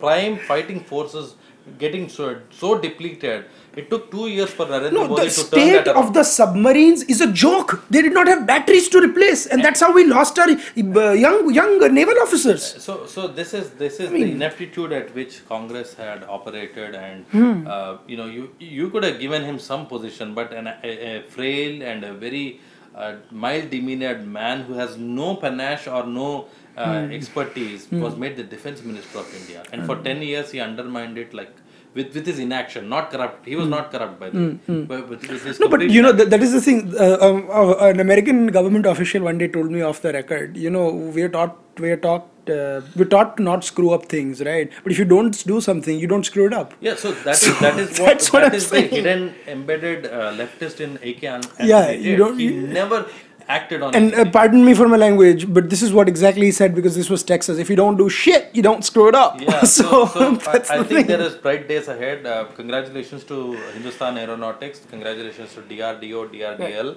prime 0.00 0.38
fighting 0.50 0.80
forces 0.80 1.34
getting 1.78 2.08
so 2.08 2.36
so 2.50 2.78
depleted. 2.78 3.44
It 3.74 3.88
took 3.88 4.10
two 4.10 4.28
years 4.28 4.50
for 4.50 4.66
Narendra 4.66 4.92
No, 4.92 5.08
Modi 5.08 5.28
the 5.28 5.30
to 5.30 5.50
turn 5.50 5.72
that 5.72 5.82
state 5.84 5.88
of 5.88 6.12
the 6.12 6.22
submarines 6.22 7.02
is 7.04 7.20
a 7.22 7.32
joke. 7.32 7.84
They 7.90 8.02
did 8.02 8.12
not 8.12 8.26
have 8.26 8.46
batteries 8.46 8.88
to 8.90 9.00
replace, 9.00 9.46
and 9.46 9.64
that's 9.64 9.80
how 9.80 9.92
we 9.92 10.04
lost 10.04 10.38
our 10.38 10.48
uh, 10.50 11.12
young 11.12 11.52
young 11.54 11.94
naval 11.94 12.18
officers. 12.20 12.62
So, 12.82 13.06
so 13.06 13.28
this 13.28 13.54
is 13.54 13.70
this 13.70 13.98
is 14.00 14.10
the 14.10 14.22
ineptitude 14.22 14.92
at 14.92 15.14
which 15.14 15.46
Congress 15.48 15.94
had 15.94 16.24
operated, 16.24 16.94
and 16.94 17.24
Hmm. 17.32 17.66
uh, 17.66 17.98
you 18.06 18.16
know, 18.16 18.26
you 18.26 18.50
you 18.58 18.90
could 18.90 19.04
have 19.04 19.18
given 19.20 19.42
him 19.42 19.58
some 19.58 19.86
position, 19.86 20.34
but 20.34 20.52
an, 20.52 20.66
a, 20.66 20.76
a 20.82 21.22
frail 21.22 21.82
and 21.82 22.04
a 22.04 22.12
very 22.12 22.60
uh, 22.94 23.14
mild 23.30 23.70
demeanored 23.70 24.26
man 24.26 24.62
who 24.62 24.74
has 24.74 24.96
no 24.98 25.36
panache 25.36 25.86
or 25.86 26.04
no 26.06 26.46
uh, 26.76 27.02
Hmm. 27.06 27.12
expertise 27.12 27.88
was 27.90 28.16
made 28.16 28.36
the 28.36 28.44
defense 28.54 28.82
minister 28.82 29.18
of 29.18 29.34
India, 29.40 29.62
and 29.72 29.84
for 29.86 29.96
ten 29.96 30.22
years 30.22 30.50
he 30.52 30.60
undermined 30.60 31.18
it 31.18 31.34
like. 31.34 31.52
With, 31.96 32.14
with 32.16 32.26
his 32.26 32.38
inaction, 32.38 32.88
not 32.88 33.10
corrupt. 33.10 33.44
He 33.46 33.54
was 33.54 33.68
not 33.68 33.90
corrupt 33.94 34.18
by 34.18 34.30
the 34.30 34.38
way. 34.66 34.76
But 34.92 35.08
with, 35.10 35.28
with 35.30 35.42
his 35.46 35.58
Hmm. 35.58 35.62
No, 35.62 35.68
but 35.68 35.82
you 35.96 36.00
know 36.04 36.12
that, 36.12 36.30
that 36.30 36.42
is 36.46 36.52
the 36.52 36.60
thing. 36.66 36.78
Uh, 36.98 37.18
um, 37.26 37.50
uh, 37.50 37.74
an 37.88 38.00
American 38.00 38.46
government 38.46 38.86
official 38.86 39.22
one 39.24 39.36
day 39.36 39.48
told 39.56 39.70
me 39.70 39.82
off 39.82 40.00
the 40.00 40.10
record. 40.14 40.56
You 40.56 40.70
know, 40.70 40.86
we 41.16 41.20
are 41.20 41.28
taught 41.28 41.58
we 41.78 41.90
are 41.90 41.98
taught 41.98 42.30
uh, 42.48 42.80
we're 42.96 43.10
taught 43.16 43.36
to 43.36 43.42
not 43.42 43.62
screw 43.62 43.90
up 43.90 44.06
things, 44.06 44.40
right? 44.42 44.72
But 44.82 44.92
if 44.92 44.98
you 44.98 45.04
don't 45.04 45.36
do 45.46 45.60
something, 45.60 45.98
you 45.98 46.06
don't 46.06 46.24
screw 46.24 46.46
it 46.46 46.54
up. 46.54 46.72
Yeah, 46.80 46.94
so 46.94 47.12
that 47.28 47.42
is 47.42 47.60
that 47.60 47.78
is 47.78 48.00
what 48.00 48.06
that's 48.06 48.32
what 48.32 48.40
that 48.46 48.52
I'm 48.52 48.56
is 48.62 48.68
saying. 48.68 48.88
the 48.88 48.96
hidden 48.96 49.34
embedded 49.46 50.06
uh, 50.06 50.32
leftist 50.40 50.80
in 50.80 50.96
AK. 51.10 51.22
An- 51.34 51.42
Yeah, 51.74 51.90
you 51.90 52.16
don't- 52.16 52.38
He 52.38 52.46
you- 52.54 52.66
never 52.68 53.04
acted 53.48 53.82
on 53.82 53.94
And 53.94 54.14
uh, 54.14 54.30
pardon 54.30 54.64
me 54.64 54.74
for 54.74 54.88
my 54.88 54.96
language, 54.96 55.52
but 55.52 55.70
this 55.70 55.82
is 55.82 55.92
what 55.92 56.08
exactly 56.08 56.46
he 56.46 56.52
said 56.52 56.74
because 56.74 56.94
this 56.94 57.08
was 57.10 57.22
Texas. 57.22 57.58
If 57.58 57.70
you 57.70 57.76
don't 57.76 57.96
do 57.96 58.08
shit, 58.08 58.50
you 58.54 58.62
don't 58.62 58.84
screw 58.84 59.08
it 59.08 59.14
up. 59.14 59.40
Yeah, 59.40 59.60
so, 59.78 60.06
so 60.06 60.30
that's 60.52 60.70
I, 60.70 60.76
I 60.76 60.82
think 60.84 60.88
thing. 60.88 61.06
there 61.06 61.20
is 61.20 61.34
bright 61.34 61.68
days 61.68 61.88
ahead. 61.88 62.26
Uh, 62.26 62.44
congratulations 62.54 63.24
to 63.24 63.52
Hindustan 63.74 64.18
Aeronautics. 64.18 64.80
Congratulations 64.90 65.54
to 65.54 65.62
DRDO, 65.62 66.30
DRDL, 66.34 66.96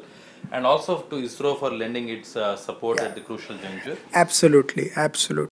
and 0.51 0.65
also 0.65 1.01
to 1.01 1.15
ISRO 1.15 1.59
for 1.59 1.71
lending 1.71 2.09
its 2.09 2.35
uh, 2.35 2.55
support 2.55 2.99
at 2.99 3.15
the 3.15 3.21
crucial 3.21 3.57
juncture. 3.57 3.97
Absolutely, 4.13 4.91
absolutely. 4.95 5.49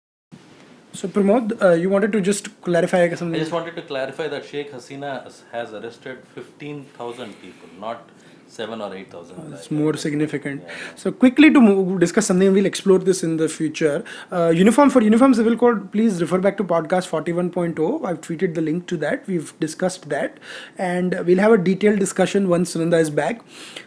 So 0.91 1.07
Pramod, 1.07 1.61
uh, 1.61 1.73
you 1.73 1.89
wanted 1.89 2.11
to 2.13 2.19
just 2.19 2.61
clarify 2.61 3.07
something? 3.13 3.35
I 3.35 3.39
just 3.39 3.51
wanted 3.51 3.75
to 3.75 3.83
clarify 3.83 4.27
that 4.27 4.43
Sheikh 4.43 4.71
Hasina 4.71 5.23
has- 5.23 5.43
has 5.51 5.71
arrested 5.71 6.17
15,000 6.33 7.39
people, 7.41 7.69
not 7.79 8.09
7 8.49 8.81
or 8.81 8.93
8,000. 8.93 9.53
It's 9.53 9.69
more 9.69 9.95
significant. 9.95 10.63
So 10.95 11.11
quickly 11.11 11.51
to 11.53 11.61
move, 11.61 11.99
discuss 11.99 12.27
something, 12.27 12.51
we'll 12.51 12.65
explore 12.65 12.99
this 12.99 13.23
in 13.23 13.37
the 13.37 13.47
future. 13.47 14.03
Uh, 14.31 14.49
uniform 14.49 14.89
for 14.89 15.01
Uniform 15.01 15.33
Civil 15.33 15.55
Code, 15.55 15.91
please 15.91 16.19
refer 16.19 16.39
back 16.39 16.57
to 16.57 16.63
podcast 16.63 17.07
41.0. 17.09 18.05
I've 18.05 18.21
tweeted 18.21 18.55
the 18.55 18.61
link 18.61 18.87
to 18.87 18.97
that. 18.97 19.27
We've 19.27 19.57
discussed 19.59 20.09
that. 20.09 20.39
And 20.77 21.19
we'll 21.25 21.39
have 21.39 21.51
a 21.51 21.57
detailed 21.57 21.99
discussion 21.99 22.49
once 22.49 22.75
Sunanda 22.75 22.99
is 22.99 23.09
back. 23.09 23.41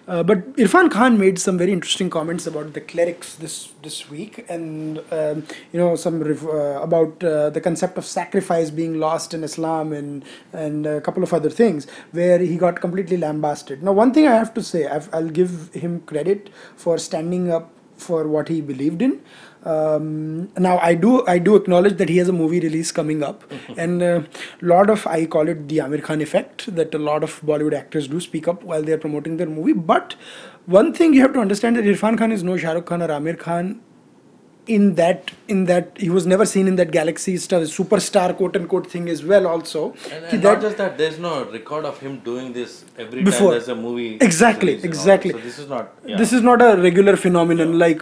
Uh, 0.09 0.23
but 0.23 0.53
Irrfan 0.57 0.91
Khan 0.91 1.17
made 1.19 1.39
some 1.39 1.57
very 1.57 1.73
interesting 1.73 2.11
comments 2.11 2.47
about 2.47 2.73
the 2.73 2.81
clerics 2.81 3.37
this 3.37 3.69
this 3.83 4.11
week, 4.11 4.45
and 4.49 4.99
um, 5.13 5.45
you 5.73 5.79
know 5.79 5.95
some 5.95 6.21
ref- 6.21 6.45
uh, 6.45 6.83
about 6.83 7.23
uh, 7.23 7.51
the 7.51 7.61
concept 7.61 7.97
of 7.97 8.05
sacrifice 8.05 8.71
being 8.71 8.99
lost 8.99 9.33
in 9.33 9.45
Islam, 9.45 9.93
and 9.93 10.25
and 10.53 10.87
a 10.87 11.01
couple 11.01 11.23
of 11.23 11.33
other 11.33 11.51
things 11.51 11.87
where 12.11 12.39
he 12.41 12.57
got 12.57 12.81
completely 12.81 13.17
lambasted. 13.17 13.83
Now, 13.83 13.93
one 13.93 14.13
thing 14.13 14.27
I 14.27 14.35
have 14.35 14.52
to 14.55 14.63
say, 14.63 14.87
I've, 14.87 15.09
I'll 15.13 15.29
give 15.29 15.73
him 15.75 16.01
credit 16.01 16.51
for 16.77 16.99
standing 16.99 17.51
up 17.51 17.73
for 17.97 18.27
what 18.27 18.49
he 18.49 18.61
believed 18.61 19.01
in. 19.01 19.21
Um, 19.65 20.49
now 20.59 20.79
I 20.79 20.95
do 20.95 21.25
I 21.27 21.39
do 21.39 21.55
acknowledge 21.55 21.97
that 21.99 22.09
he 22.09 22.17
has 22.17 22.29
a 22.29 22.33
movie 22.33 22.59
release 22.59 22.91
coming 22.91 23.23
up, 23.23 23.45
and 23.77 24.03
a 24.03 24.27
lot 24.61 24.91
of 24.91 25.07
I 25.07 25.27
call 25.27 25.49
it 25.49 25.69
the 25.69 25.79
Aamir 25.79 26.03
Khan 26.03 26.21
effect 26.21 26.75
that 26.75 26.93
a 26.95 26.99
lot 26.99 27.23
of 27.23 27.41
Bollywood 27.43 27.73
actors 27.73 28.09
do 28.09 28.19
speak 28.21 28.49
up 28.49 28.65
while 28.65 28.83
they 28.83 28.93
are 28.93 28.99
promoting 28.99 29.37
their 29.37 29.47
movie. 29.47 29.73
But 29.73 30.17
one 30.67 30.93
thing 30.93 31.15
you 31.15 31.21
have 31.21 31.33
to 31.35 31.41
understand 31.41 31.77
that 31.77 31.85
Irrfan 31.85 32.19
Khan 32.19 32.33
is 32.33 32.43
no 32.43 32.57
Shah 32.57 32.73
Rukh 32.73 32.87
Khan 32.87 33.03
or 33.03 33.09
Aamir 33.09 33.39
Khan 33.39 33.81
in 34.69 34.95
that 34.95 35.31
in 35.49 35.65
that 35.65 35.97
he 35.99 36.09
was 36.09 36.25
never 36.25 36.45
seen 36.47 36.69
in 36.69 36.77
that 36.77 36.91
galaxy 36.93 37.37
star 37.37 37.61
superstar 37.63 38.37
quote 38.37 38.57
unquote 38.57 38.87
thing 38.87 39.09
as 39.09 39.25
well 39.25 39.47
also 39.47 39.81
And, 39.91 40.25
and 40.25 40.43
that- 40.43 40.43
not 40.45 40.61
just 40.63 40.77
that, 40.77 40.97
there's 40.99 41.19
no 41.19 41.45
record 41.51 41.85
of 41.85 41.99
him 41.99 42.19
doing 42.21 42.53
this 42.53 42.85
every 42.97 43.25
Before. 43.25 43.41
time 43.41 43.51
there's 43.51 43.69
a 43.69 43.75
movie. 43.75 44.19
Exactly, 44.21 44.75
release, 44.77 44.85
you 44.85 44.89
know. 44.89 44.93
exactly. 44.95 45.33
So 45.33 45.39
this 45.39 45.59
is 45.59 45.69
not. 45.69 45.93
Yeah. 46.07 46.17
this 46.17 46.33
is 46.33 46.43
not 46.43 46.63
a 46.63 46.77
regular 46.81 47.17
phenomenon 47.17 47.79
like 47.79 48.01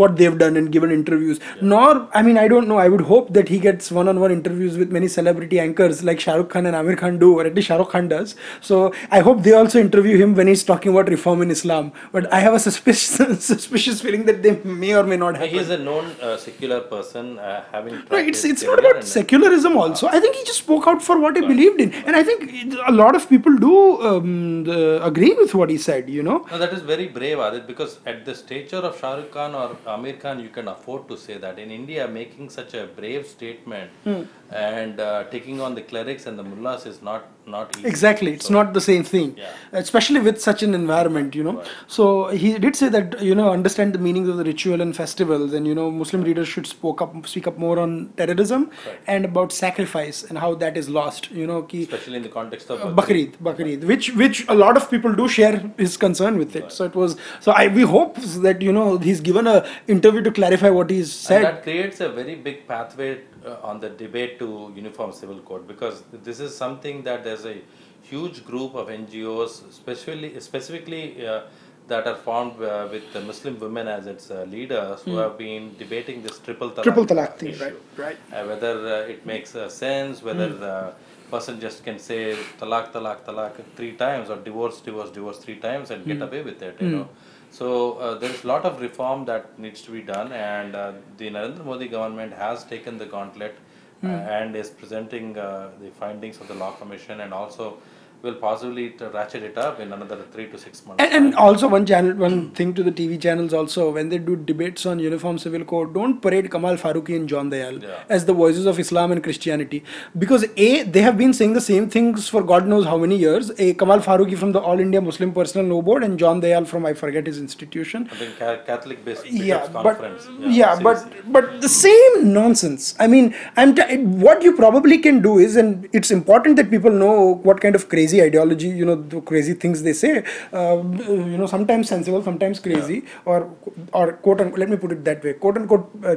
what 0.00 0.16
they've 0.16 0.36
done 0.38 0.56
and 0.56 0.72
given 0.72 0.90
interviews 0.90 1.38
nor 1.60 2.08
i 2.14 2.22
mean 2.22 2.38
i 2.38 2.46
don't 2.48 2.66
know 2.68 2.78
i 2.78 2.88
would 2.88 3.02
hope 3.12 3.32
that 3.38 3.48
he 3.48 3.58
gets 3.58 3.90
one-on-one 3.92 4.32
interviews 4.32 4.76
with 4.78 4.90
many 4.90 5.08
celebrity 5.08 5.58
anchors 5.60 6.02
like 6.08 6.20
shah 6.20 6.34
rukh 6.40 6.48
khan 6.54 6.66
and 6.70 6.76
aamir 6.80 6.96
khan 7.02 7.18
do 7.22 7.30
or 7.38 7.46
at 7.50 7.54
least 7.54 7.68
shah 7.72 7.78
rukh 7.82 7.90
khan 7.94 8.08
does 8.12 8.34
so 8.68 8.78
i 9.10 9.20
hope 9.28 9.42
they 9.48 9.52
also 9.60 9.80
interview 9.86 10.16
him 10.22 10.34
when 10.40 10.46
he's 10.52 10.64
talking 10.70 10.92
about 10.96 11.08
reform 11.16 11.42
in 11.46 11.50
islam 11.56 11.90
but 12.16 12.32
i 12.32 12.40
have 12.46 12.54
a 12.60 12.62
suspicious 12.68 13.44
suspicious 13.52 14.00
feeling 14.06 14.24
that 14.30 14.42
they 14.46 14.54
may 14.82 14.94
or 14.94 15.04
may 15.14 15.18
not 15.24 15.36
happen 15.42 15.50
He 15.56 15.62
is 15.66 15.70
a 15.70 15.78
known 15.92 16.06
uh, 16.20 16.36
secular 16.36 16.80
person, 16.92 17.38
uh, 17.38 17.64
having. 17.72 17.94
No, 18.10 18.18
it's 18.32 18.44
it's 18.52 18.64
not 18.70 18.78
about 18.82 19.04
secularism. 19.12 19.76
Also, 19.84 20.08
I 20.16 20.20
think 20.24 20.36
he 20.40 20.44
just 20.50 20.62
spoke 20.66 20.86
out 20.92 21.02
for 21.08 21.16
what 21.24 21.36
he 21.40 21.42
believed 21.52 21.80
in, 21.86 21.92
and 22.06 22.16
I 22.20 22.22
think 22.28 22.44
it- 22.62 22.78
a 22.92 22.94
lot 23.02 23.18
of 23.20 23.28
people 23.34 23.56
do 23.66 23.74
um, 24.10 24.30
the, 24.68 24.78
agree 25.10 25.32
with 25.42 25.54
what 25.60 25.70
he 25.74 25.78
said. 25.88 26.10
You 26.18 26.22
know, 26.28 26.38
No, 26.52 26.58
that 26.64 26.72
is 26.78 26.82
very 26.92 27.08
brave, 27.18 27.38
Aadit, 27.46 27.66
because 27.72 27.98
at 28.14 28.24
the 28.30 28.34
stature 28.42 28.82
of 28.90 28.98
Shah 29.00 29.14
Rukh 29.20 29.30
Khan 29.38 29.54
or 29.62 29.68
Aamir 29.96 30.16
Khan, 30.24 30.40
you 30.46 30.50
can 30.58 30.68
afford 30.76 31.08
to 31.12 31.16
say 31.26 31.38
that. 31.46 31.58
In 31.66 31.70
India, 31.80 32.08
making 32.20 32.48
such 32.58 32.74
a 32.82 32.84
brave 33.00 33.26
statement 33.36 33.90
Hmm. 34.08 34.22
And 34.54 35.00
uh, 35.00 35.24
taking 35.30 35.60
on 35.60 35.74
the 35.74 35.82
clerics 35.82 36.26
and 36.26 36.38
the 36.38 36.42
mullahs 36.42 36.86
is 36.86 37.02
not 37.02 37.28
not 37.44 37.76
easy. 37.76 37.88
exactly. 37.88 38.32
It's 38.34 38.46
So- 38.46 38.54
not 38.54 38.72
the 38.72 38.80
same 38.80 39.02
thing, 39.02 39.34
Yeah. 39.36 39.48
especially 39.72 40.20
with 40.20 40.40
such 40.40 40.62
an 40.62 40.74
environment. 40.74 41.34
You 41.34 41.42
know, 41.42 41.62
so 41.88 42.28
he 42.28 42.56
did 42.58 42.76
say 42.76 42.88
that 42.90 43.20
you 43.20 43.34
know 43.34 43.50
understand 43.50 43.92
the 43.94 43.98
meanings 43.98 44.28
of 44.28 44.36
the 44.36 44.44
ritual 44.44 44.80
and 44.80 44.94
festivals, 44.96 45.52
and 45.52 45.66
you 45.66 45.74
know 45.74 45.90
Muslim 45.90 46.22
readers 46.22 46.46
should 46.48 46.66
spoke 46.68 47.02
up 47.02 47.16
speak 47.26 47.48
up 47.48 47.58
more 47.58 47.78
on 47.80 48.10
terrorism 48.16 48.70
and 49.08 49.24
about 49.24 49.50
sacrifice 49.52 50.22
and 50.28 50.38
how 50.38 50.54
that 50.62 50.76
is 50.76 50.88
lost. 50.98 51.30
You 51.32 51.46
know, 51.48 51.62
ki, 51.62 51.82
especially 51.82 52.16
in 52.18 52.22
the 52.22 52.28
context 52.36 52.70
of 52.70 52.80
Uh, 52.80 52.92
Bakrid, 53.02 53.34
Bakrid, 53.50 53.84
which 53.92 54.12
which 54.14 54.44
a 54.48 54.54
lot 54.54 54.76
of 54.76 54.88
people 54.94 55.12
do 55.22 55.26
share 55.38 55.56
his 55.78 55.96
concern 55.96 56.38
with 56.44 56.54
it. 56.54 56.70
So 56.70 56.84
it 56.84 56.94
was 56.94 57.16
so 57.40 57.52
I 57.64 57.66
we 57.80 57.82
hope 57.96 58.16
that 58.48 58.62
you 58.62 58.72
know 58.72 58.86
he's 58.98 59.20
given 59.32 59.46
a 59.56 59.64
interview 59.88 60.22
to 60.22 60.30
clarify 60.30 60.70
what 60.70 60.90
he's 60.90 61.10
And 61.12 61.28
said. 61.32 61.44
that 61.50 61.62
creates 61.64 62.00
a 62.00 62.08
very 62.22 62.34
big 62.36 62.66
pathway 62.68 63.10
uh, 63.46 63.56
on 63.62 63.80
the 63.80 63.90
debate 63.90 64.38
to 64.38 64.72
uniform 64.74 65.12
civil 65.12 65.38
code 65.40 65.66
because 65.66 66.02
this 66.12 66.40
is 66.40 66.56
something 66.56 67.02
that 67.04 67.24
there's 67.24 67.44
a 67.46 67.56
huge 68.02 68.44
group 68.44 68.74
of 68.74 68.88
NGOs, 68.90 69.68
especially 69.68 70.38
specifically 70.40 71.26
uh, 71.26 71.42
that 71.88 72.06
are 72.06 72.16
formed 72.16 72.60
uh, 72.62 72.88
with 72.90 73.12
the 73.12 73.20
Muslim 73.20 73.58
women 73.58 73.88
as 73.88 74.06
its 74.06 74.30
uh, 74.30 74.44
leaders, 74.48 75.02
who 75.02 75.16
have 75.16 75.36
been 75.38 75.76
debating 75.78 76.22
this 76.22 76.38
triple 76.38 76.70
talaq, 76.70 76.82
Hmm. 76.82 76.82
Triple 76.82 77.06
talaq 77.06 77.36
thing, 77.38 77.50
issue. 77.50 77.62
right, 77.64 77.76
right. 77.96 78.18
Uh, 78.32 78.46
whether 78.46 78.74
uh, 78.96 79.12
it 79.14 79.26
makes 79.26 79.54
uh, 79.54 79.68
sense, 79.68 80.22
whether 80.22 80.48
Hmm. 80.48 80.60
the 80.60 80.92
person 81.30 81.60
just 81.60 81.82
can 81.84 81.98
say 81.98 82.36
talaq, 82.58 82.92
talaq, 82.92 83.24
talaq 83.24 83.54
three 83.76 83.92
times 83.96 84.30
or 84.30 84.36
divorce, 84.36 84.80
divorce, 84.80 85.10
divorce 85.10 85.38
three 85.38 85.56
times 85.56 85.90
and 85.90 86.02
Hmm. 86.02 86.08
get 86.12 86.22
away 86.22 86.42
with 86.42 86.62
it, 86.62 86.76
you 86.80 86.90
know. 86.90 87.08
So 87.52 87.98
uh, 87.98 88.14
there 88.14 88.30
is 88.30 88.44
a 88.44 88.46
lot 88.46 88.64
of 88.64 88.80
reform 88.80 89.26
that 89.26 89.58
needs 89.58 89.82
to 89.82 89.90
be 89.90 90.00
done, 90.00 90.32
and 90.32 90.74
uh, 90.74 90.92
the 91.18 91.28
Narendra 91.28 91.64
Modi 91.66 91.86
government 91.86 92.32
has 92.32 92.64
taken 92.64 92.96
the 92.96 93.04
gauntlet 93.04 93.56
uh, 94.02 94.06
and 94.06 94.56
is 94.56 94.70
presenting 94.70 95.36
uh, 95.38 95.70
the 95.78 95.90
findings 95.90 96.40
of 96.40 96.48
the 96.48 96.54
Law 96.54 96.72
Commission, 96.72 97.20
and 97.20 97.34
also 97.34 97.76
will 98.22 98.34
possibly 98.34 98.94
ratchet 99.12 99.42
it 99.42 99.58
up 99.58 99.80
in 99.80 99.92
another 99.92 100.18
three 100.32 100.46
to 100.48 100.58
six 100.58 100.84
months. 100.86 101.02
And, 101.02 101.12
and 101.12 101.34
also 101.34 101.68
one 101.68 101.84
channel, 101.86 102.14
one 102.14 102.50
thing 102.52 102.72
to 102.74 102.82
the 102.82 102.92
TV 102.92 103.20
channels 103.20 103.52
also 103.52 103.90
when 103.92 104.08
they 104.10 104.18
do 104.18 104.36
debates 104.36 104.86
on 104.86 104.98
uniform 105.00 105.38
civil 105.38 105.64
code, 105.64 105.92
don't 105.94 106.20
parade 106.20 106.50
Kamal 106.50 106.76
Farooqi 106.76 107.16
and 107.16 107.28
John 107.28 107.50
Dayal 107.50 107.82
Yeah. 107.82 108.04
as 108.08 108.24
the 108.26 108.32
voices 108.32 108.66
of 108.66 108.78
Islam 108.78 109.12
and 109.12 109.22
Christianity 109.22 109.82
because 110.18 110.44
a 110.56 110.82
they 110.84 111.02
have 111.02 111.18
been 111.18 111.32
saying 111.32 111.54
the 111.54 111.60
same 111.60 111.88
things 111.90 112.28
for 112.28 112.42
God 112.42 112.66
knows 112.66 112.84
how 112.84 112.98
many 112.98 113.16
years. 113.16 113.50
A 113.58 113.74
Kamal 113.74 113.98
Farooqi 114.00 114.38
from 114.38 114.52
the 114.52 114.60
All 114.60 114.78
India 114.78 115.00
Muslim 115.00 115.32
Personal 115.32 115.66
Law 115.74 115.82
Board 115.82 116.04
and 116.04 116.18
John 116.18 116.40
Dayal 116.40 116.66
from 116.66 116.86
I 116.86 116.94
forget 116.94 117.26
his 117.26 117.38
institution. 117.38 118.08
I 118.12 118.16
think 118.16 118.38
Ca- 118.38 118.58
Catholic 118.66 119.04
Bishops 119.04 119.30
yeah 119.30 119.66
but 119.72 119.82
Conference. 119.98 120.28
yeah, 120.40 120.78
but 120.80 120.98
seriously. 120.98 121.30
but 121.36 121.60
the 121.60 121.68
same 121.68 122.32
nonsense 122.32 122.94
i 123.04 123.06
mean 123.06 123.34
i'm 123.56 123.74
t- 123.74 123.96
what 124.26 124.42
you 124.46 124.52
probably 124.56 124.98
can 125.06 125.20
do 125.26 125.38
is 125.38 125.56
and 125.56 125.88
it's 125.92 126.10
important 126.10 126.56
that 126.56 126.70
people 126.70 126.90
know 127.02 127.14
what 127.48 127.60
kind 127.60 127.74
of 127.74 127.88
crazy 127.88 128.11
ideology 128.20 128.68
you 128.68 128.84
know 128.84 128.96
the 128.96 129.20
crazy 129.20 129.54
things 129.54 129.82
they 129.82 129.92
say 129.92 130.24
uh, 130.52 130.76
you 130.76 131.38
know 131.38 131.46
sometimes 131.46 131.88
sensible 131.88 132.22
sometimes 132.22 132.58
crazy 132.58 133.04
or 133.24 133.48
or 133.92 134.12
quote 134.24 134.40
unquote 134.40 134.58
let 134.58 134.68
me 134.68 134.76
put 134.76 134.92
it 134.92 135.04
that 135.04 135.22
way 135.24 135.32
quote 135.34 135.56
unquote 135.56 135.88
uh, 136.04 136.16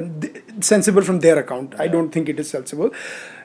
sensible 0.60 1.02
from 1.02 1.20
their 1.20 1.38
account. 1.38 1.74
I 1.78 1.88
don't 1.88 2.10
think 2.10 2.28
it 2.28 2.40
is 2.40 2.50
sensible. 2.50 2.90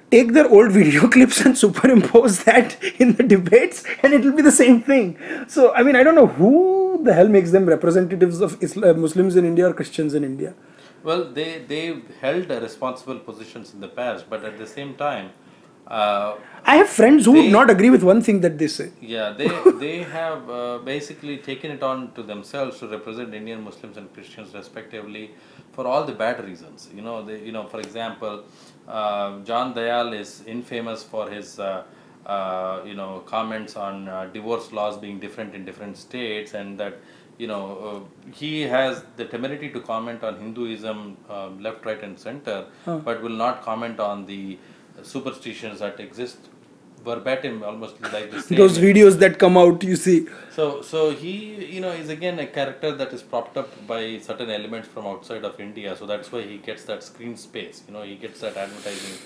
Take 0.10 0.34
their 0.34 0.50
old 0.50 0.72
video 0.72 1.08
clips 1.16 1.40
and 1.42 1.58
superimpose 1.58 2.44
that 2.44 2.84
in 3.00 3.16
the 3.16 3.24
debates 3.24 3.84
and 4.04 4.14
it 4.14 4.24
will 4.24 4.34
be 4.34 4.42
the 4.42 4.52
same 4.52 4.82
thing. 4.82 5.18
So 5.48 5.74
i 5.74 5.84
mean 5.84 5.96
i 5.96 6.04
don't 6.04 6.16
know 6.16 6.28
who 6.28 7.04
the 7.04 7.14
hell 7.14 7.28
makes 7.28 7.52
them 7.52 7.66
representatives 7.66 8.42
of 8.42 8.62
Islam, 8.62 9.02
muslims 9.02 9.36
in 9.36 9.46
india 9.46 9.70
or 9.70 9.74
christians 9.74 10.14
in 10.14 10.24
india. 10.24 10.54
Well, 11.04 11.32
they 11.34 11.64
they 11.68 11.84
held 12.22 12.52
uh, 12.52 12.60
responsible 12.62 13.20
positions 13.20 13.74
in 13.74 13.80
the 13.82 13.88
past, 13.88 14.30
but 14.30 14.46
at 14.46 14.58
the 14.58 14.68
same 14.68 14.94
time, 14.96 15.32
uh, 15.92 16.38
I 16.64 16.76
have 16.78 16.90
friends 16.90 17.26
who 17.26 17.32
would 17.34 17.52
not 17.52 17.70
agree 17.70 17.90
with 17.90 18.04
one 18.04 18.22
thing 18.22 18.40
that 18.42 18.58
they 18.58 18.68
say. 18.68 18.92
yeah, 19.02 19.32
they 19.40 19.50
they 19.86 19.98
have 20.04 20.50
uh, 20.50 20.78
basically 20.92 21.38
taken 21.38 21.72
it 21.72 21.84
on 21.84 22.12
to 22.18 22.24
themselves 22.24 22.80
to 22.80 22.88
represent 22.88 23.34
Indian 23.34 23.64
Muslims 23.70 23.98
and 23.98 24.14
Christians 24.14 24.54
respectively 24.54 25.32
for 25.74 25.86
all 25.88 26.06
the 26.06 26.14
bad 26.14 26.44
reasons. 26.46 26.90
You 26.96 27.02
know, 27.08 27.18
they, 27.24 27.40
you 27.48 27.52
know, 27.52 27.66
for 27.74 27.80
example, 27.80 28.44
uh, 28.88 29.40
John 29.50 29.74
Dayal 29.74 30.18
is 30.20 30.44
infamous 30.58 31.04
for 31.04 31.30
his. 31.30 31.60
Uh, 31.60 31.84
uh, 32.26 32.82
you 32.86 32.94
know 32.94 33.24
comments 33.26 33.76
on 33.76 34.08
uh, 34.08 34.26
divorce 34.32 34.72
laws 34.72 34.96
being 34.96 35.20
different 35.20 35.56
in 35.56 35.66
different 35.66 35.98
states 35.98 36.54
and 36.54 36.80
that 36.80 37.00
you 37.40 37.48
know 37.48 37.64
uh, 37.88 38.32
he 38.32 38.62
has 38.62 39.04
the 39.18 39.26
temerity 39.26 39.70
to 39.72 39.80
comment 39.80 40.24
on 40.24 40.38
hinduism 40.40 41.18
um, 41.32 41.60
left 41.64 41.84
right 41.84 42.04
and 42.04 42.20
center 42.20 42.68
but 42.86 43.24
will 43.24 43.40
not 43.46 43.64
comment 43.64 44.00
on 44.00 44.24
the 44.28 44.56
superstitions 45.04 45.80
that 45.80 46.00
exist 46.00 46.38
verbatim 47.04 47.64
almost 47.64 48.00
like 48.14 48.30
the 48.32 48.42
same 48.42 48.58
Those 48.58 48.78
videos 48.78 49.18
that 49.20 49.40
come 49.40 49.58
out, 49.58 49.84
you 49.84 49.96
see. 49.96 50.28
so 50.56 50.82
so 50.82 51.12
he 51.12 51.32
you 51.76 51.82
know 51.82 51.92
is 51.92 52.10
again 52.10 52.40
a 52.40 52.46
character 52.58 52.92
that 53.02 53.14
is 53.14 53.24
propped 53.24 53.58
up 53.58 53.70
by 53.88 54.20
certain 54.20 54.50
elements 54.50 54.88
from 54.88 55.08
outside 55.08 55.44
of 55.44 55.60
India. 55.60 55.96
So 55.96 56.06
that's 56.06 56.32
why 56.32 56.42
he 56.44 56.58
gets 56.58 56.84
that 56.86 57.04
screen 57.04 57.36
space. 57.38 57.82
You 57.88 57.94
know 57.96 58.04
he 58.04 58.16
gets 58.16 58.42
that 58.42 58.56
advertising, 58.58 59.18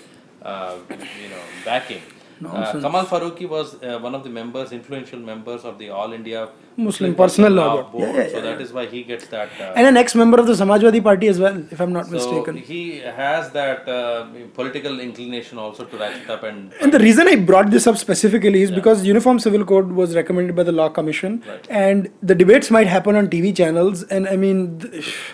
uh, 0.42 0.78
you 1.22 1.28
know 1.34 1.42
backing. 1.64 2.02
Uh, 2.44 2.72
Kamal 2.80 3.06
Faruqi 3.06 3.48
was 3.48 3.82
uh, 3.82 3.98
one 3.98 4.14
of 4.14 4.22
the 4.22 4.28
members, 4.28 4.70
influential 4.72 5.18
members 5.18 5.64
of 5.64 5.78
the 5.78 5.88
All 5.88 6.12
India 6.12 6.50
Muslim 6.76 7.14
Personal 7.14 7.52
Law 7.52 7.82
Board. 7.84 8.08
Yeah, 8.08 8.16
yeah, 8.22 8.28
so 8.28 8.34
yeah, 8.36 8.40
that 8.42 8.60
is 8.60 8.72
why 8.74 8.84
he 8.84 9.02
gets 9.04 9.26
that. 9.28 9.48
Uh, 9.58 9.72
And 9.74 9.86
an 9.86 9.96
ex-member 9.96 10.38
of 10.38 10.46
the 10.46 10.52
Samajwadi 10.52 11.02
Party 11.02 11.28
as 11.28 11.38
well, 11.40 11.56
if 11.70 11.80
I'm 11.80 11.94
not 11.94 12.04
so 12.06 12.12
mistaken. 12.12 12.58
he 12.58 12.98
has 12.98 13.50
that 13.52 13.88
uh, 13.88 14.26
political 14.52 15.00
inclination 15.00 15.56
also 15.56 15.84
to 15.86 15.96
ratchet 15.96 16.28
up 16.28 16.42
and. 16.42 16.74
And 16.82 16.92
the 16.92 16.98
reason 16.98 17.26
I 17.26 17.36
brought 17.36 17.70
this 17.70 17.86
up 17.86 17.96
specifically 17.96 18.60
is 18.62 18.70
because 18.70 19.02
Uniform 19.06 19.38
Civil 19.38 19.64
Code 19.64 19.92
was 19.92 20.14
recommended 20.14 20.54
by 20.54 20.62
the 20.62 20.72
Law 20.72 20.90
Commission, 20.90 21.42
Right. 21.48 21.66
and 21.70 22.10
the 22.22 22.34
debates 22.34 22.70
might 22.70 22.86
happen 22.86 23.16
on 23.16 23.28
TV 23.28 23.56
channels. 23.56 24.02
And 24.04 24.28
I 24.28 24.36
mean, 24.36 24.62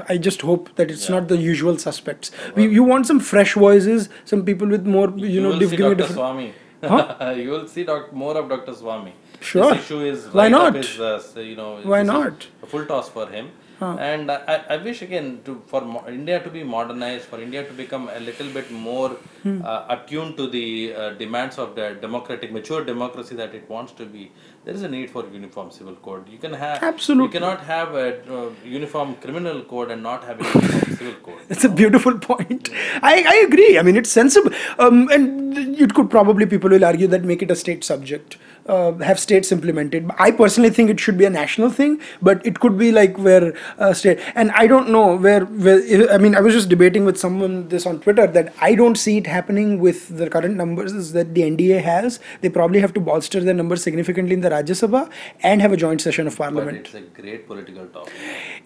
I 0.09 0.19
just 0.19 0.41
hope 0.43 0.75
that 0.77 0.89
it's 0.93 1.09
not 1.09 1.27
the 1.27 1.37
usual 1.37 1.77
suspects. 1.79 2.31
We, 2.55 2.69
you 2.69 2.85
want 2.85 3.07
some 3.09 3.19
fresh 3.19 3.55
voices, 3.55 4.09
some 4.25 4.45
people 4.45 4.69
with 4.69 4.87
more, 4.87 5.13
you, 5.17 5.27
You 5.27 5.41
know, 5.41 5.49
will 5.49 5.59
diff- 5.59 5.71
see 5.71 5.77
a 5.77 5.79
Dr. 5.81 5.95
different. 5.97 6.15
Swami. 6.15 6.53
Huh? 6.83 7.35
you 7.37 7.51
will 7.51 7.67
see 7.69 7.85
doc- 7.85 8.13
more 8.13 8.37
of 8.37 8.49
Dr. 8.49 8.75
Swami. 8.75 9.15
Sure. 9.41 9.75
This 9.75 9.85
issue 9.85 10.01
is 10.01 10.27
Why 10.33 10.49
not? 10.49 10.75
his, 10.75 10.99
uh, 11.01 11.23
you 11.37 11.57
know, 11.57 11.81
Why 11.83 12.03
not? 12.03 12.47
A 12.63 12.67
full 12.67 12.87
toss 12.87 13.09
for 13.09 13.27
him. 13.29 13.51
And 13.81 14.31
I, 14.31 14.37
I- 14.55 14.65
I 14.75 14.77
wish 14.77 15.03
again 15.03 15.41
to 15.45 15.61
for 15.67 15.81
mo- 15.81 16.05
India 16.07 16.39
to 16.43 16.51
be 16.51 16.63
modernized, 16.63 17.25
for 17.25 17.41
India 17.41 17.65
to 17.67 17.73
become 17.73 18.09
a 18.09 18.21
little 18.21 18.49
bit 18.59 18.71
more 18.71 19.09
Hmm. 19.43 19.61
uh, 19.65 19.87
attuned 19.95 20.37
to 20.37 20.47
the 20.49 20.95
uh, 20.95 21.11
demands 21.23 21.59
of 21.59 21.75
the 21.75 21.87
democratic, 22.01 22.53
mature 22.53 22.85
democracy 22.85 23.35
that 23.35 23.55
it 23.57 23.69
wants 23.69 23.91
to 24.01 24.07
be. 24.07 24.31
There 24.65 24.75
is 24.75 24.83
a 24.83 24.89
need 24.89 25.11
for 25.11 25.27
uniform 25.27 25.73
civil 25.73 25.97
code. 25.97 26.29
You 26.29 26.39
can 26.39 26.53
have 26.53 26.85
Absolutely. 26.85 27.27
You 27.35 27.41
cannot 27.41 27.65
have 27.65 27.95
a 27.97 28.23
uh, 28.33 28.51
uniform 28.65 29.17
criminal 29.17 29.63
code 29.63 29.91
and 29.91 30.05
not 30.05 30.23
have 30.23 30.41
a 30.41 30.45
uniform 30.61 30.97
civil 30.97 31.15
code. 31.15 31.41
It's 31.49 31.65
a 31.65 31.69
beautiful 31.69 32.17
point. 32.17 32.69
I, 33.03 33.25
I 33.27 33.35
agree. 33.49 33.77
I 33.77 33.83
mean, 33.83 33.97
it's 33.97 34.11
sensible. 34.11 34.53
Um, 34.79 35.09
and 35.11 35.59
it 35.59 35.95
could 35.95 36.11
probably, 36.11 36.47
people 36.47 36.71
will 36.71 36.85
argue 36.85 37.09
that 37.09 37.25
make 37.25 37.43
it 37.43 37.51
a 37.51 37.57
state 37.57 37.83
subject, 37.83 38.39
uh, 38.67 38.93
have 38.99 39.19
states 39.19 39.51
implemented. 39.51 40.09
I 40.17 40.31
personally 40.31 40.71
think 40.71 40.91
it 40.91 41.01
should 41.01 41.19
be 41.19 41.25
a 41.25 41.31
national 41.31 41.71
thing, 41.71 42.01
but 42.21 42.45
it 42.47 42.61
could 42.61 42.79
be 42.79 42.93
like 42.93 43.19
where 43.19 43.55
uh, 43.79 43.93
state. 43.93 44.21
And 44.37 44.53
I 44.53 44.69
don't 44.69 44.91
know 44.91 45.17
where, 45.17 45.45
where, 45.45 46.09
I 46.13 46.19
mean, 46.19 46.37
I 46.37 46.41
was 46.41 46.55
just 46.55 46.69
debating 46.69 47.05
with 47.05 47.19
someone 47.19 47.69
this 47.69 47.85
on 47.85 47.99
Twitter 47.99 48.29
that 48.29 48.55
I 48.61 48.77
don't 48.77 48.95
see 48.95 49.19
it 49.19 49.27
happening 49.27 49.81
with 49.81 50.17
the 50.17 50.31
current 50.31 50.57
numbers 50.57 51.11
that 51.11 51.35
the 51.35 51.43
NDA 51.43 51.83
has. 51.83 52.21
They 52.43 52.49
probably 52.49 52.79
have 52.79 52.93
to 52.95 53.01
bolster 53.01 53.41
their 53.41 53.55
numbers 53.55 53.83
significantly 53.83 54.35
in 54.35 54.41
the 54.41 54.52
Rajya 54.53 54.77
Sabha 54.83 55.03
and 55.43 55.61
have 55.67 55.73
a 55.73 55.77
joint 55.85 56.01
session 56.01 56.27
of 56.27 56.37
Parliament. 56.37 56.89
But 56.93 57.03
it's 57.03 57.19
a 57.19 57.21
great 57.23 57.47
political 57.47 57.87
topic. 57.87 58.13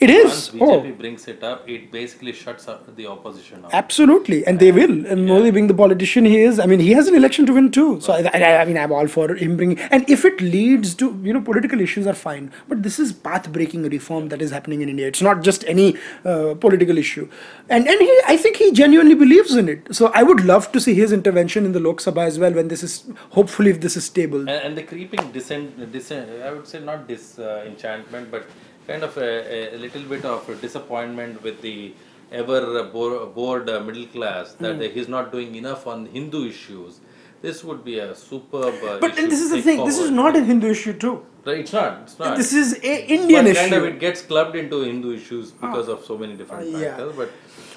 It 0.01 0.11
is. 0.11 0.53
Once 0.53 0.66
Oh. 0.66 0.80
BJP 0.80 0.99
brings 0.99 1.26
it 1.28 1.43
up, 1.51 1.68
it 1.76 1.91
basically 1.93 2.32
shuts 2.32 2.68
up 2.68 2.95
the 2.97 3.07
opposition 3.07 3.64
up. 3.64 3.74
Absolutely, 3.82 4.39
and 4.47 4.59
they 4.59 4.70
will. 4.72 4.95
And 5.07 5.26
Modi 5.26 5.51
being 5.51 5.66
the 5.72 5.74
politician 5.82 6.24
he 6.24 6.41
is, 6.41 6.59
I 6.59 6.66
mean, 6.66 6.80
he 6.80 6.93
has 6.93 7.09
an 7.09 7.14
election 7.14 7.47
to 7.47 7.55
win 7.59 7.70
too. 7.70 8.01
So 8.01 8.12
I, 8.12 8.30
I, 8.34 8.57
I 8.62 8.64
mean, 8.64 8.78
I'm 8.78 8.93
all 8.93 9.09
for 9.16 9.34
him 9.34 9.57
bringing. 9.57 9.78
And 9.97 10.09
if 10.16 10.24
it 10.24 10.41
leads 10.41 10.95
to, 10.97 11.11
you 11.22 11.32
know, 11.32 11.41
political 11.41 11.80
issues 11.80 12.07
are 12.07 12.14
fine, 12.14 12.51
but 12.68 12.82
this 12.82 12.99
is 12.99 13.12
path-breaking 13.12 13.82
reform 13.97 14.28
that 14.34 14.43
is 14.43 14.51
happening 14.51 14.82
in 14.82 14.89
India. 14.89 15.07
It's 15.07 15.22
not 15.22 15.43
just 15.43 15.64
any 15.74 15.87
uh, 16.24 16.55
political 16.66 16.99
issue, 16.99 17.28
and 17.68 17.87
and 17.95 18.01
he, 18.01 18.20
I 18.26 18.37
think 18.37 18.57
he 18.57 18.70
genuinely 18.72 19.14
believes 19.14 19.55
in 19.55 19.68
it. 19.68 19.95
So 20.01 20.11
I 20.14 20.22
would 20.22 20.45
love 20.45 20.70
to 20.72 20.80
see 20.80 20.95
his 20.95 21.12
intervention 21.12 21.64
in 21.64 21.72
the 21.72 21.80
Lok 21.80 22.01
Sabha 22.07 22.26
as 22.26 22.39
well 22.39 22.53
when 22.53 22.68
this 22.68 22.82
is, 22.82 23.05
hopefully, 23.30 23.70
if 23.70 23.80
this 23.80 23.97
is 23.97 24.05
stable. 24.05 24.41
And, 24.41 24.51
and 24.51 24.76
the 24.78 24.82
creeping 24.82 25.30
dissent, 25.32 25.76
dissent, 25.85 26.31
I 26.43 26.53
would 26.53 26.66
say 26.66 26.81
not 26.81 27.07
disenchantment, 27.09 28.31
but 28.31 28.45
kind 28.87 29.03
of 29.03 29.16
a, 29.18 29.74
a 29.74 29.79
little 29.79 30.03
bit 30.03 30.24
of 30.24 30.49
a 30.49 30.55
disappointment 30.55 31.43
with 31.43 31.61
the 31.61 31.93
ever 32.33 32.85
bo- 32.85 33.27
bored 33.27 33.68
uh, 33.70 33.81
middle 33.81 34.07
class 34.07 34.53
that 34.55 34.77
Hmm. 34.77 34.83
he's 34.95 35.09
not 35.09 35.31
doing 35.33 35.55
enough 35.55 35.87
on 35.87 36.07
Hindu 36.07 36.49
issues. 36.49 37.01
This 37.43 37.62
would 37.62 37.85
be 37.85 37.99
a 37.99 38.14
superb. 38.14 38.74
Uh, 38.83 38.99
But 38.99 39.18
and 39.18 39.31
this 39.31 39.41
is 39.41 39.51
the 39.51 39.61
thing. 39.62 39.85
This 39.85 39.99
is 39.99 40.11
not 40.11 40.35
a 40.37 40.41
Hindu 40.43 40.68
issue 40.68 40.95
too. 40.95 41.24
Right, 41.45 41.59
it's 41.59 41.72
not. 41.72 42.01
It's 42.03 42.18
not. 42.18 42.37
This 42.37 42.53
is 42.53 42.72
a 42.83 42.95
Indian 43.16 43.45
but 43.45 43.51
issue. 43.51 43.61
kind 43.61 43.72
of 43.74 43.85
it 43.85 44.01
gets 44.01 44.22
clubbed 44.22 44.57
into 44.57 44.81
Hindu 44.83 45.12
issues 45.14 45.53
because 45.53 45.89
of 45.89 46.05
so 46.05 46.16
many 46.18 46.35
different 46.35 46.74
Uh, 46.74 46.79
yeah. 46.79 46.89
factors. 46.97 47.14
But 47.16 47.31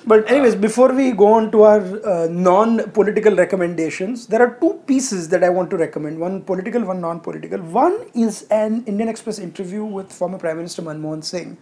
But 0.08 0.30
anyways, 0.30 0.56
before 0.56 0.94
we 0.94 1.12
go 1.12 1.34
on 1.34 1.52
to 1.52 1.64
our 1.64 1.82
uh, 2.08 2.28
non-political 2.32 3.36
recommendations, 3.36 4.28
there 4.28 4.42
are 4.42 4.56
two 4.62 4.82
pieces 4.88 5.28
that 5.30 5.44
I 5.44 5.50
want 5.50 5.70
to 5.72 5.78
recommend. 5.78 6.20
One 6.20 6.42
political, 6.42 6.84
one 6.84 7.02
non-political. 7.02 7.60
One 7.60 8.08
is 8.16 8.48
an 8.50 8.84
Indian 8.86 9.10
Express 9.10 9.40
interview 9.40 9.84
with 9.84 10.12
former 10.12 10.38
Prime 10.38 10.58
Minister 10.58 10.82
Manmohan 10.82 11.24
Singh 11.24 11.58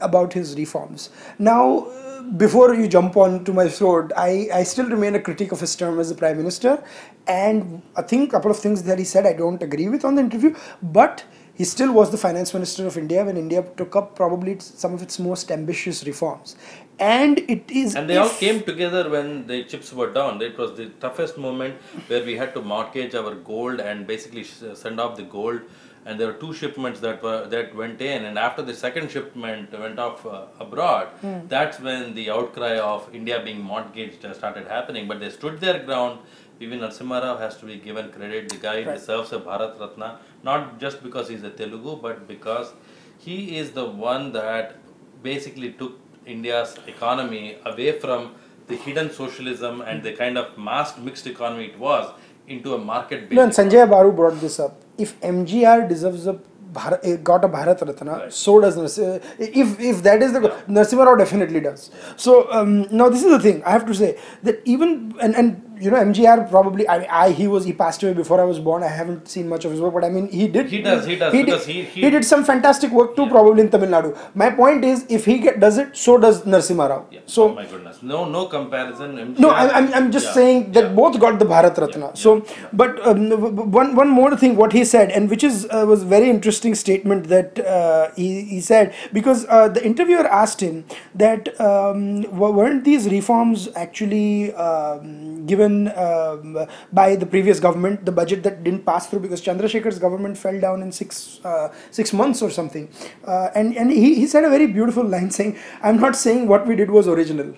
about 0.00 0.32
his 0.32 0.56
reforms. 0.56 1.10
Now, 1.38 1.80
uh, 1.80 2.22
before 2.22 2.72
you 2.72 2.86
jump 2.86 3.16
on 3.16 3.44
to 3.44 3.52
my 3.52 3.68
sword, 3.68 4.12
I, 4.16 4.48
I 4.54 4.62
still 4.62 4.86
remain 4.86 5.16
a 5.16 5.20
critic 5.20 5.50
of 5.50 5.60
his 5.60 5.74
term 5.74 5.98
as 5.98 6.08
the 6.08 6.14
Prime 6.14 6.36
Minister. 6.36 6.82
And 7.26 7.82
I 7.96 8.02
think 8.02 8.28
a 8.28 8.32
couple 8.32 8.50
of 8.50 8.58
things 8.58 8.84
that 8.84 8.98
he 8.98 9.04
said 9.04 9.26
I 9.26 9.32
don't 9.32 9.62
agree 9.62 9.88
with 9.88 10.04
on 10.04 10.14
the 10.14 10.22
interview. 10.22 10.54
But 10.82 11.24
he 11.62 11.66
still 11.66 11.92
was 11.92 12.08
the 12.10 12.18
finance 12.18 12.52
minister 12.54 12.84
of 12.90 12.94
India 13.00 13.24
when 13.26 13.36
India 13.36 13.60
took 13.80 13.94
up 13.98 14.06
probably 14.20 14.54
some 14.58 14.92
of 14.96 15.00
its 15.06 15.16
most 15.26 15.52
ambitious 15.56 15.98
reforms. 16.08 16.56
And 16.98 17.38
it 17.54 17.70
is. 17.70 17.94
And 17.94 18.10
they 18.10 18.16
all 18.16 18.34
came 18.44 18.58
together 18.70 19.02
when 19.14 19.46
the 19.46 19.58
chips 19.70 19.92
were 19.92 20.10
down. 20.12 20.42
It 20.42 20.58
was 20.58 20.76
the 20.80 20.86
toughest 21.04 21.38
moment 21.38 21.76
where 22.08 22.24
we 22.24 22.34
had 22.42 22.52
to 22.56 22.62
mortgage 22.72 23.14
our 23.14 23.36
gold 23.52 23.78
and 23.78 24.08
basically 24.08 24.42
send 24.82 24.98
off 24.98 25.16
the 25.16 25.28
gold. 25.36 25.60
And 26.04 26.18
there 26.18 26.26
were 26.30 26.38
two 26.44 26.52
shipments 26.52 26.98
that 27.06 27.22
were 27.22 27.40
that 27.54 27.76
went 27.80 28.00
in, 28.12 28.24
and 28.28 28.36
after 28.36 28.62
the 28.68 28.74
second 28.74 29.08
shipment 29.14 29.78
went 29.82 30.00
off 30.04 30.24
uh, 30.26 30.46
abroad, 30.64 31.10
that's 31.52 31.78
when 31.88 32.14
the 32.16 32.24
outcry 32.36 32.72
of 32.92 33.04
India 33.18 33.36
being 33.44 33.60
mortgaged 33.60 34.24
uh, 34.24 34.32
started 34.40 34.66
happening. 34.66 35.06
But 35.06 35.20
they 35.20 35.30
stood 35.30 35.60
their 35.66 35.78
ground. 35.84 36.18
PV 36.62 36.78
Narasimha 36.80 37.20
Rao 37.22 37.36
has 37.38 37.56
to 37.58 37.66
be 37.66 37.76
given 37.76 38.10
credit. 38.10 38.48
The 38.48 38.56
guy 38.56 38.82
deserves 38.82 39.32
a 39.32 39.40
Bharat 39.40 39.80
Ratna, 39.80 40.18
not 40.44 40.78
just 40.78 41.02
because 41.02 41.28
he's 41.28 41.42
a 41.42 41.50
Telugu, 41.50 41.96
but 42.00 42.28
because 42.28 42.72
he 43.18 43.56
is 43.58 43.72
the 43.72 43.84
one 43.84 44.32
that 44.32 44.76
basically 45.22 45.72
took 45.72 45.98
India's 46.24 46.76
economy 46.86 47.56
away 47.66 47.98
from 47.98 48.34
the 48.68 48.76
hidden 48.76 49.10
socialism 49.10 49.80
and 49.80 50.04
the 50.04 50.12
kind 50.12 50.38
of 50.38 50.56
masked 50.56 51.00
mixed 51.00 51.26
economy 51.26 51.64
it 51.66 51.78
was 51.78 52.12
into 52.46 52.74
a 52.74 52.78
market 52.78 53.28
based 53.28 53.36
No, 53.36 53.42
and 53.42 53.52
Sanjay 53.52 53.88
Baru 53.90 54.12
brought 54.12 54.40
this 54.40 54.60
up. 54.60 54.80
If 54.98 55.20
MGR 55.20 55.88
deserves 55.88 56.26
a 56.28 56.38
Bharat, 56.72 57.00
eh, 57.04 57.16
got 57.16 57.44
a 57.44 57.48
Bharat 57.48 57.80
Ratna, 57.86 58.30
so 58.30 58.60
does 58.60 58.76
Narasimha. 58.76 59.22
If 59.38 59.78
if 59.80 60.02
that 60.04 60.22
is 60.22 60.32
the 60.32 60.40
Narasimha 60.68 61.06
Rao 61.06 61.16
definitely 61.16 61.60
does. 61.60 61.90
So 62.16 62.50
um, 62.52 62.86
now 62.90 63.08
this 63.08 63.22
is 63.24 63.30
the 63.30 63.40
thing 63.40 63.62
I 63.64 63.72
have 63.72 63.84
to 63.86 63.94
say 63.94 64.16
that 64.42 64.62
even 64.64 65.14
and 65.20 65.34
and 65.34 65.71
you 65.84 65.90
know 65.92 66.00
MGR 66.08 66.38
probably 66.50 66.84
I, 66.94 66.96
I 67.24 67.30
he 67.40 67.46
was 67.54 67.64
he 67.70 67.72
passed 67.82 68.02
away 68.02 68.14
before 68.22 68.38
I 68.40 68.44
was 68.52 68.58
born. 68.68 68.82
I 68.88 68.92
haven't 69.00 69.28
seen 69.34 69.48
much 69.54 69.64
of 69.66 69.72
his 69.74 69.80
work, 69.84 69.94
but 69.98 70.04
I 70.08 70.10
mean 70.16 70.28
he 70.40 70.46
did. 70.56 70.66
He 70.76 70.80
does, 70.88 71.06
he 71.12 71.16
does, 71.22 71.32
did, 71.32 71.46
because 71.46 71.66
he- 71.66 71.82
he- 71.94 72.10
did 72.16 72.24
some 72.32 72.42
fantastic 72.50 72.90
work 73.00 73.10
too, 73.16 73.26
probably 73.34 73.62
in 73.64 73.70
Tamil 73.74 73.90
Nadu. 73.94 74.10
My 74.42 74.48
point 74.60 74.84
is, 74.92 75.04
if 75.18 75.24
he 75.30 75.36
get, 75.46 75.58
does 75.64 75.78
it, 75.84 75.96
so 76.04 76.16
does 76.24 76.42
Narasimha 76.54 76.88
Rao. 76.92 76.98
Yeah. 77.16 77.20
So 77.36 77.44
oh 77.50 77.54
my 77.60 77.66
goodness, 77.72 78.02
no, 78.12 78.18
no 78.36 78.42
comparison. 78.56 79.16
MGR, 79.24 79.38
no, 79.46 79.50
I'm, 79.62 79.70
I'm, 79.78 79.94
I'm 80.00 80.08
just 80.16 80.26
Yeah, 80.30 80.38
saying 80.40 80.60
that 80.78 80.84
yeah. 80.88 80.92
both 81.00 81.18
got 81.24 81.38
the 81.44 81.48
Bharat 81.54 81.78
Ratna. 81.84 82.06
Yeah, 82.08 82.20
so, 82.24 82.36
yeah. 82.36 82.68
but 82.82 83.00
um, 83.12 83.24
one 83.80 83.94
one 84.02 84.10
more 84.20 84.30
thing, 84.42 84.56
what 84.62 84.72
he 84.80 84.84
said, 84.94 85.10
and 85.10 85.30
which 85.34 85.44
is 85.50 85.66
uh, 85.70 85.84
was 85.92 86.02
very 86.14 86.28
interesting 86.36 86.74
statement 86.84 87.28
that 87.34 87.58
uh, 87.78 88.10
he, 88.20 88.28
he 88.54 88.60
said 88.70 88.94
because 89.18 89.46
uh, 89.48 89.68
the 89.78 89.84
interviewer 89.92 90.26
asked 90.42 90.60
him 90.68 90.84
that 91.24 91.48
um, 91.68 92.04
weren't 92.60 92.84
these 92.90 93.08
reforms 93.16 93.68
actually 93.86 94.52
um, 94.68 95.46
given 95.46 95.71
um, 95.88 96.66
by 96.92 97.16
the 97.16 97.26
previous 97.26 97.58
government, 97.66 98.04
the 98.04 98.12
budget 98.20 98.42
that 98.44 98.62
didn't 98.64 98.84
pass 98.84 99.06
through 99.08 99.20
because 99.20 99.40
Chandrasekhar's 99.40 99.98
government 99.98 100.38
fell 100.38 100.58
down 100.66 100.82
in 100.82 100.92
six 100.92 101.40
uh, 101.44 101.72
six 101.90 102.12
months 102.12 102.42
or 102.42 102.50
something, 102.50 102.88
uh, 103.26 103.48
and 103.54 103.76
and 103.76 103.90
he, 103.90 104.14
he 104.14 104.26
said 104.26 104.44
a 104.44 104.50
very 104.50 104.66
beautiful 104.78 105.04
line 105.04 105.30
saying, 105.38 105.58
"I'm 105.82 106.00
not 106.06 106.16
saying 106.16 106.48
what 106.48 106.66
we 106.66 106.76
did 106.76 106.90
was 106.90 107.08
original." 107.08 107.54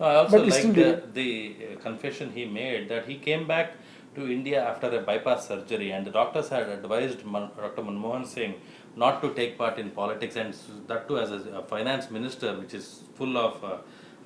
No, 0.00 0.06
I 0.06 0.14
also 0.16 0.38
But 0.38 0.46
we 0.46 0.50
still 0.50 0.68
like 0.68 1.12
the, 1.14 1.22
the 1.22 1.56
uh, 1.72 1.80
confession 1.80 2.32
he 2.32 2.46
made 2.46 2.88
that 2.88 3.06
he 3.06 3.16
came 3.18 3.46
back 3.46 3.72
to 4.14 4.30
India 4.32 4.64
after 4.66 4.88
a 4.98 5.02
bypass 5.02 5.48
surgery, 5.48 5.90
and 5.92 6.06
the 6.06 6.10
doctors 6.10 6.48
had 6.48 6.68
advised 6.68 7.24
Man- 7.24 7.50
Dr. 7.56 7.82
Manmohan 7.82 8.26
Singh 8.26 8.54
not 8.96 9.22
to 9.22 9.32
take 9.34 9.56
part 9.58 9.78
in 9.78 9.90
politics, 9.90 10.36
and 10.36 10.54
that 10.88 11.06
too 11.06 11.18
as 11.18 11.30
a, 11.30 11.62
finance 11.68 12.10
minister, 12.10 12.58
which 12.58 12.74
is 12.74 13.04
full 13.14 13.36
of 13.38 13.62
uh, 13.62 13.76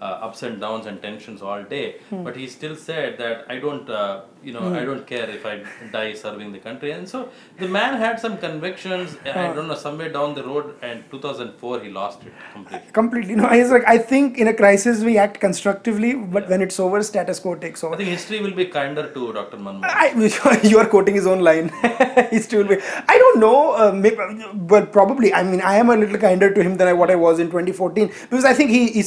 ups 0.06 0.42
and 0.42 0.60
downs 0.60 0.86
and 0.86 1.00
tensions 1.02 1.42
all 1.42 1.62
day. 1.62 1.96
But 2.10 2.36
he 2.36 2.46
still 2.46 2.76
said 2.76 3.18
that 3.18 3.46
I 3.48 3.58
don't, 3.58 3.88
uh, 3.88 4.22
you 4.44 4.52
know, 4.52 4.74
I 4.74 4.84
don't 4.84 5.06
care 5.06 5.28
if 5.30 5.46
I 5.46 5.54
die 5.92 6.12
serving 6.14 6.52
the 6.52 6.58
country. 6.58 6.92
And 6.92 7.08
so 7.08 7.28
the 7.58 7.68
man 7.68 7.98
had 8.04 8.20
some 8.20 8.36
convictions. 8.38 9.16
I 9.24 9.52
don't 9.54 9.68
know 9.68 9.74
somewhere 9.74 10.10
down 10.18 10.34
the 10.34 10.44
road, 10.44 10.74
and 10.82 11.04
2004 11.10 11.80
he 11.80 11.90
lost 11.90 12.22
it 12.28 12.32
completely. 12.52 12.92
completely 12.98 13.34
no 13.40 13.48
he's 13.48 13.70
like 13.74 13.86
i 13.92 13.96
think 14.10 14.38
in 14.42 14.48
a 14.52 14.54
crisis 14.60 15.02
we 15.08 15.14
act 15.24 15.40
constructively 15.44 16.10
but 16.36 16.48
when 16.52 16.60
it's 16.66 16.78
over 16.84 17.02
status 17.02 17.40
quo 17.40 17.54
takes 17.64 17.84
over. 17.84 17.94
I 17.94 17.98
think 17.98 18.10
history 18.10 18.40
will 18.40 18.56
be 18.60 18.66
kinder 18.66 19.04
to 19.16 19.32
Dr. 19.32 19.56
Manmohan. 19.56 19.84
I, 19.84 20.60
you 20.72 20.78
are 20.78 20.86
quoting 20.86 21.14
his 21.14 21.26
own 21.26 21.40
line. 21.40 21.68
History 22.30 22.58
will 22.62 22.68
be. 22.68 22.78
I 23.08 23.18
don't 23.22 23.40
know, 23.40 23.74
uh, 23.74 23.92
maybe, 23.92 24.16
but 24.72 24.92
probably. 24.92 25.32
I 25.32 25.42
mean, 25.42 25.60
I 25.60 25.76
am 25.76 25.90
a 25.90 25.96
little 25.96 26.18
kinder 26.18 26.52
to 26.52 26.62
him 26.62 26.76
than 26.76 26.88
I, 26.88 26.92
what 26.92 27.10
I 27.10 27.16
was 27.16 27.38
in 27.38 27.48
2014 27.48 28.08
because 28.30 28.44
I 28.44 28.54
think 28.54 28.70
he 28.70 28.88
he, 28.88 29.02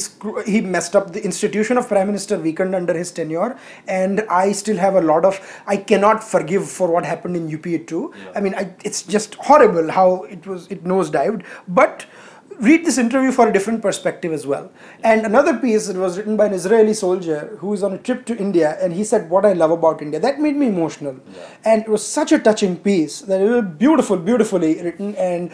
he 0.46 0.60
messed 0.60 0.96
up. 0.96 1.12
The 1.12 1.24
institution 1.24 1.78
of 1.78 1.88
Prime 1.88 2.06
Minister 2.06 2.38
weakened 2.38 2.74
under 2.74 2.96
his 3.02 3.10
tenure, 3.10 3.50
and 3.86 4.24
I 4.42 4.52
still 4.52 4.76
have 4.76 4.94
a 4.94 5.00
lot 5.12 5.24
of. 5.24 5.27
I 5.66 5.76
cannot 5.76 6.22
forgive 6.22 6.68
for 6.68 6.88
what 6.90 7.04
happened 7.04 7.36
in 7.36 7.48
UPA 7.48 7.78
too. 7.86 8.12
I 8.34 8.40
mean, 8.40 8.54
I, 8.54 8.74
it's 8.84 9.02
just 9.02 9.34
horrible 9.34 9.90
how 9.90 10.22
it 10.24 10.46
was. 10.46 10.66
It 10.68 10.84
nosedived, 10.84 11.44
but 11.66 12.06
read 12.60 12.84
this 12.84 12.98
interview 12.98 13.30
for 13.30 13.48
a 13.48 13.52
different 13.52 13.82
perspective 13.82 14.32
as 14.32 14.44
well. 14.44 14.70
And 15.04 15.24
another 15.24 15.56
piece 15.58 15.86
that 15.86 15.96
was 15.96 16.18
written 16.18 16.36
by 16.36 16.46
an 16.46 16.52
Israeli 16.52 16.94
soldier 16.94 17.56
who 17.60 17.72
is 17.72 17.82
on 17.82 17.92
a 17.92 17.98
trip 17.98 18.26
to 18.26 18.36
India, 18.36 18.76
and 18.82 18.92
he 18.92 19.04
said, 19.04 19.30
"What 19.30 19.44
I 19.46 19.52
love 19.52 19.70
about 19.70 20.02
India." 20.02 20.20
That 20.20 20.40
made 20.40 20.56
me 20.56 20.68
emotional, 20.68 21.16
and 21.64 21.82
it 21.82 21.88
was 21.88 22.04
such 22.04 22.32
a 22.32 22.38
touching 22.38 22.76
piece 22.76 23.20
that 23.22 23.40
it 23.40 23.48
was 23.48 23.64
beautiful, 23.86 24.16
beautifully 24.16 24.72
written 24.82 25.14
and. 25.16 25.52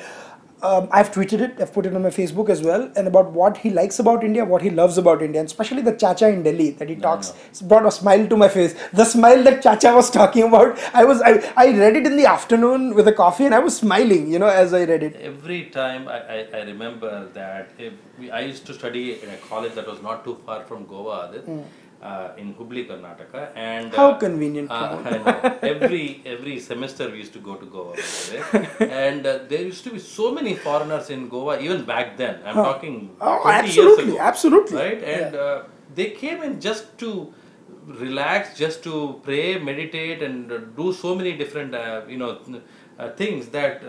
Um, 0.68 0.88
I've 0.98 1.10
tweeted 1.14 1.40
it, 1.46 1.60
I've 1.60 1.72
put 1.74 1.84
it 1.84 1.94
on 1.94 2.02
my 2.02 2.08
Facebook 2.08 2.48
as 2.48 2.62
well, 2.62 2.90
and 2.96 3.06
about 3.06 3.32
what 3.38 3.58
he 3.58 3.70
likes 3.78 3.98
about 3.98 4.24
India, 4.28 4.44
what 4.52 4.62
he 4.62 4.70
loves 4.70 4.96
about 4.96 5.20
India, 5.26 5.40
and 5.40 5.46
especially 5.46 5.82
the 5.82 5.92
Chacha 6.02 6.28
in 6.28 6.42
Delhi 6.46 6.70
that 6.78 6.88
he 6.88 6.96
talks, 6.96 7.34
it's 7.50 7.60
brought 7.60 7.84
a 7.84 7.90
smile 7.90 8.26
to 8.28 8.36
my 8.42 8.48
face. 8.48 8.74
The 8.94 9.04
smile 9.04 9.42
that 9.48 9.60
Chacha 9.66 9.92
was 9.94 10.10
talking 10.10 10.44
about, 10.44 10.78
I 10.94 11.04
was, 11.04 11.20
I, 11.20 11.32
I 11.56 11.66
read 11.82 11.96
it 11.96 12.06
in 12.06 12.16
the 12.16 12.24
afternoon 12.24 12.94
with 12.94 13.06
a 13.08 13.12
coffee, 13.12 13.44
and 13.44 13.54
I 13.54 13.58
was 13.58 13.76
smiling, 13.76 14.32
you 14.32 14.38
know, 14.38 14.46
as 14.46 14.72
I 14.72 14.84
read 14.84 15.02
it. 15.02 15.16
Every 15.16 15.66
time 15.66 16.08
I, 16.08 16.18
I, 16.36 16.48
I 16.54 16.62
remember 16.62 17.28
that 17.34 17.68
if 17.78 17.92
we, 18.18 18.30
I 18.30 18.40
used 18.40 18.64
to 18.66 18.72
study 18.72 19.22
in 19.22 19.28
a 19.28 19.36
college 19.36 19.74
that 19.74 19.86
was 19.86 20.00
not 20.00 20.24
too 20.24 20.38
far 20.46 20.64
from 20.64 20.86
Goa, 20.86 21.28
Aadit, 21.28 21.64
uh, 22.04 22.32
in 22.36 22.54
Hubli, 22.54 22.82
Karnataka, 22.88 23.42
and. 23.56 23.94
How 23.94 24.10
uh, 24.12 24.18
convenient, 24.18 24.70
uh, 24.70 24.74
I 25.04 25.18
know. 25.18 25.58
every 25.74 26.22
every 26.26 26.56
semester 26.60 27.08
we 27.10 27.18
used 27.24 27.32
to 27.38 27.42
go 27.48 27.54
to 27.62 27.66
Goa, 27.66 27.94
and 29.04 29.26
uh, 29.26 29.38
there 29.52 29.62
used 29.62 29.84
to 29.84 29.90
be 29.90 29.98
so 29.98 30.32
many 30.38 30.54
foreigners 30.54 31.08
in 31.10 31.28
Goa 31.28 31.58
even 31.60 31.84
back 31.92 32.16
then. 32.16 32.40
I'm 32.44 32.54
talking 32.54 32.98
Oh, 33.20 33.38
20 33.42 33.72
years 33.78 33.98
ago, 34.04 34.18
absolutely. 34.20 34.76
right? 34.76 35.02
And 35.02 35.34
uh, 35.46 35.62
they 35.94 36.10
came 36.10 36.42
in 36.42 36.60
just 36.60 36.98
to 36.98 37.32
relax, 37.86 38.56
just 38.58 38.82
to 38.84 39.20
pray, 39.22 39.58
meditate, 39.58 40.22
and 40.22 40.52
uh, 40.52 40.58
do 40.82 40.92
so 40.92 41.14
many 41.14 41.32
different 41.42 41.74
uh, 41.74 42.02
you 42.08 42.18
know 42.18 42.38
uh, 42.98 43.10
things 43.22 43.48
that. 43.48 43.82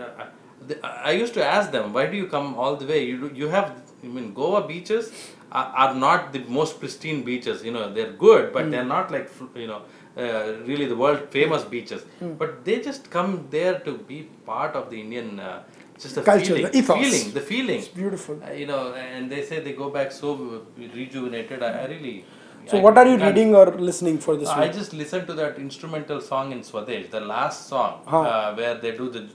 I 0.82 1.12
used 1.12 1.34
to 1.34 1.44
ask 1.44 1.70
them, 1.70 1.92
why 1.92 2.06
do 2.06 2.16
you 2.16 2.26
come 2.26 2.54
all 2.56 2.76
the 2.76 2.86
way? 2.86 3.04
You 3.04 3.30
you 3.42 3.48
have, 3.48 3.72
I 4.04 4.06
mean, 4.06 4.32
Goa 4.34 4.66
beaches 4.66 5.12
are, 5.52 5.66
are 5.84 5.94
not 5.94 6.32
the 6.32 6.40
most 6.58 6.80
pristine 6.80 7.22
beaches. 7.22 7.64
You 7.64 7.72
know, 7.72 7.92
they're 7.92 8.12
good, 8.12 8.52
but 8.52 8.70
they're 8.70 8.90
not 8.96 9.10
like 9.16 9.30
you 9.54 9.66
know, 9.72 9.82
uh, 10.16 10.54
really 10.70 10.86
the 10.86 10.96
world 10.96 11.28
famous 11.30 11.64
beaches. 11.64 12.04
But 12.44 12.64
they 12.64 12.80
just 12.80 13.10
come 13.10 13.46
there 13.50 13.78
to 13.80 13.98
be 14.12 14.22
part 14.52 14.74
of 14.74 14.90
the 14.90 15.00
Indian. 15.00 15.40
Uh, 15.40 15.62
just 15.98 16.14
the 16.14 16.22
Culture, 16.22 16.46
feeling, 16.56 16.64
the 16.64 16.76
ethos. 16.78 16.96
feeling, 17.02 17.32
the 17.32 17.40
feeling. 17.40 17.78
It's 17.78 17.88
beautiful. 17.88 18.40
Uh, 18.46 18.52
you 18.52 18.66
know, 18.66 18.80
and 18.94 19.30
they 19.32 19.42
say 19.42 19.60
they 19.60 19.72
go 19.72 19.88
back 19.90 20.12
so 20.12 20.62
rejuvenated. 20.78 21.62
I, 21.62 21.70
I 21.82 21.86
really. 21.86 22.24
So, 22.66 22.78
I 22.78 22.80
what 22.82 22.98
are 22.98 23.06
you 23.06 23.16
reading 23.16 23.54
or 23.54 23.66
listening 23.90 24.18
for 24.18 24.36
this 24.36 24.48
I 24.48 24.64
week? 24.64 24.72
just 24.74 24.92
listened 24.92 25.26
to 25.28 25.34
that 25.34 25.56
instrumental 25.58 26.20
song 26.20 26.52
in 26.52 26.62
Swadesh, 26.62 27.10
the 27.10 27.20
last 27.20 27.68
song, 27.68 28.00
Huh. 28.06 28.20
uh, 28.20 28.54
where 28.54 28.74
they 28.74 28.92
do 28.96 29.08
the 29.08 29.28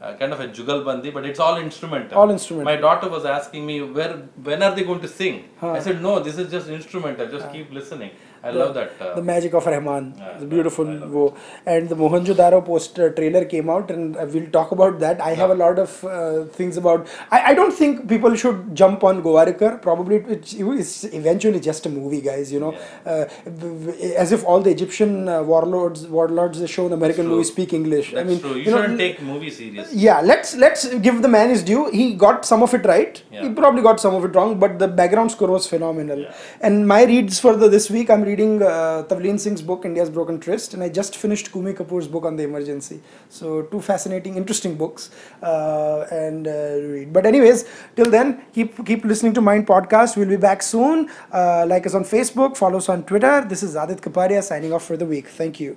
uh, 0.00 0.14
kind 0.16 0.32
of 0.32 0.40
a 0.40 0.48
jugalbandi, 0.48 1.12
but 1.12 1.24
it's 1.26 1.40
all 1.40 1.56
instrumental. 1.58 2.18
All 2.18 2.30
instrumental. 2.30 2.72
My 2.72 2.80
daughter 2.80 3.08
was 3.08 3.24
asking 3.24 3.66
me, 3.66 3.82
where, 3.82 4.14
when 4.42 4.62
are 4.62 4.74
they 4.74 4.84
going 4.84 5.00
to 5.00 5.08
sing? 5.08 5.48
I 5.60 5.80
said, 5.80 6.00
no, 6.00 6.20
this 6.20 6.38
is 6.38 6.50
just 6.50 6.68
instrumental. 6.68 7.26
Just 7.28 7.50
keep 7.52 7.72
listening. 7.72 8.10
I 8.42 8.50
love 8.50 8.74
that. 8.74 8.92
Uh, 9.00 9.14
the 9.14 9.22
magic 9.22 9.52
of 9.54 9.66
Rahman, 9.66 10.14
Yeah, 10.16 10.38
the 10.38 10.46
beautiful 10.46 10.84
wo. 10.84 11.34
And 11.66 11.88
the 11.88 11.94
Mohenjo-daro 11.96 12.64
poster 12.64 13.10
trailer 13.10 13.44
came 13.44 13.68
out, 13.68 13.90
and 13.90 14.16
uh, 14.16 14.26
we'll 14.32 14.50
talk 14.50 14.72
about 14.72 14.98
that. 15.00 15.20
I 15.20 15.34
have 15.34 15.50
a 15.50 15.54
lot 15.54 15.78
of 15.78 16.04
uh, 16.04 16.44
things 16.44 16.76
about. 16.76 17.06
I, 17.30 17.42
I 17.50 17.54
don't 17.54 17.72
think 17.72 18.08
people 18.08 18.34
should 18.34 18.74
jump 18.74 19.02
on 19.04 19.22
Gowarikar. 19.22 19.82
Probably 19.82 20.16
it's, 20.16 20.52
it's 20.54 21.04
eventually 21.04 21.60
just 21.60 21.86
a 21.86 21.88
movie, 21.90 22.20
guys. 22.20 22.52
You 22.52 22.60
know, 22.60 22.74
uh, 23.06 23.24
v- 23.46 23.92
v- 23.92 24.14
as 24.14 24.32
if 24.32 24.44
all 24.44 24.60
the 24.60 24.70
Egyptian 24.70 25.28
uh, 25.28 25.42
warlords 25.42 26.06
warlords 26.06 26.60
they 26.60 26.66
show 26.66 26.86
in 26.86 26.92
American 26.92 27.24
true. 27.24 27.34
movies 27.34 27.48
speak 27.48 27.72
English. 27.72 28.12
that's 28.12 28.20
I 28.20 28.28
mean, 28.30 28.40
true. 28.40 28.54
You, 28.54 28.70
know, 28.70 28.80
shouldn't 28.82 28.98
take 28.98 29.20
movie 29.22 29.50
serious. 29.50 29.92
yeah 29.92 30.20
let's 30.20 30.54
let's 30.56 30.82
give 31.06 31.22
the 31.22 31.28
man 31.28 31.50
his 31.50 31.62
due 31.62 31.90
he 31.90 32.14
got 32.14 32.44
some 32.44 32.62
of 32.62 32.72
it 32.74 32.84
right 32.84 33.22
Yeah. 33.30 33.42
he 33.42 33.48
probably 33.54 33.82
got 33.82 34.00
some 34.00 34.14
of 34.14 34.24
it 34.24 34.34
wrong 34.34 34.58
but 34.58 34.78
the 34.78 34.88
background 34.88 35.30
score 35.32 35.48
was 35.48 35.66
phenomenal 35.66 36.18
Yeah. 36.20 36.34
and 36.60 36.86
my 36.86 37.04
reads 37.04 37.38
for 37.40 37.54
the 37.56 37.68
this 37.68 37.90
week 37.90 38.10
i'm 38.10 38.22
reading 38.30 38.54
uh, 38.62 39.02
tavleen 39.10 39.38
singh's 39.44 39.62
book 39.70 39.84
india's 39.90 40.10
broken 40.18 40.36
tryst 40.46 40.74
and 40.74 40.82
i 40.86 40.88
just 41.00 41.16
finished 41.24 41.50
Coomi 41.52 41.74
Kapoor's 41.78 42.08
book 42.14 42.24
on 42.24 42.36
the 42.36 42.44
emergency. 42.50 43.00
So 43.28 43.62
two 43.72 43.80
fascinating 43.80 44.36
interesting 44.36 44.76
books 44.82 45.10
uh, 45.42 46.06
and 46.10 46.46
uh, 46.46 46.52
read. 46.94 47.12
But 47.12 47.26
anyways 47.32 47.64
till 47.96 48.10
then 48.16 48.28
keep 48.52 48.70
keep 48.90 49.04
listening 49.12 49.34
to 49.38 49.40
mind 49.50 49.66
podcast. 49.74 50.16
We'll 50.16 50.34
be 50.36 50.42
back 50.48 50.62
soon. 50.62 51.10
Uh, 51.32 51.64
like 51.72 51.86
us 51.86 51.94
on 52.00 52.04
facebook 52.16 52.56
follow 52.62 52.78
us 52.84 52.88
on 52.88 53.04
twitter. 53.10 53.36
This 53.52 53.62
is 53.62 53.74
Aadit 53.82 54.00
Kapadia 54.06 54.42
signing 54.42 54.72
off 54.72 54.84
for 54.90 54.96
the 55.02 55.08
week. 55.14 55.28
Thank 55.42 55.60
you 55.60 55.66